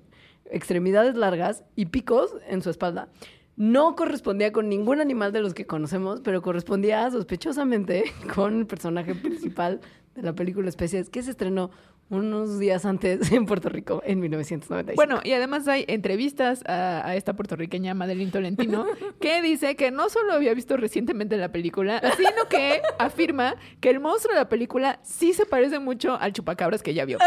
extremidades 0.49 1.15
largas 1.15 1.63
y 1.75 1.86
picos 1.86 2.36
en 2.47 2.61
su 2.61 2.69
espalda. 2.69 3.07
No 3.55 3.95
correspondía 3.95 4.51
con 4.51 4.67
ningún 4.67 4.99
animal 4.99 5.32
de 5.32 5.41
los 5.41 5.53
que 5.53 5.65
conocemos, 5.65 6.19
pero 6.21 6.41
correspondía 6.41 7.09
sospechosamente 7.09 8.03
con 8.36 8.59
el 8.59 8.65
personaje 8.65 9.15
principal 9.15 9.79
de 10.15 10.23
la 10.23 10.34
película 10.34 10.67
Especies, 10.67 11.09
que 11.09 11.23
se 11.23 11.32
estrenó 11.32 11.71
unos 12.12 12.59
días 12.59 12.86
antes 12.86 13.22
en 13.32 13.45
Puerto 13.45 13.70
Rico, 13.70 14.01
en 14.05 14.20
1995. 14.20 14.95
Bueno, 14.95 15.22
y 15.24 15.32
además 15.32 15.68
hay 15.68 15.86
entrevistas 15.88 16.64
a, 16.68 17.07
a 17.07 17.16
esta 17.16 17.34
puertorriqueña 17.34 17.93
Madeline 17.93 18.32
Tolentino 18.32 18.86
que 19.22 19.41
dice 19.41 19.76
que 19.76 19.91
no 19.91 20.09
solo 20.09 20.34
había 20.34 20.53
visto 20.53 20.78
recientemente 20.78 21.38
la 21.38 21.51
película, 21.51 22.01
sino 22.18 22.47
que 22.49 22.82
afirma 22.99 23.55
que 23.80 23.89
el 23.89 23.99
monstruo 23.99 24.34
de 24.34 24.41
la 24.41 24.49
película 24.49 24.99
sí 25.03 25.34
se 25.34 25.45
parece 25.45 25.80
mucho 25.80 26.18
al 26.20 26.34
chupacabras 26.34 26.84
que 26.84 26.91
ella 26.91 27.05
vio. 27.05 27.18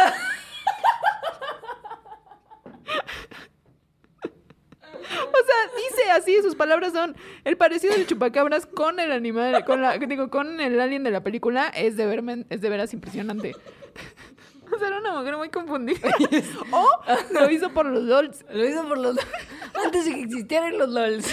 O 5.11 5.47
sea, 5.47 5.57
dice 5.77 6.11
así, 6.11 6.43
sus 6.43 6.55
palabras 6.55 6.93
son 6.93 7.17
el 7.45 7.57
parecido 7.57 7.95
del 7.95 8.07
chupacabras 8.07 8.67
con 8.67 9.01
el 9.01 9.13
animal, 9.13 9.65
con 9.65 9.83
la, 9.83 9.99
digo, 9.99 10.31
con 10.31 10.61
el 10.61 10.81
alien 10.81 11.05
de 11.05 11.11
la 11.11 11.23
película 11.23 11.69
es 11.69 11.97
de 11.97 12.07
verme, 12.07 12.47
es 12.51 12.61
de 12.61 12.69
veras 12.69 12.93
impresionante. 12.93 13.55
O 14.75 14.79
sea, 14.79 14.89
era 14.89 14.99
una 14.99 15.13
mujer 15.19 15.37
muy 15.37 15.49
confundida. 15.51 16.01
O 16.71 16.89
lo 17.33 17.51
hizo 17.51 17.71
por 17.73 17.87
los 17.87 18.03
LOLs. 18.03 18.45
Lo 18.51 18.65
hizo 18.67 18.87
por 18.89 18.99
los... 18.99 19.17
antes 19.85 20.05
de 20.07 20.15
que 20.15 20.23
existieran 20.23 20.77
los 20.79 20.89
LOLs. 20.89 21.27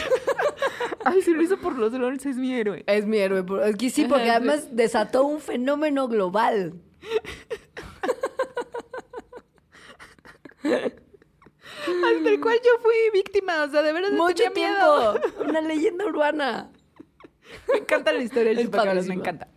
Ay, 1.06 1.22
si 1.22 1.34
lo 1.34 1.42
hizo 1.42 1.58
por 1.58 1.78
los 1.78 1.92
LOLs 1.94 2.26
es 2.26 2.38
mi 2.38 2.54
héroe. 2.54 2.84
Es 2.88 3.06
mi 3.06 3.18
héroe. 3.18 3.44
es 3.70 3.76
que 3.76 3.90
sí, 3.90 4.06
porque 4.06 4.30
Ajá, 4.30 4.38
además 4.38 4.68
desató 4.72 5.24
un 5.24 5.40
fenómeno 5.40 6.08
global. 6.08 6.74
Al 10.64 12.24
del 12.24 12.40
cual 12.40 12.58
yo 12.64 12.72
fui 12.82 12.94
víctima. 13.14 13.64
O 13.64 13.70
sea, 13.70 13.82
de 13.82 13.94
verdad 13.94 14.12
Mucho 14.12 14.44
tenía 14.54 14.72
miedo. 14.72 15.20
tiempo. 15.20 15.44
Una 15.50 15.62
leyenda 15.62 16.06
urbana. 16.06 16.72
Me 17.72 17.80
encanta 17.80 18.14
la 18.14 18.22
historia 18.22 18.54
del 18.54 18.66
chupacabras, 18.66 19.08
me 19.08 19.16
encanta. 19.16 19.48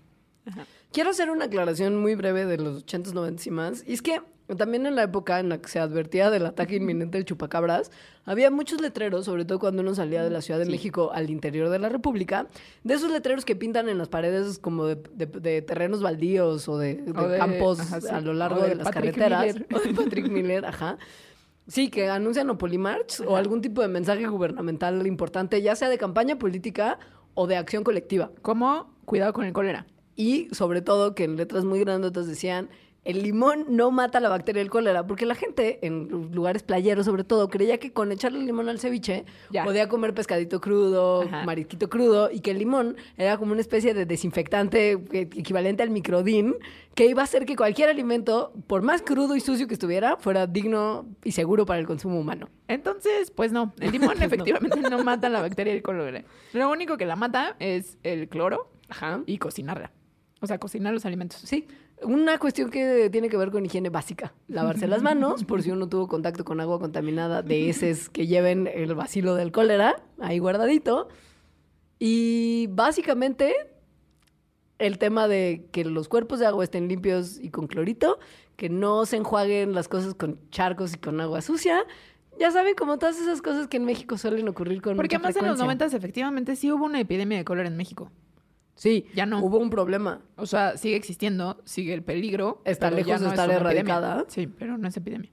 Quiero 0.94 1.10
hacer 1.10 1.28
una 1.28 1.46
aclaración 1.46 2.00
muy 2.00 2.14
breve 2.14 2.46
de 2.46 2.56
los 2.56 2.86
80s, 2.86 3.12
90s 3.12 3.46
y 3.46 3.50
más. 3.50 3.84
Y 3.86 3.92
es 3.94 4.00
que 4.00 4.22
también 4.56 4.86
en 4.86 4.94
la 4.94 5.02
época 5.02 5.40
en 5.40 5.48
la 5.48 5.58
que 5.58 5.68
se 5.68 5.80
advertía 5.80 6.30
del 6.30 6.46
ataque 6.46 6.76
inminente 6.76 7.18
del 7.18 7.24
chupacabras, 7.24 7.90
había 8.24 8.50
muchos 8.50 8.80
letreros, 8.80 9.24
sobre 9.24 9.44
todo 9.44 9.58
cuando 9.58 9.82
uno 9.82 9.94
salía 9.94 10.22
de 10.22 10.30
la 10.30 10.40
Ciudad 10.40 10.60
de 10.60 10.66
México 10.66 11.10
al 11.12 11.30
interior 11.30 11.68
de 11.68 11.78
la 11.80 11.88
República, 11.88 12.46
de 12.84 12.94
esos 12.94 13.10
letreros 13.10 13.44
que 13.44 13.56
pintan 13.56 13.88
en 13.88 13.98
las 13.98 14.08
paredes 14.08 14.58
como 14.60 14.86
de, 14.86 14.96
de- 15.14 15.26
de 15.26 15.62
terrenos 15.62 16.00
baldíos 16.00 16.68
o 16.68 16.78
de, 16.78 16.94
de 16.96 17.18
O 17.20 17.28
de- 17.28 17.38
campos 17.38 17.80
ajá, 17.80 18.00
sí. 18.00 18.06
a 18.10 18.20
lo 18.20 18.32
largo 18.32 18.60
de 18.62 18.68
de, 18.68 18.74
las 18.76 18.84
Patrick 18.86 19.16
carreteras. 19.16 19.54
Miller. 19.54 19.66
O 19.74 19.80
de 19.80 19.94
Patrick 19.94 20.28
Miller, 20.30 20.64
ajá. 20.64 20.96
Sí, 21.66 21.88
que 21.88 22.08
anuncian 22.08 22.48
o 22.50 22.58
Polimarch 22.58 23.20
o 23.26 23.36
algún 23.36 23.62
tipo 23.62 23.80
de 23.82 23.88
mensaje 23.88 24.26
gubernamental 24.28 25.04
importante, 25.06 25.60
ya 25.62 25.74
sea 25.74 25.88
de 25.88 25.96
campaña 25.98 26.36
política 26.38 26.98
o 27.32 27.46
de 27.46 27.56
acción 27.56 27.82
colectiva. 27.82 28.30
Como 28.42 28.94
cuidado 29.06 29.32
con 29.32 29.44
el 29.46 29.52
cólera. 29.54 29.86
Y 30.16 30.48
sobre 30.52 30.80
todo 30.82 31.14
que 31.14 31.24
en 31.24 31.36
letras 31.36 31.64
muy 31.64 31.80
grandotas 31.80 32.26
decían, 32.26 32.68
el 33.04 33.22
limón 33.22 33.66
no 33.68 33.90
mata 33.90 34.18
la 34.18 34.30
bacteria 34.30 34.60
del 34.62 34.70
cólera, 34.70 35.06
porque 35.06 35.26
la 35.26 35.34
gente 35.34 35.78
en 35.86 36.30
lugares 36.32 36.62
playeros 36.62 37.04
sobre 37.04 37.22
todo 37.22 37.48
creía 37.50 37.76
que 37.76 37.92
con 37.92 38.10
echarle 38.12 38.38
limón 38.40 38.70
al 38.70 38.78
ceviche 38.80 39.26
Ya. 39.50 39.62
podía 39.62 39.90
comer 39.90 40.14
pescadito 40.14 40.58
crudo, 40.62 41.20
Ajá. 41.24 41.44
marisquito 41.44 41.90
crudo, 41.90 42.30
y 42.30 42.40
que 42.40 42.52
el 42.52 42.58
limón 42.60 42.96
era 43.18 43.36
como 43.36 43.52
una 43.52 43.60
especie 43.60 43.92
de 43.92 44.06
desinfectante 44.06 44.92
equivalente 45.12 45.82
al 45.82 45.90
microdín, 45.90 46.54
que 46.94 47.04
iba 47.04 47.20
a 47.20 47.24
hacer 47.24 47.44
que 47.44 47.56
cualquier 47.56 47.90
alimento, 47.90 48.54
por 48.66 48.80
más 48.80 49.02
crudo 49.02 49.36
y 49.36 49.40
sucio 49.40 49.66
que 49.68 49.74
estuviera, 49.74 50.16
fuera 50.16 50.46
digno 50.46 51.04
y 51.24 51.32
seguro 51.32 51.66
para 51.66 51.80
el 51.80 51.86
consumo 51.86 52.18
humano. 52.18 52.48
Entonces, 52.68 53.30
pues 53.30 53.52
no. 53.52 53.74
El 53.80 53.90
limón 53.92 54.22
efectivamente 54.22 54.80
no 54.80 55.04
mata 55.04 55.28
la 55.28 55.42
bacteria 55.42 55.74
del 55.74 55.82
cólera. 55.82 56.24
Lo 56.54 56.70
único 56.70 56.96
que 56.96 57.04
la 57.04 57.16
mata 57.16 57.56
es 57.58 57.98
el 58.02 58.28
cloro 58.30 58.70
Ajá. 58.88 59.20
y 59.26 59.36
cocinarla. 59.36 59.92
O 60.44 60.46
sea, 60.46 60.58
cocinar 60.58 60.92
los 60.92 61.04
alimentos. 61.06 61.40
Sí, 61.40 61.66
Una 62.02 62.38
cuestión 62.38 62.70
que 62.70 63.08
tiene 63.10 63.28
que 63.28 63.36
ver 63.36 63.50
con 63.50 63.64
higiene 63.64 63.88
básica. 63.88 64.34
Lavarse 64.48 64.86
las 64.86 65.02
manos, 65.02 65.44
por 65.44 65.62
si 65.62 65.70
uno 65.70 65.88
tuvo 65.88 66.06
contacto 66.06 66.44
con 66.44 66.60
agua 66.60 66.78
contaminada 66.78 67.42
de 67.42 67.70
heces 67.70 68.10
que 68.10 68.26
lleven 68.26 68.68
el 68.72 68.94
vacilo 68.94 69.34
del 69.34 69.52
cólera, 69.52 69.96
ahí 70.20 70.38
guardadito. 70.38 71.08
Y 71.98 72.66
básicamente 72.70 73.54
el 74.78 74.98
tema 74.98 75.28
de 75.28 75.66
que 75.72 75.84
los 75.84 76.08
cuerpos 76.08 76.40
de 76.40 76.46
agua 76.46 76.64
estén 76.64 76.88
limpios 76.88 77.38
y 77.38 77.50
con 77.50 77.66
clorito, 77.66 78.18
que 78.56 78.68
no 78.68 79.06
se 79.06 79.16
enjuaguen 79.16 79.72
las 79.74 79.88
cosas 79.88 80.14
con 80.14 80.38
charcos 80.50 80.94
y 80.94 80.98
con 80.98 81.20
agua 81.20 81.40
sucia. 81.40 81.84
Ya 82.38 82.50
saben, 82.50 82.74
como 82.74 82.98
todas 82.98 83.20
esas 83.20 83.40
cosas 83.40 83.68
que 83.68 83.76
en 83.76 83.84
México 83.84 84.18
suelen 84.18 84.48
ocurrir 84.48 84.82
con 84.82 84.96
Porque 84.96 85.16
mucha 85.18 85.28
además 85.28 85.36
en 85.36 85.48
los 85.48 85.56
frecuencia. 85.56 85.64
noventas 85.64 85.94
efectivamente 85.94 86.56
sí 86.56 86.70
hubo 86.72 86.84
una 86.84 87.00
epidemia 87.00 87.38
de 87.38 87.44
cólera 87.44 87.68
en 87.68 87.76
México. 87.76 88.10
Sí, 88.74 89.06
Ya 89.14 89.24
no. 89.26 89.40
Hubo 89.44 89.58
un 89.58 89.70
problema. 89.70 90.20
O 90.36 90.46
sea, 90.46 90.76
sigue 90.76 90.96
existiendo, 90.96 91.60
sigue 91.64 91.94
el 91.94 92.02
peligro. 92.02 92.60
Está 92.64 92.90
lejos 92.90 93.06
ya 93.08 93.18
de 93.18 93.24
no 93.24 93.30
estar 93.30 93.50
es 93.50 93.60
una 93.60 93.70
epidemia. 93.70 93.94
erradicada. 93.96 94.24
Sí, 94.28 94.46
pero 94.48 94.76
no 94.78 94.88
es 94.88 94.96
epidemia. 94.96 95.30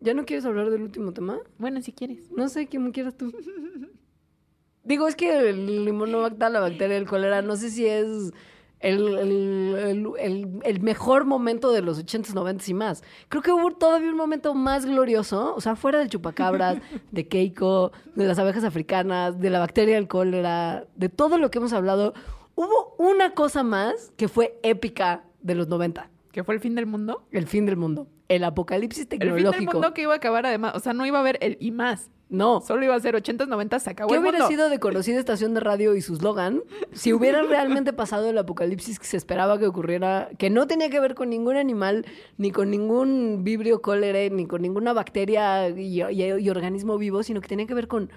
¿Ya 0.00 0.14
no 0.14 0.24
quieres 0.24 0.44
hablar 0.44 0.68
del 0.70 0.82
último 0.82 1.12
tema? 1.12 1.38
Bueno, 1.58 1.80
si 1.80 1.92
quieres. 1.92 2.30
No 2.32 2.48
sé, 2.48 2.66
¿quién 2.66 2.90
quieras 2.92 3.16
tú? 3.16 3.32
Digo, 4.84 5.06
es 5.06 5.14
que 5.16 5.48
el 5.50 5.84
limonobacter, 5.84 6.50
la 6.50 6.60
bacteria 6.60 6.96
del 6.96 7.06
cólera, 7.06 7.40
no 7.40 7.54
sé 7.56 7.70
si 7.70 7.86
es 7.86 8.32
el, 8.80 9.16
el- 9.16 9.74
el- 9.76 10.06
el- 10.18 10.60
el 10.64 10.80
mejor 10.80 11.24
momento 11.24 11.70
de 11.70 11.82
los 11.82 12.00
80s, 12.04 12.34
90s 12.34 12.68
y 12.68 12.74
más. 12.74 13.04
Creo 13.28 13.42
que 13.42 13.52
hubo 13.52 13.70
todavía 13.76 14.10
un 14.10 14.16
momento 14.16 14.54
más 14.54 14.84
glorioso, 14.84 15.54
o 15.54 15.60
sea, 15.60 15.76
fuera 15.76 16.00
del 16.00 16.08
chupacabras, 16.10 16.78
de 17.12 17.28
Keiko, 17.28 17.92
de 18.16 18.26
las 18.26 18.40
abejas 18.40 18.64
africanas, 18.64 19.38
de 19.38 19.50
la 19.50 19.60
bacteria 19.60 19.94
del 19.94 20.08
cólera, 20.08 20.88
de 20.96 21.08
todo 21.08 21.38
lo 21.38 21.48
que 21.52 21.58
hemos 21.58 21.72
hablado. 21.72 22.12
Hubo 22.54 22.94
una 22.98 23.34
cosa 23.34 23.62
más 23.62 24.12
que 24.16 24.28
fue 24.28 24.58
épica 24.62 25.24
de 25.40 25.54
los 25.54 25.68
90, 25.68 26.10
¿Que 26.32 26.44
fue 26.44 26.54
el 26.54 26.60
fin 26.60 26.74
del 26.74 26.86
mundo? 26.86 27.24
el 27.30 27.46
fin 27.46 27.66
del 27.66 27.76
mundo, 27.76 28.06
el 28.28 28.44
apocalipsis 28.44 29.02
El 29.02 29.08
fin 29.08 29.18
tecnológico. 29.20 29.50
del 29.52 29.64
mundo 29.74 29.94
que 29.94 30.02
iba 30.02 30.12
a 30.14 30.16
acabar 30.16 30.46
además. 30.46 30.72
O 30.74 30.80
sea, 30.80 30.92
no 30.92 31.04
iba 31.06 31.18
a 31.18 31.20
haber 31.20 31.38
el 31.42 31.56
y 31.60 31.70
más. 31.72 32.10
No, 32.30 32.62
Solo 32.62 32.82
iba 32.82 32.94
a 32.94 33.00
ser 33.00 33.14
80s, 33.14 33.46
90s, 33.46 33.80
se 33.80 33.90
acabó 33.90 34.08
¿Qué 34.08 34.14
el 34.14 34.22
hubiera 34.22 34.38
mundo. 34.38 34.48
sido 34.48 34.70
de 34.70 34.78
conocida 34.78 35.18
estación 35.18 35.52
de 35.52 35.60
radio 35.60 35.94
y 35.94 36.00
su 36.00 36.16
slogan 36.16 36.62
si 36.92 37.12
hubiera 37.12 37.42
realmente 37.42 37.92
pasado 37.92 38.30
el 38.30 38.38
apocalipsis 38.38 38.98
que 38.98 39.04
se 39.04 39.18
esperaba 39.18 39.58
que 39.58 39.66
ocurriera, 39.66 40.30
que 40.38 40.48
no 40.48 40.66
tenía 40.66 40.88
que 40.88 40.98
ver 40.98 41.14
con 41.14 41.28
ningún 41.28 41.56
animal, 41.56 42.06
ni 42.38 42.50
con 42.50 42.70
ningún 42.70 43.44
vibrio 43.44 43.82
cólera, 43.82 44.34
ni 44.34 44.46
con 44.46 44.62
ninguna 44.62 44.94
bacteria 44.94 45.68
y, 45.68 46.00
y- 46.02 46.22
y 46.24 46.48
organismo 46.48 46.96
vivo, 46.96 47.22
sino 47.22 47.42
que 47.42 47.48
tenía 47.48 47.66
que 47.66 47.74
ver 47.74 47.86
con 47.86 48.08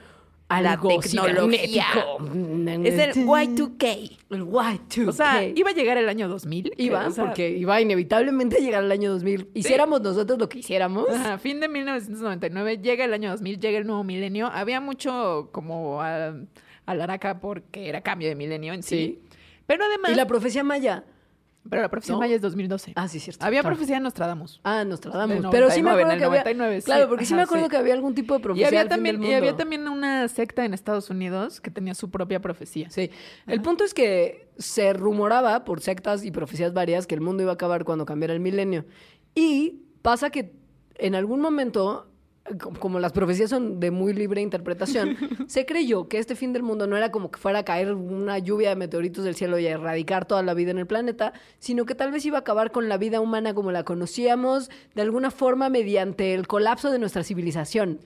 algo 0.47 0.99
tecnología. 0.99 1.85
cibernético. 1.91 2.87
Es 2.87 2.99
el 2.99 3.25
Y2K. 3.25 4.17
El 4.29 4.45
Y2K. 4.45 5.07
O 5.07 5.11
sea, 5.11 5.43
iba 5.43 5.71
a 5.71 5.73
llegar 5.73 5.97
el 5.97 6.07
año 6.07 6.27
2000. 6.27 6.71
que, 6.71 6.83
Iba, 6.83 7.07
o 7.07 7.11
sea, 7.11 7.25
porque 7.25 7.49
iba 7.49 7.79
inevitablemente 7.81 8.57
a 8.57 8.59
llegar 8.59 8.83
el 8.83 8.91
año 8.91 9.11
2000. 9.11 9.49
Hiciéramos 9.53 10.01
nosotros 10.01 10.37
lo 10.37 10.47
que 10.49 10.59
hiciéramos. 10.59 11.09
Ajá, 11.09 11.37
fin 11.37 11.59
de 11.59 11.67
1999, 11.67 12.77
llega 12.77 13.05
el 13.05 13.13
año 13.13 13.31
2000, 13.31 13.59
llega 13.59 13.77
el 13.79 13.87
nuevo 13.87 14.03
milenio. 14.03 14.47
Había 14.47 14.81
mucho 14.81 15.49
como 15.51 16.01
a, 16.01 16.35
alaraca 16.85 17.39
porque 17.39 17.89
era 17.89 18.01
cambio 18.01 18.27
de 18.29 18.35
milenio 18.35 18.73
en 18.73 18.83
sí. 18.83 18.95
Sí. 18.95 19.37
Pero 19.65 19.83
además, 19.85 20.11
Y 20.11 20.15
la 20.15 20.27
profecía 20.27 20.63
maya. 20.63 21.03
Pero 21.69 21.81
la 21.81 21.89
profecía 21.89 22.13
¿No? 22.13 22.19
maya 22.19 22.35
es 22.35 22.41
2012. 22.41 22.93
Ah, 22.95 23.07
sí, 23.07 23.19
cierto. 23.19 23.45
Había 23.45 23.61
claro. 23.61 23.75
profecía 23.75 23.95
de 23.95 24.01
Nostradamus. 24.01 24.59
Ah, 24.63 24.83
Nostradamus. 24.83 25.47
Pero 25.51 25.69
sí 25.71 25.81
me 25.81 25.91
99, 25.91 25.91
acuerdo 25.91 26.09
en 26.09 26.11
el 26.11 26.19
que 26.19 26.25
había. 26.25 26.39
99, 26.43 26.81
sí. 26.81 26.85
Claro, 26.85 27.09
porque 27.09 27.25
sí 27.25 27.33
me 27.33 27.41
acuerdo 27.41 27.65
sí. 27.65 27.69
que 27.71 27.77
había 27.77 27.93
algún 27.93 28.15
tipo 28.15 28.33
de 28.35 28.39
Y 28.39 28.43
profecía. 28.43 28.67
había, 28.67 28.81
al 28.81 28.87
fin 28.87 28.95
también, 28.95 29.23
y 29.23 29.33
había 29.33 29.55
también 29.55 29.87
una 29.87 30.27
secta 30.27 30.65
en 30.65 30.73
Estados 30.73 31.09
Unidos 31.09 31.61
que 31.61 31.71
tenía 31.71 31.93
su 31.95 32.09
propia 32.11 32.39
profecía. 32.41 32.89
Sí. 32.89 33.09
El 33.47 33.61
punto 33.61 33.83
es 33.83 33.93
que 33.93 34.49
se 34.57 34.93
rumoraba 34.93 35.65
por 35.65 35.81
sectas 35.81 36.23
y 36.23 36.31
profecías 36.31 36.73
varias 36.73 37.07
que 37.07 37.15
el 37.15 37.21
mundo 37.21 37.43
iba 37.43 37.51
a 37.51 37.55
acabar 37.55 37.83
cuando 37.83 38.05
cambiara 38.05 38.33
el 38.33 38.39
milenio. 38.39 38.85
Y 39.33 39.81
pasa 40.01 40.29
que 40.29 40.53
en 40.97 41.15
algún 41.15 41.41
momento, 41.41 42.07
como 42.79 42.99
las 42.99 43.11
profecías 43.11 43.49
son 43.49 43.79
de 43.79 43.89
muy 43.91 44.13
libre 44.13 44.41
interpretación, 44.41 45.17
se 45.47 45.65
creyó 45.65 46.07
que 46.07 46.19
este 46.19 46.35
fin 46.35 46.53
del 46.53 46.61
mundo 46.63 46.85
no 46.87 46.95
era 46.95 47.11
como 47.11 47.31
que 47.31 47.39
fuera 47.39 47.59
a 47.59 47.65
caer 47.65 47.93
una 47.93 48.37
lluvia 48.39 48.69
de 48.69 48.75
meteoritos 48.75 49.23
del 49.23 49.35
cielo 49.35 49.57
y 49.57 49.65
a 49.67 49.71
erradicar 49.71 50.25
toda 50.25 50.43
la 50.43 50.53
vida 50.53 50.71
en 50.71 50.77
el 50.77 50.85
planeta, 50.87 51.33
sino 51.59 51.85
que 51.85 51.95
tal 51.95 52.11
vez 52.11 52.25
iba 52.25 52.37
a 52.37 52.41
acabar 52.41 52.71
con 52.71 52.87
la 52.87 52.97
vida 52.97 53.19
humana 53.19 53.53
como 53.55 53.71
la 53.71 53.83
conocíamos 53.83 54.69
de 54.93 55.01
alguna 55.01 55.31
forma 55.31 55.69
mediante 55.69 56.33
el 56.35 56.47
colapso 56.47 56.91
de 56.91 56.99
nuestra 56.99 57.23
civilización. 57.23 57.99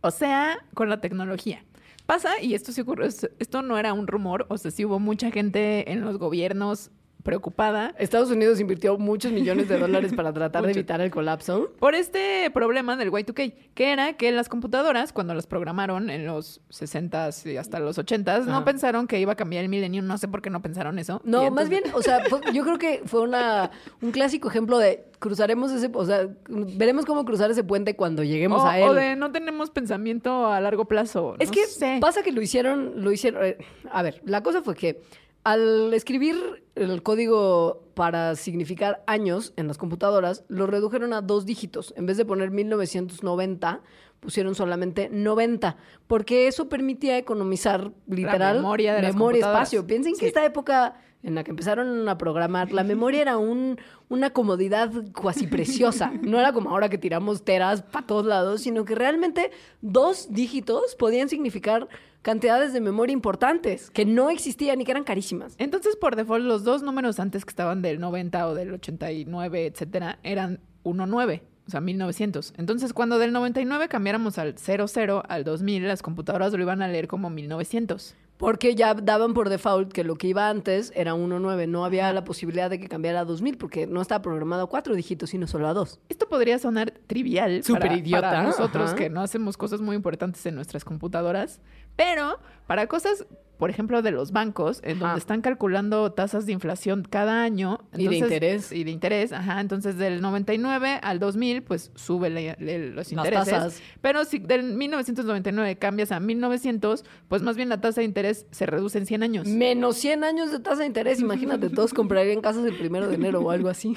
O 0.00 0.10
sea, 0.10 0.58
con 0.74 0.88
la 0.90 1.00
tecnología. 1.00 1.64
Pasa, 2.04 2.38
y 2.42 2.54
esto 2.54 2.72
sí 2.72 2.82
ocurrió, 2.82 3.06
es- 3.06 3.30
esto 3.38 3.62
no 3.62 3.78
era 3.78 3.92
un 3.94 4.06
rumor, 4.06 4.44
o 4.50 4.58
sea, 4.58 4.70
sí 4.70 4.84
hubo 4.84 4.98
mucha 4.98 5.30
gente 5.30 5.90
en 5.90 6.02
los 6.02 6.18
gobiernos 6.18 6.90
preocupada 7.24 7.94
Estados 7.98 8.30
Unidos 8.30 8.60
invirtió 8.60 8.96
muchos 8.98 9.32
millones 9.32 9.68
de 9.68 9.78
dólares 9.78 10.12
para 10.14 10.32
tratar 10.32 10.64
de 10.64 10.70
evitar 10.72 11.00
el 11.00 11.10
colapso. 11.10 11.72
por 11.80 11.94
este 11.96 12.48
problema 12.52 12.96
del 12.96 13.10
Y2K, 13.10 13.54
que 13.74 13.90
era 13.92 14.12
que 14.12 14.30
las 14.30 14.48
computadoras, 14.48 15.12
cuando 15.12 15.34
las 15.34 15.46
programaron 15.48 16.10
en 16.10 16.26
los 16.26 16.60
60s 16.70 17.50
y 17.50 17.56
hasta 17.56 17.80
los 17.80 17.98
80s, 17.98 18.44
no 18.44 18.64
pensaron 18.64 19.06
que 19.08 19.18
iba 19.18 19.32
a 19.32 19.36
cambiar 19.36 19.64
el 19.64 19.68
milenio, 19.70 20.02
no 20.02 20.18
sé 20.18 20.28
por 20.28 20.42
qué 20.42 20.50
no 20.50 20.62
pensaron 20.62 20.98
eso. 20.98 21.20
No, 21.24 21.50
más 21.50 21.68
bien, 21.68 21.82
o 21.94 22.02
sea, 22.02 22.22
fue- 22.28 22.40
yo 22.52 22.62
creo 22.62 22.78
que 22.78 23.02
fue 23.06 23.22
una, 23.22 23.70
un 24.02 24.10
clásico 24.12 24.48
ejemplo 24.48 24.78
de 24.78 25.04
cruzaremos 25.18 25.72
ese, 25.72 25.90
o 25.94 26.04
sea, 26.04 26.28
veremos 26.48 27.06
cómo 27.06 27.24
cruzar 27.24 27.50
ese 27.50 27.64
puente 27.64 27.96
cuando 27.96 28.22
lleguemos 28.22 28.62
O, 28.62 28.66
a 28.66 28.78
él. 28.78 28.88
o 28.90 28.94
de 28.94 29.16
no 29.16 29.32
tenemos 29.32 29.70
pensamiento 29.70 30.46
a 30.46 30.60
largo 30.60 30.84
plazo. 30.84 31.36
Es 31.38 31.48
no 31.48 31.54
que 31.54 31.66
sé. 31.66 31.98
pasa 32.00 32.22
que 32.22 32.30
lo 32.32 32.42
hicieron, 32.42 33.02
lo 33.02 33.10
hicieron. 33.10 33.42
eh, 33.44 33.56
A 33.90 34.02
ver, 34.02 34.20
la 34.26 34.42
cosa 34.42 34.60
fue 34.62 34.74
que 34.74 35.00
al 35.44 35.92
escribir 35.94 36.64
el 36.74 37.02
código 37.02 37.82
para 37.94 38.34
significar 38.34 39.04
años 39.06 39.52
en 39.56 39.68
las 39.68 39.78
computadoras, 39.78 40.44
lo 40.48 40.66
redujeron 40.66 41.12
a 41.12 41.20
dos 41.20 41.46
dígitos. 41.46 41.94
En 41.96 42.06
vez 42.06 42.16
de 42.16 42.24
poner 42.24 42.50
1990, 42.50 43.80
pusieron 44.20 44.54
solamente 44.54 45.08
90, 45.12 45.76
porque 46.06 46.48
eso 46.48 46.68
permitía 46.68 47.18
economizar 47.18 47.92
literal 48.06 48.56
memoria 48.56 48.94
de 48.94 49.02
las 49.02 49.14
memoria 49.14 49.40
computadoras. 49.42 49.68
espacio. 49.68 49.86
Piensen 49.86 50.14
que 50.14 50.20
Sí. 50.20 50.26
esta 50.26 50.44
época 50.44 50.98
en 51.22 51.34
la 51.34 51.44
que 51.44 51.50
empezaron 51.50 52.06
a 52.08 52.18
programar, 52.18 52.72
la 52.72 52.84
memoria 52.84 53.20
era 53.22 53.36
un, 53.38 53.78
una 54.08 54.30
comodidad 54.30 54.90
cuasi 55.14 55.46
preciosa. 55.46 56.10
No 56.22 56.38
era 56.40 56.52
como 56.52 56.70
ahora 56.70 56.88
que 56.88 56.98
tiramos 56.98 57.44
teras 57.44 57.82
para 57.82 58.06
todos 58.06 58.26
lados, 58.26 58.62
sino 58.62 58.84
que 58.84 58.94
realmente 58.94 59.50
dos 59.82 60.28
dígitos 60.30 60.94
podían 60.96 61.28
significar 61.28 61.86
cantidades 62.24 62.72
de 62.72 62.80
memoria 62.80 63.12
importantes 63.12 63.90
que 63.90 64.06
no 64.06 64.30
existían 64.30 64.80
y 64.80 64.84
que 64.84 64.90
eran 64.90 65.04
carísimas. 65.04 65.54
Entonces, 65.58 65.94
por 65.94 66.16
default, 66.16 66.44
los 66.44 66.64
dos 66.64 66.82
números 66.82 67.20
antes 67.20 67.44
que 67.44 67.50
estaban 67.50 67.82
del 67.82 68.00
90 68.00 68.48
o 68.48 68.54
del 68.54 68.72
89, 68.72 69.66
etcétera, 69.66 70.18
eran 70.22 70.58
19, 70.84 71.42
o 71.66 71.70
sea, 71.70 71.82
1900. 71.82 72.54
Entonces, 72.56 72.94
cuando 72.94 73.18
del 73.18 73.32
99 73.32 73.88
cambiáramos 73.88 74.38
al 74.38 74.56
00, 74.56 75.22
al 75.28 75.44
2000, 75.44 75.86
las 75.86 76.00
computadoras 76.00 76.54
lo 76.54 76.62
iban 76.62 76.80
a 76.80 76.88
leer 76.88 77.08
como 77.08 77.28
1900. 77.28 78.16
Porque 78.36 78.74
ya 78.74 78.94
daban 78.94 79.32
por 79.32 79.48
default 79.48 79.92
que 79.92 80.02
lo 80.02 80.16
que 80.16 80.26
iba 80.26 80.48
antes 80.48 80.92
era 80.96 81.14
1.9. 81.14 81.68
No 81.68 81.84
había 81.84 82.12
la 82.12 82.24
posibilidad 82.24 82.68
de 82.68 82.80
que 82.80 82.88
cambiara 82.88 83.20
a 83.20 83.24
2000 83.24 83.56
porque 83.58 83.86
no 83.86 84.02
estaba 84.02 84.22
programado 84.22 84.64
a 84.64 84.68
cuatro 84.68 84.94
dígitos, 84.96 85.30
sino 85.30 85.46
solo 85.46 85.68
a 85.68 85.74
dos. 85.74 86.00
Esto 86.08 86.28
podría 86.28 86.58
sonar 86.58 86.92
trivial 87.06 87.62
Súper 87.62 87.82
para, 87.82 87.96
idiota, 87.96 88.30
para 88.30 88.42
nosotros 88.42 88.90
ajá. 88.90 88.96
que 88.96 89.08
no 89.08 89.20
hacemos 89.20 89.56
cosas 89.56 89.80
muy 89.80 89.94
importantes 89.94 90.44
en 90.46 90.56
nuestras 90.56 90.84
computadoras, 90.84 91.60
pero 91.96 92.38
para 92.66 92.86
cosas, 92.86 93.26
por 93.58 93.70
ejemplo, 93.70 94.02
de 94.02 94.10
los 94.10 94.32
bancos, 94.32 94.80
en 94.82 94.98
donde 94.98 95.18
están 95.18 95.40
calculando 95.40 96.10
tasas 96.12 96.44
de 96.44 96.52
inflación 96.52 97.06
cada 97.08 97.42
año. 97.44 97.80
Y 97.96 98.08
de 98.08 98.16
interés. 98.16 98.72
Y 98.72 98.82
de 98.84 98.90
interés, 98.90 99.32
ajá. 99.32 99.60
Entonces, 99.60 99.96
del 99.96 100.20
99 100.20 100.98
al 101.02 101.18
2000, 101.20 101.62
pues 101.62 101.92
sube 101.94 102.30
le- 102.30 102.56
los 102.88 102.96
Las 102.96 103.12
intereses. 103.12 103.48
tasas. 103.48 103.82
Pero 104.00 104.24
si 104.24 104.38
del 104.40 104.64
1999 104.74 105.76
cambias 105.78 106.10
a 106.10 106.18
1900, 106.20 107.04
pues 107.28 107.42
más 107.42 107.56
bien 107.56 107.68
la 107.68 107.80
tasa 107.80 108.00
de 108.00 108.06
interés 108.06 108.46
se 108.50 108.66
reduce 108.66 108.98
en 108.98 109.06
100 109.06 109.22
años. 109.22 109.46
Menos 109.46 109.96
100 109.98 110.24
años 110.24 110.50
de 110.50 110.58
tasa 110.58 110.80
de 110.80 110.86
interés. 110.86 111.20
Imagínate, 111.20 111.70
todos 111.70 111.94
comprarían 111.94 112.40
casas 112.40 112.64
el 112.66 112.76
primero 112.76 113.06
de 113.08 113.14
enero 113.14 113.40
o 113.40 113.50
algo 113.50 113.68
así. 113.68 113.94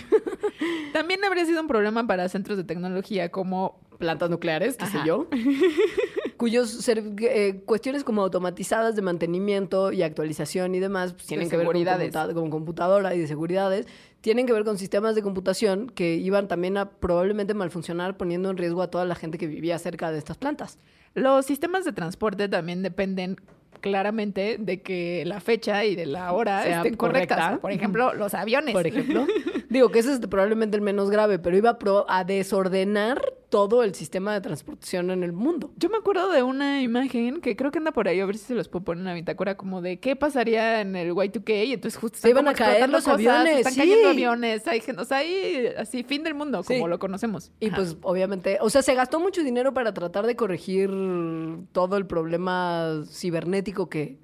También 0.93 1.23
habría 1.25 1.45
sido 1.45 1.61
un 1.61 1.67
problema 1.67 2.05
para 2.05 2.29
centros 2.29 2.57
de 2.57 2.63
tecnología 2.63 3.29
como 3.31 3.81
plantas 3.97 4.29
nucleares, 4.29 4.77
qué 4.77 4.85
sé 4.85 4.99
yo, 5.05 5.27
cuyos 6.37 6.69
ser- 6.69 7.03
eh, 7.21 7.61
cuestiones 7.65 8.03
como 8.03 8.21
automatizadas 8.21 8.95
de 8.95 9.01
mantenimiento 9.01 9.91
y 9.91 10.03
actualización 10.03 10.75
y 10.75 10.79
demás 10.79 11.13
pues, 11.13 11.25
tienen 11.25 11.49
que 11.49 11.57
ver 11.57 11.65
con, 11.65 11.73
seguridades. 11.73 12.13
computa- 12.13 12.33
con 12.33 12.49
computadora 12.49 13.15
y 13.15 13.19
de 13.19 13.27
seguridades, 13.27 13.87
tienen 14.21 14.45
que 14.45 14.53
ver 14.53 14.63
con 14.63 14.77
sistemas 14.77 15.15
de 15.15 15.21
computación 15.23 15.89
que 15.89 16.15
iban 16.15 16.47
también 16.47 16.77
a 16.77 16.89
probablemente 16.91 17.53
malfuncionar 17.53 18.17
poniendo 18.17 18.49
en 18.49 18.57
riesgo 18.57 18.81
a 18.81 18.89
toda 18.89 19.05
la 19.05 19.15
gente 19.15 19.37
que 19.37 19.47
vivía 19.47 19.77
cerca 19.79 20.11
de 20.11 20.17
estas 20.19 20.37
plantas. 20.37 20.77
Los 21.13 21.45
sistemas 21.45 21.85
de 21.85 21.91
transporte 21.93 22.47
también 22.47 22.83
dependen 22.83 23.37
claramente 23.81 24.57
de 24.59 24.81
que 24.81 25.23
la 25.25 25.39
fecha 25.39 25.85
y 25.85 25.95
de 25.95 26.05
la 26.07 26.31
hora 26.33 26.63
Sea 26.63 26.77
estén 26.77 26.95
correctas. 26.95 27.37
correcta. 27.37 27.61
Por 27.61 27.71
ejemplo, 27.71 28.13
los 28.13 28.33
aviones. 28.33 28.73
Por 28.73 28.87
ejemplo, 28.87 29.25
digo 29.69 29.89
que 29.89 29.99
ese 29.99 30.13
es 30.13 30.19
probablemente 30.19 30.75
el 30.77 30.81
menos 30.81 31.09
grave, 31.09 31.39
pero 31.39 31.57
iba 31.57 31.71
a, 31.71 31.79
pro- 31.79 32.05
a 32.09 32.23
desordenar 32.23 33.21
todo 33.49 33.83
el 33.83 33.95
sistema 33.95 34.33
de 34.33 34.41
transportación 34.41 35.09
en 35.09 35.23
el 35.23 35.31
mundo. 35.31 35.71
Yo 35.77 35.87
me 35.89 35.95
acuerdo 35.97 36.29
de 36.31 36.43
una 36.43 36.81
imagen 36.81 37.39
que 37.39 37.55
creo 37.55 37.71
que 37.71 37.77
anda 37.77 37.91
por 37.93 38.07
ahí, 38.09 38.19
a 38.19 38.25
ver 38.25 38.37
si 38.37 38.43
se 38.45 38.55
los 38.55 38.67
puedo 38.67 38.83
poner 38.83 38.99
en 39.01 39.05
la 39.05 39.13
bitácora, 39.13 39.55
como 39.55 39.81
de 39.81 39.99
qué 40.01 40.17
pasaría 40.17 40.81
en 40.81 40.97
el 40.97 41.13
Y2K 41.13 41.65
y 41.67 41.73
entonces 41.73 41.97
justo 41.97 42.17
Se 42.17 42.29
iban 42.29 42.47
a 42.49 42.53
caer 42.53 42.89
los 42.89 43.05
cosas, 43.05 43.13
aviones, 43.13 43.57
Están 43.59 43.73
sí. 43.73 43.79
cayendo 43.79 44.09
aviones, 44.09 44.67
hay 44.67 44.81
gente, 44.81 45.01
o 45.01 45.05
sea, 45.05 45.19
hay 45.19 45.67
así 45.77 46.03
fin 46.03 46.23
del 46.23 46.33
mundo, 46.33 46.61
Sí. 46.63 46.73
como 46.73 46.89
lo 46.89 46.99
conocemos. 46.99 47.51
Y 47.61 47.67
Ajá. 47.67 47.77
pues 47.77 47.95
obviamente, 48.01 48.57
o 48.59 48.69
sea, 48.69 48.81
se 48.81 48.93
gastó 48.95 49.21
mucho 49.21 49.41
dinero 49.43 49.73
para 49.73 49.93
tratar 49.93 50.25
de 50.25 50.35
corregir 50.35 50.89
todo 51.71 51.95
el 51.95 52.05
problema 52.05 53.01
cibernético 53.09 53.87
que, 53.89 54.17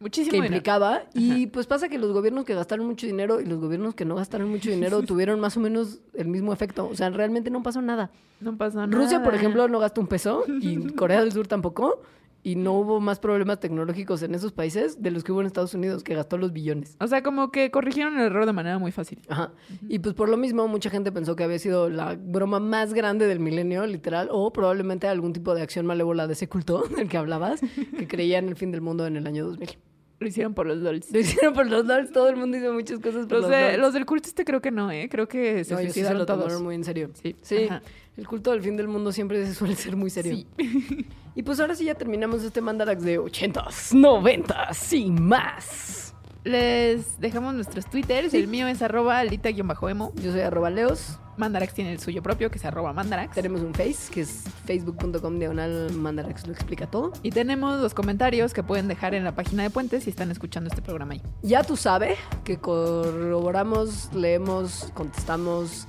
muchísimo 0.00 0.30
que 0.30 0.36
dinero. 0.36 0.54
implicaba. 0.54 1.02
Y 1.14 1.46
pues 1.48 1.66
pasa 1.66 1.88
que 1.88 1.98
los 1.98 2.12
gobiernos 2.12 2.44
que 2.44 2.54
gastaron 2.54 2.86
mucho 2.86 3.06
dinero 3.06 3.40
y 3.40 3.46
los 3.46 3.58
gobiernos 3.60 3.94
que 3.94 4.04
no 4.04 4.14
gastaron 4.16 4.48
mucho 4.48 4.70
dinero 4.70 5.02
tuvieron 5.06 5.40
más 5.40 5.56
o 5.56 5.60
menos 5.60 6.00
el 6.14 6.28
mismo 6.28 6.52
efecto. 6.52 6.88
O 6.88 6.94
sea, 6.94 7.10
realmente 7.10 7.50
no 7.50 7.62
pasó 7.62 7.82
nada. 7.82 8.10
No 8.40 8.56
pasa 8.56 8.86
nada. 8.86 8.96
Rusia, 8.96 9.22
por 9.22 9.34
ejemplo, 9.34 9.68
no 9.68 9.78
gastó 9.78 10.00
un 10.00 10.06
peso 10.06 10.44
y 10.60 10.76
Corea 10.94 11.20
del 11.20 11.32
Sur 11.32 11.46
tampoco. 11.46 12.02
Y 12.48 12.56
no 12.56 12.72
hubo 12.72 12.98
más 12.98 13.18
problemas 13.18 13.60
tecnológicos 13.60 14.22
en 14.22 14.34
esos 14.34 14.52
países 14.52 15.02
de 15.02 15.10
los 15.10 15.22
que 15.22 15.32
hubo 15.32 15.40
en 15.42 15.46
Estados 15.46 15.74
Unidos, 15.74 16.02
que 16.02 16.14
gastó 16.14 16.38
los 16.38 16.52
billones. 16.54 16.96
O 16.98 17.06
sea, 17.06 17.22
como 17.22 17.50
que 17.50 17.70
corrigieron 17.70 18.14
el 18.18 18.24
error 18.24 18.46
de 18.46 18.54
manera 18.54 18.78
muy 18.78 18.90
fácil. 18.90 19.20
Ajá. 19.28 19.52
Y 19.86 19.98
pues 19.98 20.14
por 20.14 20.30
lo 20.30 20.38
mismo, 20.38 20.66
mucha 20.66 20.88
gente 20.88 21.12
pensó 21.12 21.36
que 21.36 21.44
había 21.44 21.58
sido 21.58 21.90
la 21.90 22.16
broma 22.18 22.58
más 22.58 22.94
grande 22.94 23.26
del 23.26 23.38
milenio, 23.38 23.84
literal, 23.86 24.28
o 24.30 24.50
probablemente 24.50 25.06
algún 25.08 25.34
tipo 25.34 25.54
de 25.54 25.60
acción 25.60 25.84
malévola 25.84 26.26
de 26.26 26.32
ese 26.32 26.48
culto 26.48 26.84
del 26.96 27.08
que 27.08 27.18
hablabas, 27.18 27.60
que 27.98 28.08
creía 28.08 28.38
en 28.38 28.48
el 28.48 28.56
fin 28.56 28.70
del 28.72 28.80
mundo 28.80 29.06
en 29.06 29.16
el 29.18 29.26
año 29.26 29.44
2000. 29.46 29.76
Lo 30.20 30.26
hicieron 30.26 30.54
por 30.54 30.66
los 30.66 30.78
LOLs. 30.78 31.12
Lo 31.12 31.18
hicieron 31.20 31.52
por 31.54 31.66
los 31.68 31.84
LOLs, 31.84 32.10
todo 32.12 32.28
el 32.28 32.36
mundo 32.36 32.56
hizo 32.56 32.72
muchas 32.72 32.98
cosas 32.98 33.26
por 33.26 33.34
Los, 33.38 33.42
los, 33.42 33.50
de- 33.50 33.68
LOLs. 33.72 33.78
los 33.78 33.92
del 33.94 34.06
culto 34.06 34.26
este 34.28 34.44
creo 34.44 34.60
que 34.60 34.70
no, 34.70 34.90
¿eh? 34.90 35.08
Creo 35.10 35.28
que 35.28 35.64
se 35.64 35.74
No, 35.74 35.80
sí 35.80 35.86
se 35.88 35.92
suicidaron 35.92 36.18
lo 36.18 36.26
todos. 36.26 36.60
muy 36.62 36.74
en 36.74 36.82
serio. 36.84 37.10
Sí. 37.22 37.36
Sí, 37.42 37.64
Ajá. 37.68 37.82
El 38.18 38.26
culto 38.26 38.50
del 38.50 38.60
fin 38.62 38.76
del 38.76 38.88
mundo 38.88 39.12
siempre 39.12 39.46
se 39.46 39.54
suele 39.54 39.76
ser 39.76 39.94
muy 39.94 40.10
serio. 40.10 40.44
y 41.36 41.42
pues 41.42 41.60
ahora 41.60 41.76
sí 41.76 41.84
ya 41.84 41.94
terminamos 41.94 42.42
este 42.42 42.60
Mandarax 42.60 43.02
de 43.02 43.20
80s, 43.20 43.92
90s 43.92 44.98
y 44.98 45.10
más. 45.10 46.14
Les 46.42 47.20
dejamos 47.20 47.54
nuestros 47.54 47.88
twitters. 47.88 48.34
El 48.34 48.48
mío 48.48 48.66
es 48.66 48.82
arroba 48.82 49.20
alita-emo. 49.20 50.12
Yo 50.16 50.32
soy 50.32 50.40
arroba 50.40 50.68
leos. 50.70 51.18
Mandarax 51.36 51.74
tiene 51.74 51.92
el 51.92 52.00
suyo 52.00 52.20
propio, 52.20 52.50
que 52.50 52.58
es 52.58 52.64
arroba 52.64 52.92
mandarax. 52.92 53.34
Tenemos 53.34 53.60
un 53.60 53.72
face, 53.72 54.12
que 54.12 54.22
es 54.22 54.44
facebook.com 54.64 55.38
diagonal 55.38 55.92
Mandarax 55.92 56.46
lo 56.48 56.52
explica 56.52 56.88
todo. 56.88 57.12
Y 57.22 57.30
tenemos 57.30 57.80
los 57.80 57.94
comentarios 57.94 58.52
que 58.52 58.64
pueden 58.64 58.88
dejar 58.88 59.14
en 59.14 59.22
la 59.22 59.36
página 59.36 59.62
de 59.62 59.70
Puentes 59.70 60.04
si 60.04 60.10
están 60.10 60.32
escuchando 60.32 60.68
este 60.70 60.82
programa 60.82 61.12
ahí. 61.12 61.22
Ya 61.42 61.62
tú 61.62 61.76
sabes 61.76 62.18
que 62.42 62.58
corroboramos, 62.58 64.12
leemos, 64.12 64.90
contestamos. 64.94 65.86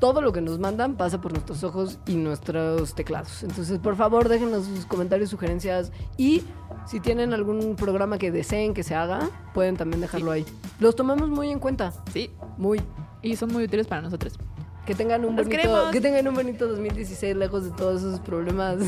Todo 0.00 0.22
lo 0.22 0.32
que 0.32 0.40
nos 0.40 0.58
mandan 0.58 0.96
pasa 0.96 1.20
por 1.20 1.32
nuestros 1.32 1.62
ojos 1.62 1.98
y 2.06 2.14
nuestros 2.14 2.94
teclados. 2.94 3.42
Entonces, 3.42 3.78
por 3.78 3.96
favor, 3.96 4.28
déjenos 4.28 4.64
sus 4.64 4.86
comentarios, 4.86 5.28
sugerencias 5.30 5.92
y 6.16 6.42
si 6.86 7.00
tienen 7.00 7.34
algún 7.34 7.76
programa 7.76 8.16
que 8.16 8.30
deseen 8.32 8.72
que 8.72 8.82
se 8.82 8.94
haga, 8.94 9.28
pueden 9.52 9.76
también 9.76 10.00
dejarlo 10.00 10.30
ahí. 10.32 10.46
Los 10.80 10.96
tomamos 10.96 11.28
muy 11.28 11.50
en 11.50 11.58
cuenta, 11.58 11.92
Sí. 12.12 12.30
muy. 12.56 12.80
Y 13.22 13.36
son 13.36 13.52
muy 13.52 13.64
útiles 13.64 13.86
para 13.86 14.00
nosotros. 14.00 14.38
Que 14.86 14.94
tengan 14.94 15.20
un 15.26 15.36
Los 15.36 15.44
bonito, 15.46 15.62
queremos. 15.62 15.90
que 15.92 16.00
tengan 16.00 16.26
un 16.26 16.34
bonito 16.34 16.66
2016 16.66 17.36
lejos 17.36 17.64
de 17.64 17.70
todos 17.72 18.00
esos 18.02 18.18
problemas 18.20 18.78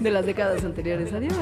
de 0.00 0.10
las 0.10 0.26
décadas 0.26 0.64
anteriores. 0.64 1.12
Adiós. 1.12 1.32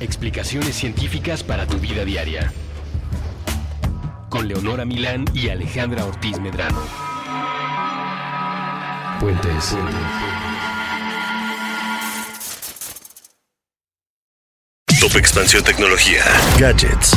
Explicaciones 0.00 0.74
científicas 0.74 1.42
para 1.42 1.66
tu 1.66 1.78
vida 1.78 2.04
diaria. 2.04 2.52
Con 4.28 4.48
Leonora 4.48 4.84
Milán 4.84 5.24
y 5.34 5.48
Alejandra 5.48 6.04
Ortiz 6.04 6.38
Medrano. 6.40 6.80
Puentes. 9.20 9.76
Top 15.00 15.16
Expansión 15.16 15.62
Tecnología. 15.62 16.24
Gadgets. 16.58 17.16